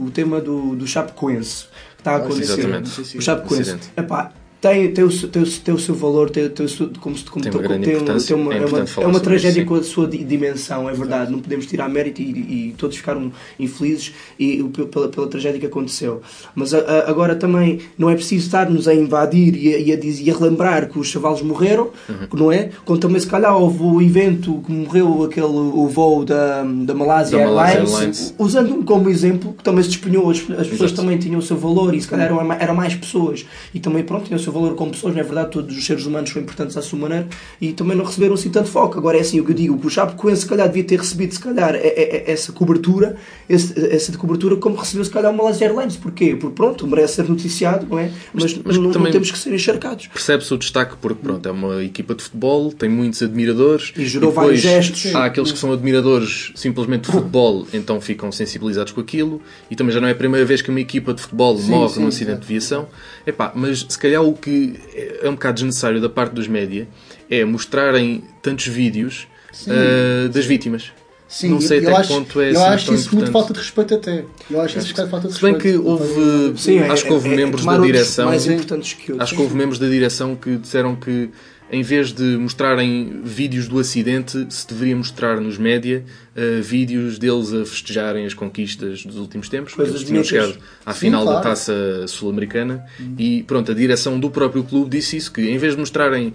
o, 0.00 0.04
o 0.06 0.10
tema 0.10 0.40
do, 0.40 0.74
do 0.76 0.86
Chapecoense 0.86 1.64
que 1.96 2.00
está 2.00 2.12
a 2.12 2.14
Ah, 2.14 2.18
acontecer. 2.18 2.52
exatamente. 2.60 3.00
O 3.18 3.20
Chapecoense. 3.22 3.76
Epá, 3.96 4.32
tem, 4.68 4.92
tem, 4.92 5.04
o, 5.04 5.10
seu- 5.10 5.28
tem, 5.28 5.42
o, 5.42 5.46
tem 5.46 5.74
o 5.74 5.78
seu 5.78 5.94
valor, 5.94 6.30
tem, 6.30 6.48
tem 6.48 6.66
o 6.66 6.68
seu, 6.68 6.90
como, 7.00 7.16
se- 7.16 7.24
como 7.24 7.42
Tem 7.42 7.52
uma 7.52 7.62
grande 7.62 7.84
tem, 7.84 7.94
importância, 7.94 8.34
tem 8.34 8.42
uma, 8.44 8.54
é 8.54 8.58
é 8.58 8.66
uma, 8.66 8.78
é 9.02 9.06
uma 9.06 9.20
tragédia 9.20 9.60
isso, 9.60 9.68
com 9.68 9.74
a 9.74 9.82
sua 9.82 10.06
di- 10.06 10.24
dimensão, 10.24 10.88
é 10.88 10.92
verdade. 10.92 11.30
Não 11.32 11.38
podemos 11.40 11.66
tirar 11.66 11.88
mérito 11.88 12.20
e, 12.22 12.24
e 12.70 12.74
todos 12.76 12.96
ficaram 12.96 13.30
infelizes 13.58 14.12
e, 14.38 14.62
pela, 14.90 15.08
pela 15.08 15.26
tragédia 15.26 15.58
que 15.60 15.66
aconteceu. 15.66 16.20
Mas 16.54 16.72
a- 16.74 16.78
a- 16.78 17.10
agora 17.10 17.34
também 17.36 17.80
não 17.98 18.08
é 18.10 18.14
preciso 18.14 18.46
estar-nos 18.46 18.86
a 18.88 18.94
invadir 18.94 19.56
e 19.56 19.74
a, 19.74 19.78
e 19.78 19.92
a 19.92 19.96
e 19.96 20.30
a 20.30 20.34
relembrar 20.34 20.88
que 20.88 20.98
os 20.98 21.08
chavalos 21.08 21.42
morreram, 21.42 21.90
Uhum. 22.08 22.26
não 22.38 22.52
é? 22.52 22.70
Quando 22.84 23.00
também 23.00 23.20
se 23.20 23.26
calhar 23.26 23.56
houve 23.56 23.82
o 23.82 24.00
evento 24.00 24.62
que 24.64 24.72
morreu 24.72 25.24
aquele, 25.24 25.46
o 25.46 25.88
voo 25.88 26.24
da, 26.24 26.62
da 26.62 26.94
Malásia 26.94 27.38
Airlines, 27.38 27.92
Airlines. 27.94 28.34
usando-me 28.38 28.84
como 28.84 29.08
exemplo, 29.08 29.52
que 29.52 29.62
também 29.64 29.82
se 29.82 29.90
despenhou, 29.90 30.30
as, 30.30 30.38
as 30.58 30.66
pessoas 30.68 30.92
também 30.92 31.18
tinham 31.18 31.38
o 31.38 31.42
seu 31.42 31.56
valor 31.56 31.94
e 31.94 32.00
se 32.00 32.08
calhar 32.08 32.26
eram, 32.26 32.52
eram 32.52 32.74
mais 32.74 32.94
pessoas 32.94 33.44
e 33.74 33.80
também 33.80 34.02
pronto, 34.04 34.24
tinham 34.26 34.38
o 34.38 34.42
seu 34.42 34.52
valor 34.60 34.74
como 34.74 34.90
pessoas, 34.90 35.14
não 35.14 35.20
é 35.20 35.24
verdade? 35.24 35.50
Todos 35.50 35.76
os 35.76 35.84
seres 35.84 36.04
humanos 36.06 36.30
são 36.30 36.40
importantes 36.42 36.76
à 36.76 36.82
sua 36.82 36.98
maneira 36.98 37.28
e 37.60 37.72
também 37.72 37.96
não 37.96 38.04
receberam 38.04 38.34
assim 38.34 38.50
tanto 38.50 38.68
foco. 38.68 38.98
Agora 38.98 39.16
é 39.18 39.20
assim, 39.20 39.40
o 39.40 39.44
que 39.44 39.52
eu 39.52 39.56
digo, 39.56 39.86
o 39.86 39.90
Chapecoense 39.90 40.42
se 40.42 40.46
calhar 40.48 40.66
devia 40.68 40.84
ter 40.84 40.98
recebido 40.98 41.32
se 41.34 41.40
calhar 41.40 41.74
é- 41.74 41.78
é- 41.86 42.16
é 42.28 42.30
essa 42.32 42.52
cobertura, 42.52 43.16
essa 43.48 44.12
de 44.12 44.18
cobertura 44.18 44.56
como 44.56 44.76
recebeu 44.76 45.04
se 45.04 45.10
calhar 45.10 45.32
o 45.32 45.36
Malaysia 45.36 45.66
Airlines. 45.66 45.96
Porquê? 45.96 46.36
Porque 46.36 46.54
pronto, 46.54 46.86
merece 46.86 47.14
ser 47.14 47.28
noticiado, 47.28 47.86
não 47.88 47.98
é? 47.98 48.10
Mas, 48.32 48.54
mas 48.64 48.76
não, 48.76 48.84
não 48.84 48.90
também- 48.92 49.12
temos 49.12 49.30
que 49.30 49.38
ser 49.38 49.54
encharcados. 49.54 50.06
Percebe-se 50.08 50.52
o 50.52 50.58
destaque 50.58 50.94
porque 51.00 51.20
pronto, 51.22 51.48
é 51.48 51.52
uma 51.52 51.82
equipa 51.84 52.14
de 52.14 52.22
futebol, 52.22 52.72
tem 52.72 52.88
muitos 52.88 53.22
admiradores 53.22 53.92
E 53.96 54.06
gerou 54.06 54.32
vários 54.32 54.60
gestos. 54.60 55.14
Há 55.14 55.24
aqueles 55.26 55.52
que 55.52 55.58
são 55.58 55.72
admiradores 55.72 56.52
simplesmente 56.54 57.06
de 57.06 57.12
futebol, 57.12 57.66
então 57.72 58.00
ficam 58.00 58.30
sensibilizados 58.32 58.92
com 58.92 59.00
aquilo, 59.00 59.40
e 59.70 59.76
também 59.76 59.92
já 59.92 60.00
não 60.00 60.08
é 60.08 60.12
a 60.12 60.14
primeira 60.14 60.44
vez 60.44 60.62
que 60.62 60.70
uma 60.70 60.80
equipa 60.80 61.12
de 61.14 61.20
futebol 61.22 61.58
morre 61.62 61.94
sim, 61.94 62.00
num 62.00 62.08
acidente 62.08 62.40
de 62.40 62.46
viação. 62.46 62.86
Epá, 63.26 63.52
mas 63.54 63.86
se 63.88 63.98
calhar 63.98 64.22
o 64.22 64.32
que 64.46 64.74
é 65.22 65.28
um 65.28 65.32
bocado 65.32 65.54
desnecessário 65.56 66.00
da 66.00 66.08
parte 66.08 66.32
dos 66.32 66.46
média 66.46 66.86
é 67.28 67.44
mostrarem 67.44 68.22
tantos 68.40 68.66
vídeos 68.68 69.26
ah, 69.68 70.28
das 70.28 70.44
vítimas. 70.46 70.92
Sim, 71.28 71.48
não 71.50 71.60
sei 71.60 71.78
eu 71.78 71.82
até 71.82 71.90
que 71.90 72.00
acho, 72.02 72.08
ponto 72.08 72.40
é 72.40 72.52
Eu 72.52 72.62
assim 72.62 72.64
acho 72.74 72.94
isso 72.94 73.16
muito 73.16 73.28
importante. 73.28 73.32
falta 73.32 73.52
de 73.52 73.58
respeito 73.58 73.94
até. 73.96 74.24
Eu 74.48 74.60
acho 74.60 74.78
isso 74.78 74.88
bocado 74.90 75.10
falta 75.10 75.28
de 75.28 75.34
Se 75.34 75.42
bem 75.42 75.54
respeito. 75.54 75.82
que 75.82 75.88
houve, 75.88 76.58
Sim, 76.58 76.78
é- 76.78 76.88
acho 76.88 77.04
que 77.04 77.12
houve 77.12 77.28
é- 77.28 77.32
é 77.32 77.36
membros 77.36 77.62
tomar 77.62 77.78
da 77.78 77.84
direção, 77.84 78.26
mais 78.26 78.46
importantes 78.46 78.92
que 78.92 79.10
outros. 79.10 79.28
acho 79.28 79.34
que 79.36 79.42
houve 79.42 79.56
membros 79.56 79.78
da 79.80 79.88
direção 79.88 80.36
que 80.36 80.56
disseram 80.56 80.94
que 80.94 81.30
em 81.72 81.82
vez 81.82 82.12
de 82.12 82.22
mostrarem 82.22 83.22
vídeos 83.24 83.66
do 83.66 83.80
acidente, 83.80 84.46
se 84.48 84.68
deveria 84.68 84.94
mostrar 84.94 85.40
nos 85.40 85.58
média 85.58 86.04
uh, 86.36 86.62
vídeos 86.62 87.18
deles 87.18 87.52
a 87.52 87.64
festejarem 87.64 88.26
as 88.26 88.34
conquistas 88.34 89.04
dos 89.04 89.16
últimos 89.16 89.48
tempos. 89.48 89.74
Coisas 89.74 89.94
Eles 89.96 90.06
tinham 90.06 90.22
chegado 90.24 90.56
à 90.84 90.92
Sim, 90.92 91.00
final 91.00 91.24
da 91.24 91.30
claro. 91.32 91.48
taça 91.48 92.06
sul-americana 92.06 92.84
e 93.18 93.42
pronto, 93.44 93.72
a 93.72 93.74
direção 93.74 94.18
do 94.20 94.30
próprio 94.30 94.62
clube 94.64 94.90
disse 94.90 95.16
isso, 95.16 95.32
que 95.32 95.40
em 95.48 95.58
vez 95.58 95.74
de 95.74 95.80
mostrarem 95.80 96.28
uh, 96.28 96.32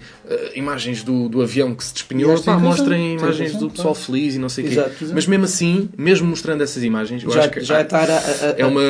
imagens 0.54 1.02
do, 1.02 1.28
do 1.28 1.42
avião 1.42 1.74
que 1.74 1.84
se 1.84 1.92
despenhou, 1.94 2.40
pá, 2.42 2.58
mostrem 2.58 3.14
imagens 3.14 3.52
do 3.56 3.70
pessoal 3.70 3.94
claro. 3.94 4.06
feliz 4.06 4.34
e 4.34 4.38
não 4.38 4.48
sei 4.48 4.64
o 4.64 4.68
quê. 4.68 4.74
Exato. 4.74 4.92
Mas 5.14 5.26
mesmo 5.26 5.44
assim, 5.44 5.88
mesmo 5.96 6.26
mostrando 6.28 6.62
essas 6.62 6.82
imagens, 6.82 7.22
eu 7.22 7.30
Já, 7.30 7.40
acho 7.40 7.50
que 7.50 7.60
já 7.60 7.80
estar 7.82 8.10
a, 8.10 8.22
é 8.56 8.64
uma- 8.66 8.80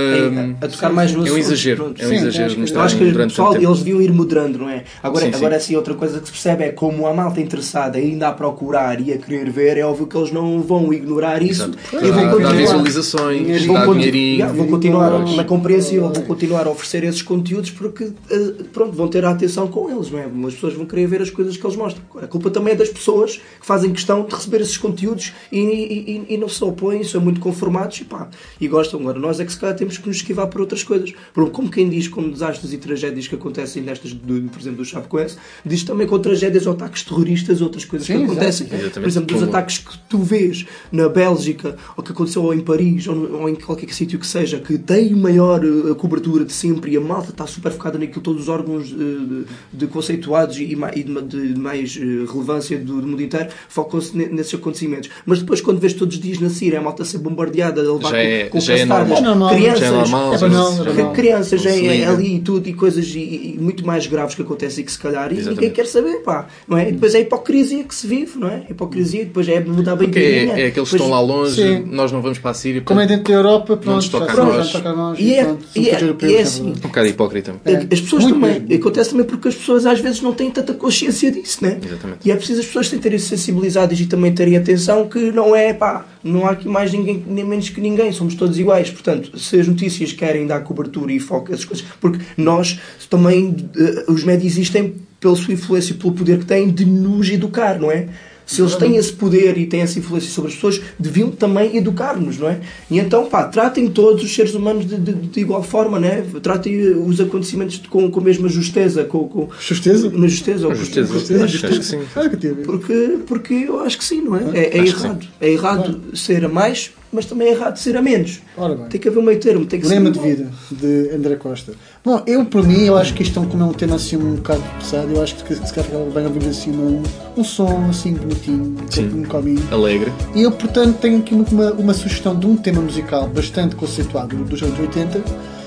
a- 0.61 0.65
a 0.67 0.69
tocar 0.69 0.93
mais 0.93 1.13
no 1.13 1.27
é 1.27 1.33
um 1.33 1.39
exagero. 1.39 1.77
pronto. 1.85 2.03
É 2.03 2.07
um 2.07 2.09
Sim, 2.09 2.15
exagero 2.17 2.59
mostrar 2.59 2.85
acho 2.85 2.97
que 2.97 3.05
o 3.05 3.13
durante 3.13 3.31
pessoal, 3.31 3.55
eles 3.57 3.79
deviam 3.79 4.01
ir 4.01 4.13
moderando, 4.13 4.59
não 4.59 4.69
é? 4.69 4.85
Agora, 5.03 5.25
Sim, 5.27 5.31
sim. 5.33 5.37
agora 5.37 5.57
assim, 5.57 5.77
outra 5.77 5.95
coisa 5.95 6.21
que 6.21 6.27
se 6.27 6.33
percebe 6.33 6.65
é 6.65 6.73
como 6.73 7.07
a 7.07 7.13
malta 7.15 7.41
interessada 7.41 7.99
ainda 7.99 8.29
a 8.29 8.33
procurar 8.33 9.01
e 9.01 9.13
a 9.13 9.19
querer 9.19 9.51
ver, 9.51 9.77
é 9.77 9.85
óbvio 9.85 10.07
que 10.07 10.17
eles 10.17 10.31
não 10.33 10.61
vão 10.63 10.93
ignorar 11.03 11.43
isso 11.43 11.63
Exato, 11.65 11.79
e 12.07 12.11
dá 12.11 12.31
continuar. 12.31 12.53
visualizações, 12.55 13.65
vão 13.67 13.75
dá 13.75 13.85
conti- 13.87 13.99
dinheirinho. 13.99 14.35
Yeah, 14.37 14.57
vão 14.57 14.67
continuar 14.67 15.19
na 15.37 15.45
compreensível, 15.45 16.11
vão 16.13 16.23
continuar 16.23 16.67
a 16.67 16.71
oferecer 16.71 17.05
esses 17.05 17.23
conteúdos 17.23 17.71
porque 17.71 18.11
eh, 18.31 18.53
pronto, 18.73 18.93
vão 18.93 19.09
ter 19.09 19.25
a 19.25 19.31
atenção 19.31 19.67
com 19.69 19.91
eles, 19.91 20.11
não 20.11 20.19
é? 20.19 20.25
As 20.49 20.55
pessoas 20.55 20.75
vão 20.75 20.87
querer 20.87 21.07
ver 21.07 21.23
as 21.23 21.31
coisas 21.31 21.57
que 21.57 21.67
eles 21.67 21.77
mostram. 21.77 22.03
A 22.23 22.27
culpa 22.27 22.51
também 22.51 22.73
é 22.73 22.77
das 22.77 22.89
pessoas 22.89 23.37
que 23.37 23.67
fazem 23.67 23.93
questão 23.93 24.25
de 24.25 24.35
receber 24.35 24.61
esses 24.61 24.77
conteúdos 24.77 25.33
e, 25.51 25.59
e- 25.59 26.25
e- 26.29 26.35
e 26.35 26.39
não 26.39 26.49
se 26.49 26.63
opõem, 26.65 27.03
são 27.05 27.21
muito 27.21 27.41
conformados 27.41 28.01
e 28.01 28.05
pá, 28.05 28.29
e 28.61 28.69
gostam. 28.69 29.01
Agora, 29.01 29.19
nós 29.19 29.41
é 29.41 29.45
que 29.45 29.53
se 29.53 29.59
calhar 29.59 29.77
temos 29.77 29.99
que 29.99 30.07
nos 30.07 30.17
esquivar 30.19 30.47
por 30.47 30.61
outras 30.61 30.83
coisas. 30.83 31.13
Como 31.53 31.71
quem 31.71 31.89
diz 31.89 32.09
com 32.09 32.29
desastres 32.31 32.73
e 32.73 32.79
tragédias 32.79 33.27
que 33.29 33.35
acontecem 33.35 33.83
nestas, 33.83 34.13
do, 34.13 34.43
por 34.49 34.61
exemplo, 34.61 34.79
do 34.79 34.85
Chapecoense, 34.85 35.37
diz 35.65 35.83
também 35.83 36.07
com 36.07 36.19
tragédias 36.19 36.67
ou 36.67 36.73
ataques 36.73 37.03
terroristas, 37.03 37.61
outras 37.61 37.85
coisas 37.85 38.07
Sim, 38.07 38.19
que 38.19 38.25
acontecem. 38.25 38.67
Exatamente. 38.67 39.01
Por 39.01 39.09
exemplo, 39.09 39.27
dos 39.29 39.39
Como- 39.41 39.51
ataques 39.51 39.79
que 39.79 39.99
tu 40.09 40.19
vês 40.19 40.67
na 40.93 41.09
Bélgica, 41.09 41.77
ou 41.97 42.05
que 42.05 42.13
aconteceu 42.13 42.43
ou 42.45 42.53
em 42.55 42.61
Paris, 42.61 43.09
ou, 43.09 43.15
no- 43.17 43.39
ou 43.41 43.49
em 43.49 43.55
qualquer 43.55 43.89
sítio 43.93 44.19
que 44.19 44.27
seja, 44.27 44.59
que 44.59 44.77
tem 44.79 45.15
maior 45.15 45.65
eh, 45.65 45.95
cobertura 45.95 46.45
de 46.45 46.53
sempre 46.53 46.93
e 46.93 46.97
a 46.97 47.01
malta 47.01 47.31
está 47.31 47.47
super 47.47 47.73
focada 47.73 47.99
naquilo, 47.99 48.21
todos 48.21 48.43
os 48.43 48.49
órgãos 48.49 48.93
eh, 48.93 48.95
de, 48.95 49.45
de 49.79 49.87
conceituados 49.87 50.59
e, 50.59 50.77
e 50.95 51.03
de, 51.03 51.23
de 51.53 51.59
mais 51.59 51.97
eh, 52.01 52.05
relevância 52.31 52.79
do, 52.79 53.01
do 53.01 53.07
mundo 53.07 53.23
inteiro 53.23 53.49
focam-se 53.69 54.17
ne- 54.17 54.27
nesses 54.29 54.55
acontecimentos. 54.55 55.09
Mas 55.25 55.39
depois, 55.41 55.61
quando 55.61 55.79
vês 55.81 55.93
todos 55.95 56.15
os 56.17 56.21
dias 56.23 56.39
na 56.39 56.51
Síria, 56.51 56.79
a 56.79 56.83
malta 56.83 57.05
ser 57.05 57.19
bombardeada, 57.19 57.81
a 57.81 57.85
levar 57.95 58.11
Já 58.11 58.19
é- 58.19 58.45
com, 58.45 58.51
com 58.59 58.61
já 58.61 58.75
é 58.77 58.85
normal. 58.85 59.17
É 59.17 59.21
normal. 59.23 59.55
crianças, 59.55 59.81
Já 59.81 59.87
é 59.87 59.91
normal, 59.91 60.35
É 60.35 60.39
banal, 60.39 60.73
é 60.73 60.77
que- 60.77 60.85
banal. 60.97 61.13
crianças 61.13 61.67
em- 61.67 61.89
liga. 61.89 62.11
ali 62.11 62.37
e 62.37 62.41
tudo 62.41 62.69
e 62.69 62.75
coisas 62.75 63.07
e, 63.15 63.19
e 63.55 63.59
muito 63.61 63.87
mais 63.87 64.07
graves 64.07 64.35
que 64.35 64.43
acontecem 64.43 64.83
e 64.83 64.85
que 64.85 64.93
se 64.93 64.99
calhar 64.99 65.27
e 65.33 65.37
ninguém 65.37 65.49
Exatamente. 65.53 65.75
quer 65.75 65.87
saber, 65.87 66.17
pá, 66.23 66.47
não 66.69 66.77
é? 66.77 66.89
E 66.89 66.93
depois 66.93 67.15
é 67.15 67.19
a 67.19 67.21
hipocrisia 67.23 67.85
que 67.85 67.95
se 67.95 68.07
vive, 68.07 68.39
não 68.39 68.49
é? 68.49 68.65
A 68.69 68.71
hipocrisia, 68.71 69.25
depois 69.25 69.49
é 69.49 69.61
mudar 69.61 69.97
bem 69.97 70.11
é, 70.15 70.69
é 70.69 70.71
aqueles 70.83 70.91
que 70.91 70.97
estão 70.97 71.11
lá 71.11 71.21
longe, 71.21 71.55
Sim. 71.55 71.85
nós 71.87 72.13
não 72.13 72.21
vamos 72.23 72.39
para 72.39 72.51
a 72.51 72.55
Síria. 72.55 72.81
Como 72.83 73.01
é 73.01 73.07
dentro 73.07 73.25
da 73.33 73.39
Europa, 73.39 73.77
pronto, 73.77 73.97
nos 73.97 74.09
toca 74.09 74.33
a 74.33 74.45
nós. 74.45 74.67
já 74.69 74.73
toca 74.79 74.91
a 74.91 74.97
nós. 74.97 75.19
E 75.19 75.35
é- 75.35 75.45
pronto, 75.45 75.65
e 75.75 75.89
é- 75.89 76.03
europeus, 76.03 76.33
e 76.33 76.35
é 76.35 76.39
é 76.39 76.43
assim. 76.43 76.69
Um 76.69 76.73
bocado 76.73 77.07
hipócrita. 77.09 77.55
As 77.93 78.01
pessoas 78.01 78.23
Muito 78.25 78.41
também, 78.41 78.61
mesmo. 78.61 78.75
acontece 78.75 79.11
também 79.11 79.27
porque 79.27 79.49
as 79.49 79.55
pessoas 79.55 79.87
às 79.87 80.01
vezes 80.01 80.21
não 80.21 80.33
têm 80.33 80.51
tanta 80.51 80.75
consciência 80.75 81.31
disso, 81.31 81.59
né? 81.63 81.79
Exatamente. 81.85 82.27
E 82.27 82.31
é 82.31 82.37
preciso 82.37 82.61
as 82.61 82.67
pessoas 82.67 82.89
terem 82.91 83.19
sensibilizadas 83.19 83.99
e 83.99 84.07
também 84.07 84.33
terem 84.35 84.57
atenção 84.57 85.09
que 85.09 85.33
não 85.33 85.55
é, 85.57 85.73
pá, 85.73 86.07
não 86.23 86.47
há 86.47 86.51
aqui 86.53 86.69
mais 86.69 86.93
ninguém 86.93 87.25
nem 87.27 87.45
menos 87.45 87.69
que 87.69 87.81
ninguém, 87.81 88.13
somos 88.13 88.35
todos 88.35 88.59
iguais. 88.59 88.91
Portanto, 88.91 89.39
se 89.39 89.59
as 89.59 89.67
notícias 89.67 90.13
querem 90.13 90.47
dar 90.47 90.61
cobertura 90.61 91.13
e 91.13 91.19
foco 91.19 91.51
a 91.51 91.55
essas 91.55 91.65
coisas, 91.65 91.85
porque 92.01 92.19
nós 92.37 92.79
também, 93.09 93.57
eh, 93.77 94.05
os 94.09 94.23
médias 94.25 94.53
existem 94.53 94.95
pela 95.19 95.37
sua 95.37 95.55
influência 95.55 95.93
e 95.93 95.97
pelo 95.97 96.13
poder 96.13 96.39
que 96.41 96.47
têm 96.47 96.69
de 96.71 96.85
nos 96.85 97.29
educar, 97.31 97.79
não 97.79 97.91
é? 97.91 98.09
Se 98.45 98.61
eles 98.61 98.75
têm 98.77 98.97
esse 98.97 99.13
poder 99.13 99.57
e 99.57 99.67
têm 99.67 99.81
essa 99.83 99.99
influência 99.99 100.31
sobre 100.31 100.51
as 100.51 100.55
pessoas, 100.57 100.81
deviam 100.99 101.31
também 101.31 101.77
educar-nos, 101.77 102.39
não 102.39 102.49
é? 102.49 102.61
E 102.91 102.99
então, 102.99 103.27
pá, 103.27 103.45
tratem 103.45 103.89
todos 103.89 104.23
os 104.23 104.35
seres 104.35 104.55
humanos 104.55 104.87
de, 104.87 104.97
de- 104.97 105.13
de 105.13 105.41
igual 105.41 105.63
forma, 105.63 105.99
né? 105.99 106.25
Tratem 106.43 106.79
os 106.99 107.21
acontecimentos 107.21 107.81
de- 107.81 107.89
com, 107.89 108.11
com 108.11 108.21
a 108.21 108.23
mesma 108.23 108.49
justeza, 108.49 109.05
com, 109.05 109.27
com 109.29 109.49
Justeza? 109.61 110.11
na 110.11 110.27
justeza, 110.29 110.67
ou 110.69 110.75
Justeza, 110.75 111.13
com- 111.13 111.45
acho 111.45 111.67
que 111.69 111.83
sim. 111.83 112.01
Ah, 112.17 112.31
porque, 112.65 113.19
porque 113.27 113.55
eu 113.55 113.81
acho 113.81 113.97
que 113.99 114.05
sim, 114.05 114.21
não 114.23 114.37
é? 114.37 114.43
É, 114.55 114.79
é 114.79 114.81
Acho 114.81 114.97
errado. 114.97 115.27
É 115.41 115.51
errado 115.51 116.01
ser 116.15 116.45
a 116.45 116.49
mais, 116.49 116.91
mas 117.13 117.27
também 117.27 117.49
é 117.49 117.51
errado 117.53 117.77
ser 117.79 117.97
a 117.97 118.03
menos. 118.03 118.41
Ora 118.57 118.75
bem. 118.75 118.87
Tem 118.89 119.01
que 119.01 119.09
haver 119.09 119.19
um 119.19 119.23
meio 119.23 119.39
termo. 119.39 119.65
Tem 119.67 119.81
que 119.81 119.87
Lema 119.87 120.13
ser 120.13 120.21
de 120.21 120.29
vida, 120.29 120.51
de 120.71 121.11
André 121.15 121.37
Costa. 121.37 121.73
Bom, 122.05 122.21
eu, 122.27 122.45
por 122.45 122.67
mim, 122.67 122.81
eu 122.85 122.99
acho 122.99 123.15
que 123.15 123.23
isto 123.23 123.39
é 123.39 123.43
um, 123.43 123.47
como 123.47 123.63
é 123.63 123.67
um 123.67 123.73
tema 123.73 123.95
assim 123.95 124.17
um 124.17 124.35
bocado 124.35 124.61
pesado, 124.81 125.13
eu 125.13 125.23
acho 125.23 125.37
que 125.37 125.55
se 125.55 125.73
calhar 125.73 125.89
bem 126.13 126.27
ouvir 126.27 126.49
assim 126.49 126.73
um, 126.73 127.01
um 127.37 127.45
som 127.45 127.87
assim 127.89 128.15
bonitinho, 128.15 128.75
Sim. 128.91 129.21
um 129.21 129.23
caminho. 129.23 129.63
Alegre. 129.71 130.13
E 130.35 130.43
eu, 130.43 130.51
portanto, 130.51 130.99
tenho 130.99 131.21
aqui 131.21 131.33
uma, 131.33 131.71
uma 131.75 131.95
sugestão 131.95 132.35
de 132.35 132.45
um 132.45 132.57
tema 132.57 132.81
musical 132.83 133.29
bastante 133.29 133.77
conceituado 133.77 134.35
dos 134.37 134.61
anos 134.65 134.81
80, 134.81 135.23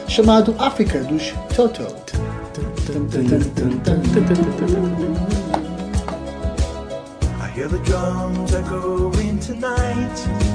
chamado 0.10 0.54
África, 0.60 1.00
dos 1.06 1.34
Toto. 1.56 1.84
I 7.40 7.48
hear 7.56 7.70
the 7.70 7.78
drums 7.86 8.54
echoing 8.54 9.40
tonight, 9.40 10.55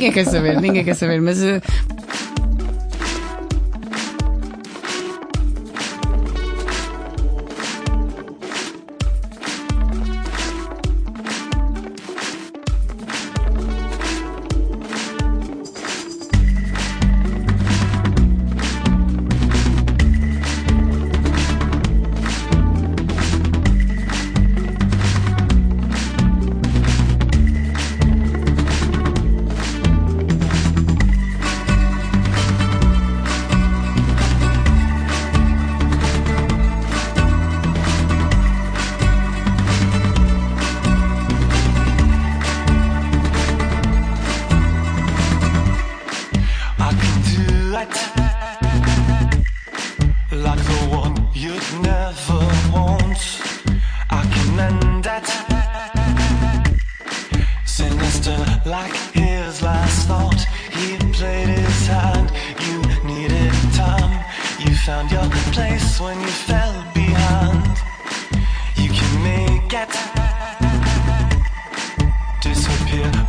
Ninguém 0.00 0.12
quer 0.12 0.24
saber, 0.24 0.60
ninguém 0.62 0.82
quer 0.82 0.94
saber. 0.94 1.20
Mas 1.20 1.42
eh, 1.42 1.60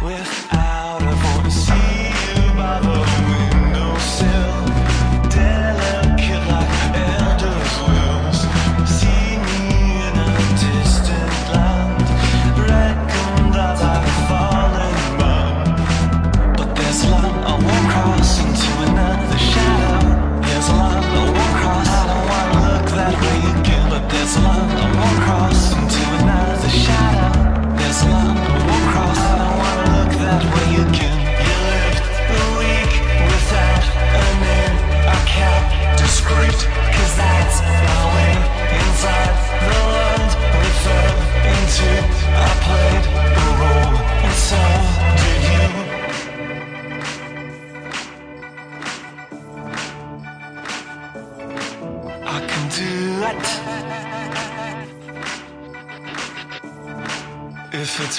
Well, 0.02 0.18
I 0.50 0.61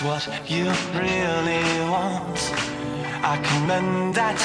what 0.05 0.27
you 0.51 0.65
really 0.95 1.63
want, 1.89 2.39
I 3.23 3.39
commend 3.49 4.15
that. 4.17 4.39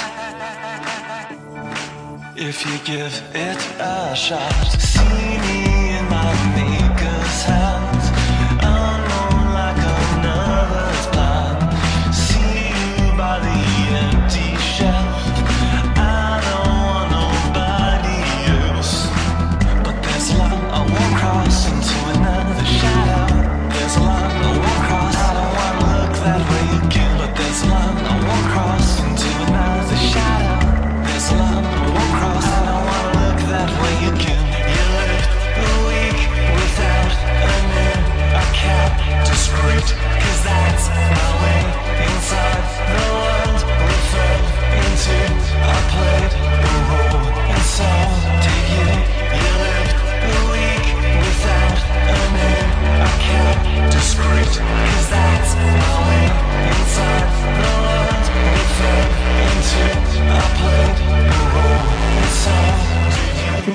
If 2.36 2.66
you 2.66 2.78
give 2.86 3.14
it 3.34 3.58
a 3.80 4.16
shot, 4.16 4.52
see 4.80 5.38
me 5.46 5.77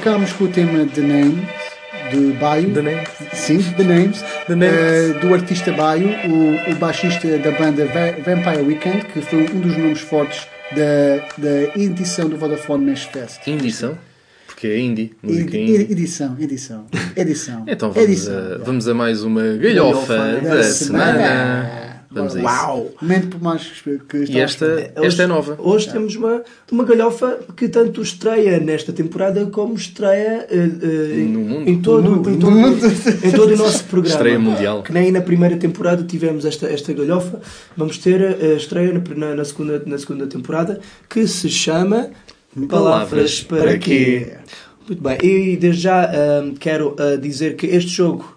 Ficámos 0.03 0.33
com 0.33 0.45
o 0.45 0.49
tema 0.49 0.85
The 0.85 1.01
Names 1.01 1.45
de 2.11 2.33
Baio. 2.33 2.75
The 2.75 2.83
Names? 2.83 3.09
Sim, 3.35 3.63
The 3.77 3.85
Names. 3.85 4.25
The 4.49 4.57
Names. 4.57 4.75
Eh, 4.77 5.13
do 5.21 5.33
artista 5.33 5.71
Baio, 5.71 6.09
o, 6.29 6.73
o 6.73 6.75
baixista 6.75 7.39
da 7.39 7.53
banda 7.53 7.87
Va- 7.87 8.11
Vampire 8.25 8.63
Weekend, 8.67 9.05
que 9.07 9.21
foi 9.21 9.45
um 9.55 9.61
dos 9.61 9.77
nomes 9.77 10.01
fortes 10.01 10.45
da, 10.73 11.25
da 11.39 11.81
edição 11.81 12.29
do 12.29 12.37
Vodafone 12.37 12.85
Mesh 12.85 13.05
Fest. 13.05 13.47
Indição? 13.47 13.97
Porque 14.49 14.67
é 14.67 14.81
indie. 14.81 15.15
Música 15.23 15.57
Ed- 15.57 15.71
indie. 15.71 15.93
edição, 15.93 16.37
edição, 16.41 16.87
edição. 17.17 17.65
Então 17.69 17.93
vamos 17.93 18.09
edição. 18.11 18.35
a, 18.35 18.59
vamos 18.59 18.89
a 18.89 18.95
mais 18.95 19.23
uma 19.23 19.43
galhofa 19.57 20.17
Galhofa 20.17 20.41
da 20.49 20.63
semana. 20.65 21.91
Vamos. 22.15 22.35
Uau! 22.35 22.91
Momento 23.01 23.29
por 23.29 23.41
mais 23.43 23.63
que 23.83 24.17
E 24.31 24.39
esta, 24.39 24.93
esta 24.97 25.23
é 25.23 25.27
nova. 25.27 25.57
Hoje 25.59 25.91
temos 25.91 26.15
uma, 26.17 26.43
uma 26.71 26.85
galhofa 26.85 27.39
que 27.57 27.69
tanto 27.69 28.03
estreia 28.03 28.59
nesta 28.61 28.93
temporada 28.93 29.47
como 29.47 29.75
estreia 29.75 30.47
eh, 30.51 30.71
eh, 30.83 31.21
em, 31.21 31.29
No 31.29 31.41
mundo. 31.41 31.71
em 31.71 31.81
todo, 31.81 32.03
No 32.03 32.17
mundo. 32.17 32.31
em, 32.31 32.39
todo, 32.39 32.51
No 32.51 32.57
mundo. 32.59 32.87
em 33.25 33.31
todo 33.33 33.55
o 33.55 33.57
nosso 33.57 33.85
programa. 33.85 34.15
Estreia 34.17 34.39
mundial. 34.39 34.83
Que 34.83 34.93
nem 34.93 35.11
na 35.11 35.21
primeira 35.21 35.57
temporada 35.57 36.03
tivemos 36.05 36.45
esta, 36.45 36.67
esta 36.67 36.93
galhofa. 36.93 37.41
Vamos 37.77 37.99
ter 37.99 38.21
a 38.23 38.55
estreia 38.57 38.93
na, 38.93 39.01
na- 39.29 39.35
na 39.37 39.45
segunda, 39.45 39.83
na 39.87 39.97
segunda 39.99 40.27
temporada 40.27 40.81
que 41.09 41.27
se 41.27 41.49
chama 41.49 42.11
Palavras 42.69 43.41
para 43.43 43.79
quê? 43.79 44.35
Muito 44.87 45.03
bem, 45.03 45.17
e 45.23 45.57
desde 45.57 45.83
já 45.83 46.11
quero 46.61 46.95
dizer 47.21 47.57
que 47.57 47.67
este 47.67 47.91
jogo 47.91 48.37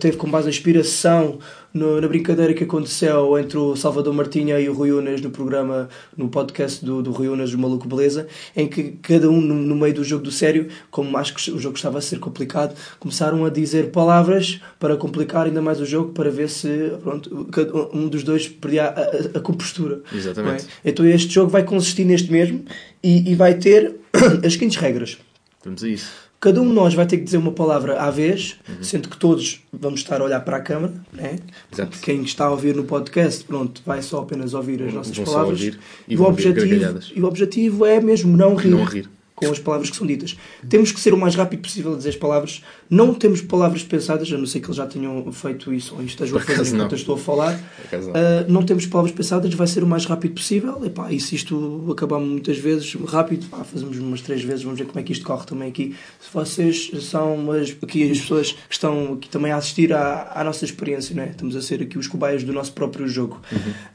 teve 0.00 0.16
como 0.16 0.32
base 0.32 0.46
a 0.46 0.50
inspiração 0.50 1.38
no- 1.76 2.00
na 2.00 2.08
brincadeira 2.08 2.52
que 2.54 2.64
aconteceu 2.64 3.38
entre 3.38 3.56
o 3.58 3.76
Salvador 3.76 4.12
Martinha 4.14 4.58
e 4.58 4.68
o 4.68 4.72
Rui 4.72 4.90
Unas 4.92 5.20
no 5.20 5.30
programa, 5.30 5.88
no 6.16 6.28
podcast 6.28 6.84
do, 6.84 7.02
do 7.02 7.10
Rui 7.12 7.28
Unas, 7.28 7.50
do 7.50 7.58
Maluco 7.58 7.86
Beleza, 7.88 8.26
em 8.56 8.66
que 8.66 8.92
cada 9.02 9.28
um, 9.30 9.40
no, 9.40 9.54
no 9.54 9.76
meio 9.76 9.94
do 9.94 10.02
jogo 10.04 10.24
do 10.24 10.30
sério, 10.30 10.68
como 10.90 11.16
acho 11.16 11.34
que 11.34 11.50
o 11.50 11.58
jogo 11.58 11.76
estava 11.76 11.98
a 11.98 12.00
ser 12.00 12.18
complicado, 12.18 12.74
começaram 12.98 13.44
a 13.44 13.50
dizer 13.50 13.90
palavras 13.90 14.60
para 14.80 14.96
complicar 14.96 15.46
ainda 15.46 15.60
mais 15.62 15.80
o 15.80 15.86
jogo, 15.86 16.12
para 16.12 16.30
ver 16.30 16.48
se 16.48 16.92
pronto, 17.02 17.48
um 17.92 18.08
dos 18.08 18.22
dois 18.22 18.48
perdia 18.48 18.84
a, 18.84 18.88
a- 19.00 19.38
a 19.38 19.40
compostura. 19.40 20.00
Exatamente. 20.14 20.64
é? 20.84 20.90
Então 20.90 21.04
este 21.06 21.32
jogo 21.34 21.50
vai 21.50 21.62
consistir 21.64 22.04
neste 22.04 22.30
mesmo 22.32 22.64
e, 23.02 23.30
e 23.30 23.34
vai 23.34 23.54
ter 23.54 23.96
as 24.44 24.54
seguintes 24.54 24.76
regras. 24.78 25.18
Vamos 25.64 25.82
a 25.84 25.88
isso. 25.88 26.25
Cada 26.38 26.60
um 26.60 26.68
de 26.68 26.74
nós 26.74 26.92
vai 26.94 27.06
ter 27.06 27.16
que 27.16 27.24
dizer 27.24 27.38
uma 27.38 27.50
palavra 27.52 28.00
à 28.00 28.10
vez, 28.10 28.56
Uhum. 28.68 28.82
sendo 28.82 29.08
que 29.08 29.16
todos 29.16 29.62
vamos 29.72 30.00
estar 30.00 30.20
a 30.20 30.24
olhar 30.24 30.40
para 30.40 30.58
a 30.58 30.60
câmara. 30.60 30.92
Né? 31.12 31.38
Exato. 31.72 31.98
Quem 32.00 32.22
está 32.22 32.44
a 32.44 32.50
ouvir 32.50 32.76
no 32.76 32.84
podcast, 32.84 33.42
pronto, 33.44 33.82
vai 33.86 34.02
só 34.02 34.20
apenas 34.20 34.52
ouvir 34.54 34.82
as 34.82 34.92
nossas 34.92 35.16
Vão 35.16 35.24
só 35.26 35.32
palavras. 35.32 35.58
ouvir 35.58 35.78
e 36.06 36.14
o 36.14 36.18
vão 36.18 36.26
ouvir 36.28 36.48
objetivo, 36.50 37.00
e 37.16 37.22
o 37.22 37.24
objetivo 37.26 37.86
é 37.86 38.00
mesmo 38.00 38.36
não 38.36 38.54
rir, 38.54 38.68
Não 38.68 38.84
rir. 38.84 39.08
com 39.34 39.50
as 39.50 39.58
palavras 39.58 39.88
que 39.90 39.96
são 39.96 40.06
ditas. 40.06 40.36
Temos 40.68 40.92
que 40.92 41.00
ser 41.00 41.12
o 41.14 41.16
mais 41.18 41.34
rápido 41.34 41.60
possível 41.62 41.94
a 41.94 41.96
dizer 41.96 42.10
as 42.10 42.16
palavras. 42.16 42.62
Não 42.88 43.12
temos 43.14 43.40
palavras 43.40 43.82
pensadas, 43.82 44.32
a 44.32 44.38
não 44.38 44.46
ser 44.46 44.60
que 44.60 44.66
eles 44.66 44.76
já 44.76 44.86
tenham 44.86 45.32
feito 45.32 45.72
isso 45.72 45.94
ou 45.94 46.02
estejam 46.02 46.38
a 46.38 46.40
fazer 46.40 46.74
enquanto 46.74 46.92
eu 46.92 46.96
estou 46.96 47.14
a 47.14 47.18
falar. 47.18 47.60
Acaso 47.84 48.10
não. 48.48 48.62
Temos 48.62 48.86
palavras 48.86 49.14
pensadas, 49.14 49.52
vai 49.54 49.66
ser 49.66 49.82
o 49.82 49.86
mais 49.86 50.04
rápido 50.04 50.34
possível. 50.34 50.84
Epá, 50.84 51.12
e 51.12 51.18
se 51.20 51.34
isto 51.34 51.86
acabar 51.90 52.18
muitas 52.18 52.58
vezes 52.58 52.94
rápido, 53.06 53.46
pá, 53.48 53.64
fazemos 53.64 53.98
umas 53.98 54.20
três 54.20 54.42
vezes, 54.42 54.62
vamos 54.62 54.78
ver 54.78 54.86
como 54.86 54.98
é 55.00 55.02
que 55.02 55.12
isto 55.12 55.24
corre 55.24 55.46
também 55.46 55.68
aqui. 55.68 55.94
Se 56.20 56.28
vocês 56.32 56.90
são 57.02 57.50
as, 57.52 57.74
aqui 57.82 58.10
as 58.10 58.20
pessoas 58.20 58.52
que 58.52 58.58
estão 58.74 59.14
aqui 59.14 59.28
também 59.28 59.52
a 59.52 59.56
assistir 59.56 59.92
à, 59.92 60.32
à 60.34 60.44
nossa 60.44 60.64
experiência, 60.64 61.14
não 61.14 61.22
é? 61.22 61.30
estamos 61.30 61.54
a 61.56 61.62
ser 61.62 61.82
aqui 61.82 61.98
os 61.98 62.06
cobaias 62.06 62.42
do 62.44 62.52
nosso 62.52 62.72
próprio 62.72 63.06
jogo. 63.08 63.40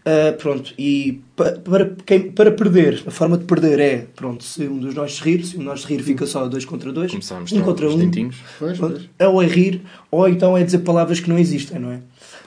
Ah, 0.06 0.34
pronto, 0.38 0.74
e 0.78 1.22
pa- 1.36 1.52
para, 1.64 1.96
quem, 2.06 2.32
para 2.32 2.52
perder, 2.52 3.04
a 3.06 3.12
forma 3.12 3.38
de 3.38 3.46
perder 3.46 3.80
é, 3.80 4.08
pronto, 4.16 4.44
se 4.44 4.64
um 4.68 4.78
dos 4.80 4.94
nós 4.96 5.20
rir, 5.20 5.46
se 5.46 5.56
um 5.56 5.60
de 5.60 5.66
nós 5.66 5.84
rir 5.86 6.02
fica 6.02 6.26
só 6.26 6.48
dois 6.48 6.66
contra 6.66 6.92
dois, 6.92 7.12
Começar 7.12 7.38
a 7.38 7.40
um 7.42 7.62
contra 7.62 7.90
um. 7.90 7.98
dentinhos. 7.98 8.36
Pois, 8.60 8.78
Pronto, 8.88 9.10
é 9.20 9.28
ou 9.28 9.42
é 9.42 9.46
rir, 9.48 9.82
ou 10.10 10.28
então 10.28 10.58
é 10.58 10.64
dizer 10.64 10.80
palavras 10.80 11.20
que 11.20 11.30
não 11.30 11.38
existem, 11.38 11.80
não 11.80 11.92
é? 11.92 12.00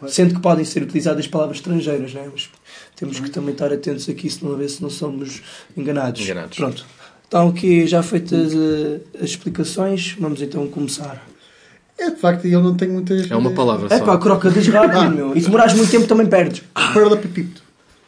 Sendo 0.09 0.35
que 0.35 0.41
podem 0.41 0.65
ser 0.65 0.83
utilizadas 0.83 1.27
palavras 1.27 1.59
estrangeiras, 1.59 2.13
não 2.13 2.23
é? 2.23 2.29
Mas 2.33 2.51
temos 2.97 3.21
que 3.21 3.31
também 3.31 3.53
estar 3.53 3.73
atentos 3.73 4.09
aqui, 4.09 4.29
se 4.29 4.45
não 4.45 4.55
ver 4.57 4.69
se 4.69 4.83
não 4.83 4.91
somos 4.91 5.43
enganados. 5.77 6.21
Enganados. 6.23 6.57
Pronto. 6.57 6.85
Então, 7.27 7.49
aqui 7.49 7.87
já 7.87 8.03
feitas 8.03 8.53
eh, 8.55 9.01
as 9.19 9.31
explicações, 9.31 10.15
vamos 10.21 10.43
então 10.43 10.67
começar. 10.69 11.27
É 11.99 12.11
de 12.11 12.17
facto, 12.17 12.47
eu 12.47 12.61
não 12.63 12.75
tenho 12.75 12.93
muitas. 12.93 13.31
É 13.31 13.37
uma 13.37 13.53
palavra 13.53 13.87
É 13.93 13.99
só. 13.99 14.05
pá, 14.05 14.19
croca 14.19 14.51
diz 14.51 14.67
rápido, 14.69 15.11
meu. 15.15 15.37
E 15.37 15.41
se 15.41 15.47
demorares 15.47 15.75
muito 15.75 15.91
tempo 15.91 16.07
também 16.07 16.27
perdes. 16.27 16.63
Paralelepípedo. 16.75 17.64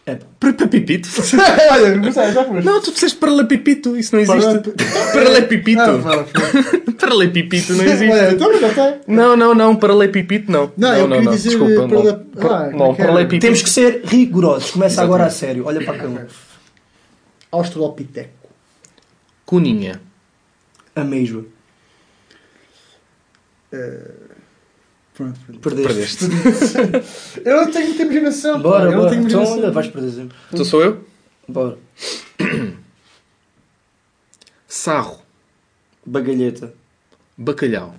É 0.09 0.15
pá. 0.15 0.27
Paralelepipito? 0.39 1.09
Olha, 1.73 1.97
não 1.97 2.13
sei, 2.13 2.33
já 2.33 2.45
foste. 2.45 2.65
Não, 2.65 2.81
tu 2.81 2.93
disseste 2.93 3.19
paralelepipito. 3.19 3.97
Isso 3.97 4.15
não 4.15 4.23
existe. 4.23 4.71
Paralelepipito. 5.13 5.81
Ah, 5.81 5.99
fala, 6.01 6.25
fala. 6.25 6.93
Paralelepipito 7.01 7.73
não 7.73 7.81
Olha, 7.81 7.91
existe. 7.93 8.35
então 8.35 8.61
já 8.61 8.69
está. 8.69 8.95
Não, 9.09 9.37
não, 9.37 9.53
não. 9.55 9.75
Paralelepipito 9.75 10.51
não. 10.53 10.73
Não, 10.77 10.95
eu 10.95 11.09
queria 11.09 11.31
dizer 11.33 11.49
Desculpa, 11.51 11.89
parale- 11.89 12.25
não. 12.37 12.51
Ah, 12.51 12.71
Não, 12.71 12.93
é 12.93 12.95
paralelepipito. 12.95 13.41
Temos 13.43 13.63
que 13.63 13.71
ser 13.71 14.03
rigorosos. 14.05 14.71
Começa 14.71 14.93
Exatamente. 14.95 15.15
agora 15.15 15.27
a 15.27 15.31
sério. 15.31 15.67
Olha 15.67 15.85
para 15.85 15.95
a 15.95 15.99
câmera. 15.99 16.27
Australopiteco. 17.51 18.31
Cuninha. 19.45 20.01
Ameijoa. 20.95 21.45
Pronto, 23.71 24.26
pronto. 25.17 25.61
Perdeste. 25.61 26.29
Perdeste. 26.29 27.41
Eu 27.45 27.57
não 27.57 27.71
tenho 27.71 27.87
muita 27.89 28.03
imaginação. 28.03 28.61
Bora, 28.61 28.91
eu 28.91 29.03
não 29.03 29.09
tenho 29.11 29.23
Então 29.27 29.45
olha, 29.45 29.71
vais 29.71 29.89
perder 29.89 30.11
sempre. 30.11 30.37
Então 30.53 30.65
sou 30.65 30.83
eu? 30.83 31.05
Bora. 31.49 31.79
Sarro. 34.69 35.19
Bagalheta. 36.05 36.73
Bacalhau. 37.37 37.95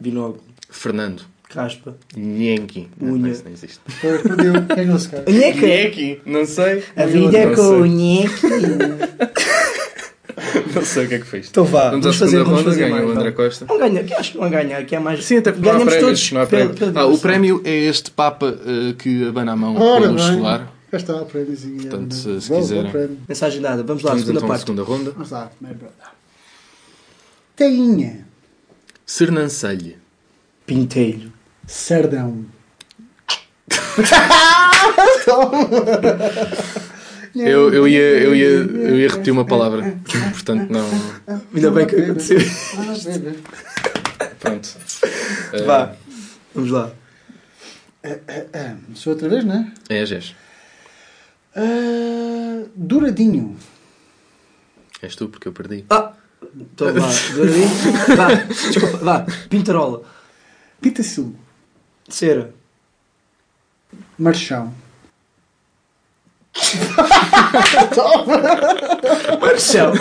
Vinóculo. 0.00 0.42
Fernando. 0.68 1.22
Caspa. 1.48 1.96
Nhenki. 2.16 2.88
Não, 3.00 3.12
Unha. 3.12 3.30
Isso 3.32 3.44
não 3.44 3.52
existe. 3.52 3.80
Perdeu. 4.00 4.54
Cara. 4.66 5.30
Nheca. 5.30 5.66
Nhenki. 5.66 6.20
Não 6.26 6.44
sei. 6.44 6.82
A 6.96 7.06
vida 7.06 7.38
é 7.38 7.46
Não 7.46 7.54
com 7.54 7.80
o 7.80 7.86
sei. 7.86 8.28
Não 10.74 10.84
sei 10.84 11.04
o 11.04 11.08
que 11.08 11.14
é 11.14 11.18
que 11.18 11.36
isto. 11.38 11.50
Então 11.50 11.64
vá, 11.64 11.90
Vamos, 11.90 12.04
vamos 12.04 12.18
fazer- 12.18 12.38
vamos 12.38 12.50
ronda. 12.58 12.64
fazer 12.70 12.80
Ganha 12.80 12.94
mais, 12.94 13.06
o 13.06 13.10
André. 13.12 13.32
Costa. 13.32 13.66
Não 13.68 13.78
ganha, 13.78 14.04
que 14.04 14.14
acho 14.14 14.32
que 14.32 14.38
não 14.38 14.50
ganha, 14.50 14.84
que 14.84 14.96
é 14.96 14.98
mais. 14.98 15.24
Sim, 15.24 15.36
até 15.38 15.52
porque 15.52 15.64
não 15.66 15.70
há 15.70 15.74
Ganhamos 15.78 15.94
prémios. 15.94 16.20
todos. 16.20 16.32
não 16.32 16.40
há 16.42 16.46
pela- 16.46 16.68
prémio. 16.72 16.92
pela 16.92 17.00
Ah, 17.04 17.06
o 17.06 17.18
prémio 17.18 17.62
é 17.64 17.70
este 17.84 18.10
Papa 18.10 18.46
eh, 18.66 18.94
que 18.98 19.28
abana 19.28 19.52
a 19.52 19.56
mão 19.56 19.76
Ora 19.76 20.08
bem. 20.08 20.18
solar. 20.18 20.72
Cá 20.90 20.96
está 20.96 21.16
o 21.16 21.26
prémiozinho. 21.26 21.80
Portanto, 21.82 22.14
se- 22.14 22.40
se 22.40 22.48
bom, 22.48 22.60
quiserem. 22.60 23.18
Mensagem 23.28 23.60
dada, 23.60 23.82
vamos 23.82 24.02
lá, 24.02 24.10
Vamos 24.10 24.24
segunda 24.24 24.38
então 24.40 24.48
parte. 24.48 24.60
segunda 24.60 24.82
ronda. 24.82 25.10
Vamos 25.12 25.30
lá, 25.30 25.50
my 25.60 25.68
brother. 25.74 25.90
Teinha. 27.56 28.26
Sernancelho. 29.06 29.94
Pinteiro. 30.66 31.32
Sardão. 31.66 32.44
Eu, 37.34 37.72
eu, 37.72 37.88
ia, 37.88 38.00
eu, 38.00 38.34
ia, 38.34 38.46
eu 38.46 38.98
ia 38.98 39.08
repetir 39.08 39.32
uma 39.32 39.44
palavra. 39.44 39.98
Portanto, 40.32 40.70
não. 40.70 40.88
Ainda 41.52 41.70
bem 41.72 41.86
que 41.86 41.96
aconteceu. 41.96 42.38
Pronto. 44.38 44.68
Eh, 45.52 45.62
Vá, 45.64 45.96
vamos 46.54 46.70
lá. 46.70 46.92
Sou 48.94 49.14
outra 49.14 49.28
vez, 49.28 49.44
não 49.44 49.54
é? 49.56 49.72
É 49.88 50.02
a 50.02 50.04
Gés. 50.04 50.34
Ah, 51.56 52.64
douradinho. 52.76 53.56
És 55.02 55.16
tu, 55.16 55.28
porque 55.28 55.48
eu 55.48 55.52
perdi. 55.52 55.84
Ah! 55.90 56.12
Então 56.56 56.92
vá, 56.94 57.08
douradinho. 57.34 57.68
Vá, 58.16 58.28
desculpa, 58.70 58.96
vá. 58.98 59.26
Pintarola. 59.48 60.02
Pitaçu. 60.80 61.34
Cera. 62.08 62.54
Marchão. 64.18 64.72
Marchão. 69.40 69.92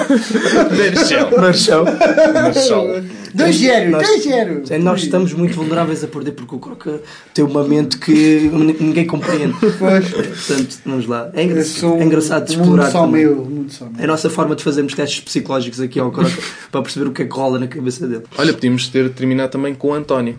Marchão. 0.78 1.32
Marchão. 1.38 1.86
Marchão. 1.86 3.04
2-0, 3.36 3.90
Nós- 3.90 4.08
2-0. 4.08 4.72
É, 4.72 4.78
Nós 4.78 5.02
estamos 5.04 5.34
muito 5.34 5.56
vulneráveis 5.56 6.04
a 6.04 6.08
perder 6.08 6.34
porque 6.34 6.56
o 6.56 6.60
Croca 6.60 7.02
tem 7.34 7.44
uma 7.44 7.64
mente 7.64 7.98
que 7.98 8.50
ninguém 8.80 9.06
compreende. 9.08 9.54
Portanto, 9.60 10.78
vamos 10.86 11.08
lá. 11.08 11.30
É, 11.34 11.44
engra- 11.44 11.62
é 11.62 12.04
engraçado 12.04 12.46
de 12.48 12.58
um 12.58 12.62
explorar. 12.62 12.92
só 12.92 13.08
meu. 13.08 13.36
mundo 13.38 13.72
só 13.74 13.86
meu. 13.86 14.00
É 14.00 14.04
a 14.04 14.08
nossa 14.08 14.30
forma 14.30 14.56
de 14.56 14.64
fazermos 14.64 14.94
testes 14.94 15.20
psicológicos 15.22 15.80
aqui 15.82 16.00
ao 16.00 16.12
Croca 16.12 16.32
para 16.72 16.82
perceber 16.84 17.08
o 17.08 17.12
que 17.12 17.24
é 17.24 17.26
que 17.26 17.34
rola 17.36 17.58
na 17.60 17.68
cabeça 17.68 18.08
dele. 18.08 18.24
Olha, 18.38 18.54
podíamos 18.54 18.88
ter 18.88 19.10
terminado 19.10 19.52
também 19.52 19.74
com 19.74 19.90
o 19.90 19.94
António. 19.94 20.38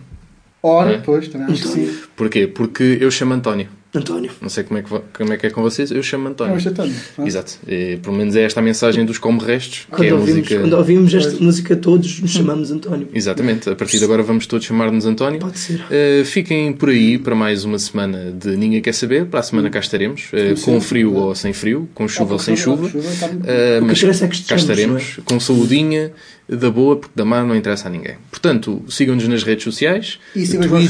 Ora, 0.63 0.93
É. 0.93 0.97
pois, 0.97 1.27
também 1.27 1.53
acho 1.53 1.61
que 1.63 1.67
sim. 1.67 1.93
Porquê? 2.15 2.47
Porque 2.47 2.97
eu 3.01 3.11
chamo 3.11 3.33
António. 3.33 3.67
António. 3.97 4.31
Não 4.41 4.49
sei 4.49 4.63
como 4.63 4.79
é 4.79 4.83
que, 4.83 4.89
como 4.89 5.33
é, 5.33 5.37
que 5.37 5.47
é 5.47 5.49
com 5.49 5.61
vocês, 5.61 5.91
eu 5.91 6.01
chamo 6.03 6.27
António. 6.27 6.57
Isto 6.57 6.69
é 6.69 6.71
António. 6.71 6.95
Pronto. 7.15 7.27
Exato. 7.27 7.53
E, 7.67 7.97
pelo 7.97 8.15
menos 8.15 8.35
é 8.35 8.43
esta 8.43 8.59
a 8.59 8.63
mensagem 8.63 9.05
dos 9.05 9.17
Como 9.17 9.39
Restos, 9.41 9.79
que 9.85 9.91
Quando 9.91 10.03
é 10.03 10.09
a 10.09 10.15
ouvimos, 10.15 10.39
música. 10.39 10.59
quando 10.59 10.73
ouvimos 10.73 11.13
esta 11.13 11.43
música, 11.43 11.75
todos 11.75 12.19
nos 12.19 12.31
chamamos 12.31 12.71
António. 12.71 13.07
Exatamente, 13.13 13.69
a 13.69 13.75
partir 13.75 13.99
de 13.99 14.03
agora 14.05 14.23
vamos 14.23 14.47
todos 14.47 14.65
chamar-nos 14.65 15.05
António. 15.05 15.39
Pode 15.39 15.59
ser. 15.59 15.81
Uh, 15.81 16.25
fiquem 16.25 16.73
por 16.73 16.89
aí 16.89 17.17
para 17.17 17.35
mais 17.35 17.63
uma 17.63 17.79
semana 17.79 18.31
de 18.31 18.55
Ninguém 18.55 18.81
Quer 18.81 18.93
Saber. 18.93 19.25
Para 19.25 19.39
a 19.39 19.43
semana 19.43 19.69
cá 19.69 19.79
estaremos, 19.79 20.29
uh, 20.33 20.61
com 20.61 20.79
frio 20.81 21.13
ou 21.15 21.35
sem 21.35 21.53
frio, 21.53 21.89
com 21.93 22.07
chuva 22.07 22.33
ou 22.33 22.39
sem 22.39 22.55
chuva. 22.55 22.89
chuva, 22.89 23.05
Uh, 23.35 23.79
que 23.79 23.85
mas 23.85 24.21
é 24.21 24.27
que 24.27 24.43
cá 24.43 24.55
estaremos, 24.55 25.19
com 25.25 25.39
saudinha, 25.39 26.11
da 26.47 26.69
boa, 26.69 26.95
porque 26.97 27.13
da 27.15 27.25
má 27.25 27.43
não 27.43 27.55
interessa 27.55 27.87
a 27.87 27.91
ninguém. 27.91 28.15
Portanto, 28.29 28.83
sigam-nos 28.89 29.27
nas 29.27 29.43
redes 29.43 29.63
sociais: 29.63 30.19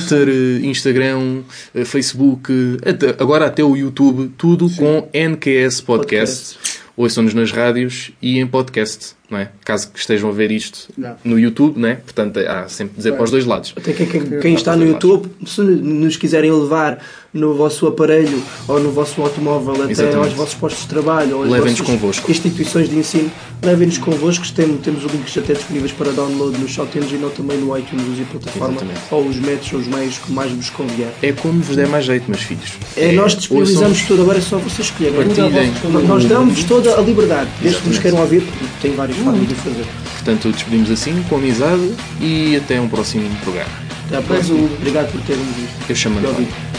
Twitter, 0.08 0.28
uh, 0.28 0.66
Instagram, 0.66 1.42
uh, 1.74 1.86
Facebook, 1.86 2.52
até- 2.86 3.10
agora 3.22 3.46
até 3.46 3.64
o 3.64 3.76
YouTube, 3.76 4.32
tudo 4.38 4.70
com 4.72 5.08
NQS 5.14 5.82
Podcast. 5.82 6.58
Ouçam-nos 6.98 7.34
nas 7.34 7.52
rádios 7.52 8.12
e 8.22 8.40
em 8.40 8.48
podcast, 8.48 9.16
não 9.30 9.40
é? 9.40 9.50
Caso 9.64 9.90
que 9.92 10.00
estejam 10.00 10.30
a 10.30 10.32
ver 10.32 10.52
isto 10.52 10.90
Não. 10.98 11.16
no 11.24 11.40
YouTube, 11.40 11.80
não 11.80 11.90
é? 11.90 11.96
Portanto, 11.96 12.40
há 12.40 12.68
sempre 12.68 12.94
de 12.94 12.98
dizer 12.98 13.14
para 13.14 13.24
os 13.24 13.32
dois 13.32 13.46
lados. 13.46 13.74
Até 13.76 13.94
que, 13.94 14.06
quem, 14.06 14.40
quem 14.40 14.54
está 14.54 14.76
no 14.76 14.86
YouTube, 14.86 15.30
se 15.46 15.62
nos 15.62 16.16
quiserem 16.18 16.52
levar 16.52 17.00
no 17.36 17.54
vosso 17.54 17.86
aparelho 17.86 18.42
ou 18.66 18.80
no 18.80 18.92
vosso 18.92 19.22
automóvel 19.22 19.84
até 19.84 19.92
Exatamente. 19.92 20.28
aos 20.30 20.34
vossos 20.34 20.56
postos 20.56 20.84
de 20.84 20.90
trabalho 20.90 21.38
ou 21.38 21.44
às 21.44 21.50
vossas 21.50 21.82
convosco. 21.82 22.32
instituições 22.32 22.90
de 22.90 22.98
ensino, 22.98 23.30
levem-nos 23.62 23.98
convosco. 23.98 24.46
Tem, 24.54 24.78
temos 24.78 25.04
links 25.04 25.38
até 25.38 25.54
disponíveis 25.54 25.92
para 25.92 26.12
download 26.14 26.58
no 26.58 26.68
Shout 26.68 26.98
Engine 26.98 27.24
ou 27.26 27.30
também 27.30 27.58
no 27.58 27.78
iTunes 27.78 28.20
e 28.20 28.24
plataforma 28.24 28.76
Exatamente. 28.76 29.02
ou 29.12 29.28
os 29.28 29.36
métodos 29.36 29.74
ou 29.74 29.80
os 29.80 29.88
meios 29.88 30.18
que 30.18 30.32
mais 30.32 30.52
vos 30.52 30.70
convier. 30.70 31.14
É 31.22 31.34
como 31.34 31.62
vos 31.62 31.76
der 31.76 31.88
mais 31.90 32.06
jeito, 32.06 32.30
meus 32.30 32.42
filhos. 32.42 32.72
É, 32.96 33.12
nós 33.12 33.36
disponibilizamos 33.36 34.02
tudo, 34.04 34.22
agora 34.22 34.38
é 34.38 34.42
só 34.42 34.58
vocês 34.58 34.88
escolherem. 34.88 35.26
Partilhem. 35.26 35.74
Nós 36.08 36.24
damos 36.26 36.64
toda 36.64 36.98
a 36.98 37.02
liberdade, 37.02 37.50
desde 37.62 37.82
que 37.82 37.90
nos 37.90 38.00
queiram 38.00 38.20
ouvir, 38.20 38.42
porque 38.44 38.66
tem 38.82 38.96
várias 38.96 39.18
de 39.34 39.56
fazer. 39.56 39.86
Portanto, 40.14 40.52
despedimos 40.52 40.90
assim, 40.92 41.24
com 41.30 41.36
amizade 41.38 41.94
e 42.20 42.56
até 42.56 42.80
um 42.80 42.88
próximo 42.88 43.30
programa. 43.44 43.70
Até 44.08 44.18
à 44.18 44.22
próxima. 44.22 44.60
Obrigado 44.78 45.12
por 45.12 45.22
terem 45.22 45.44
visto. 45.44 45.90
Eu 45.90 45.96
chamo 45.96 46.16
E 46.16 46.20
António. 46.20 46.40
ouvido. 46.40 46.75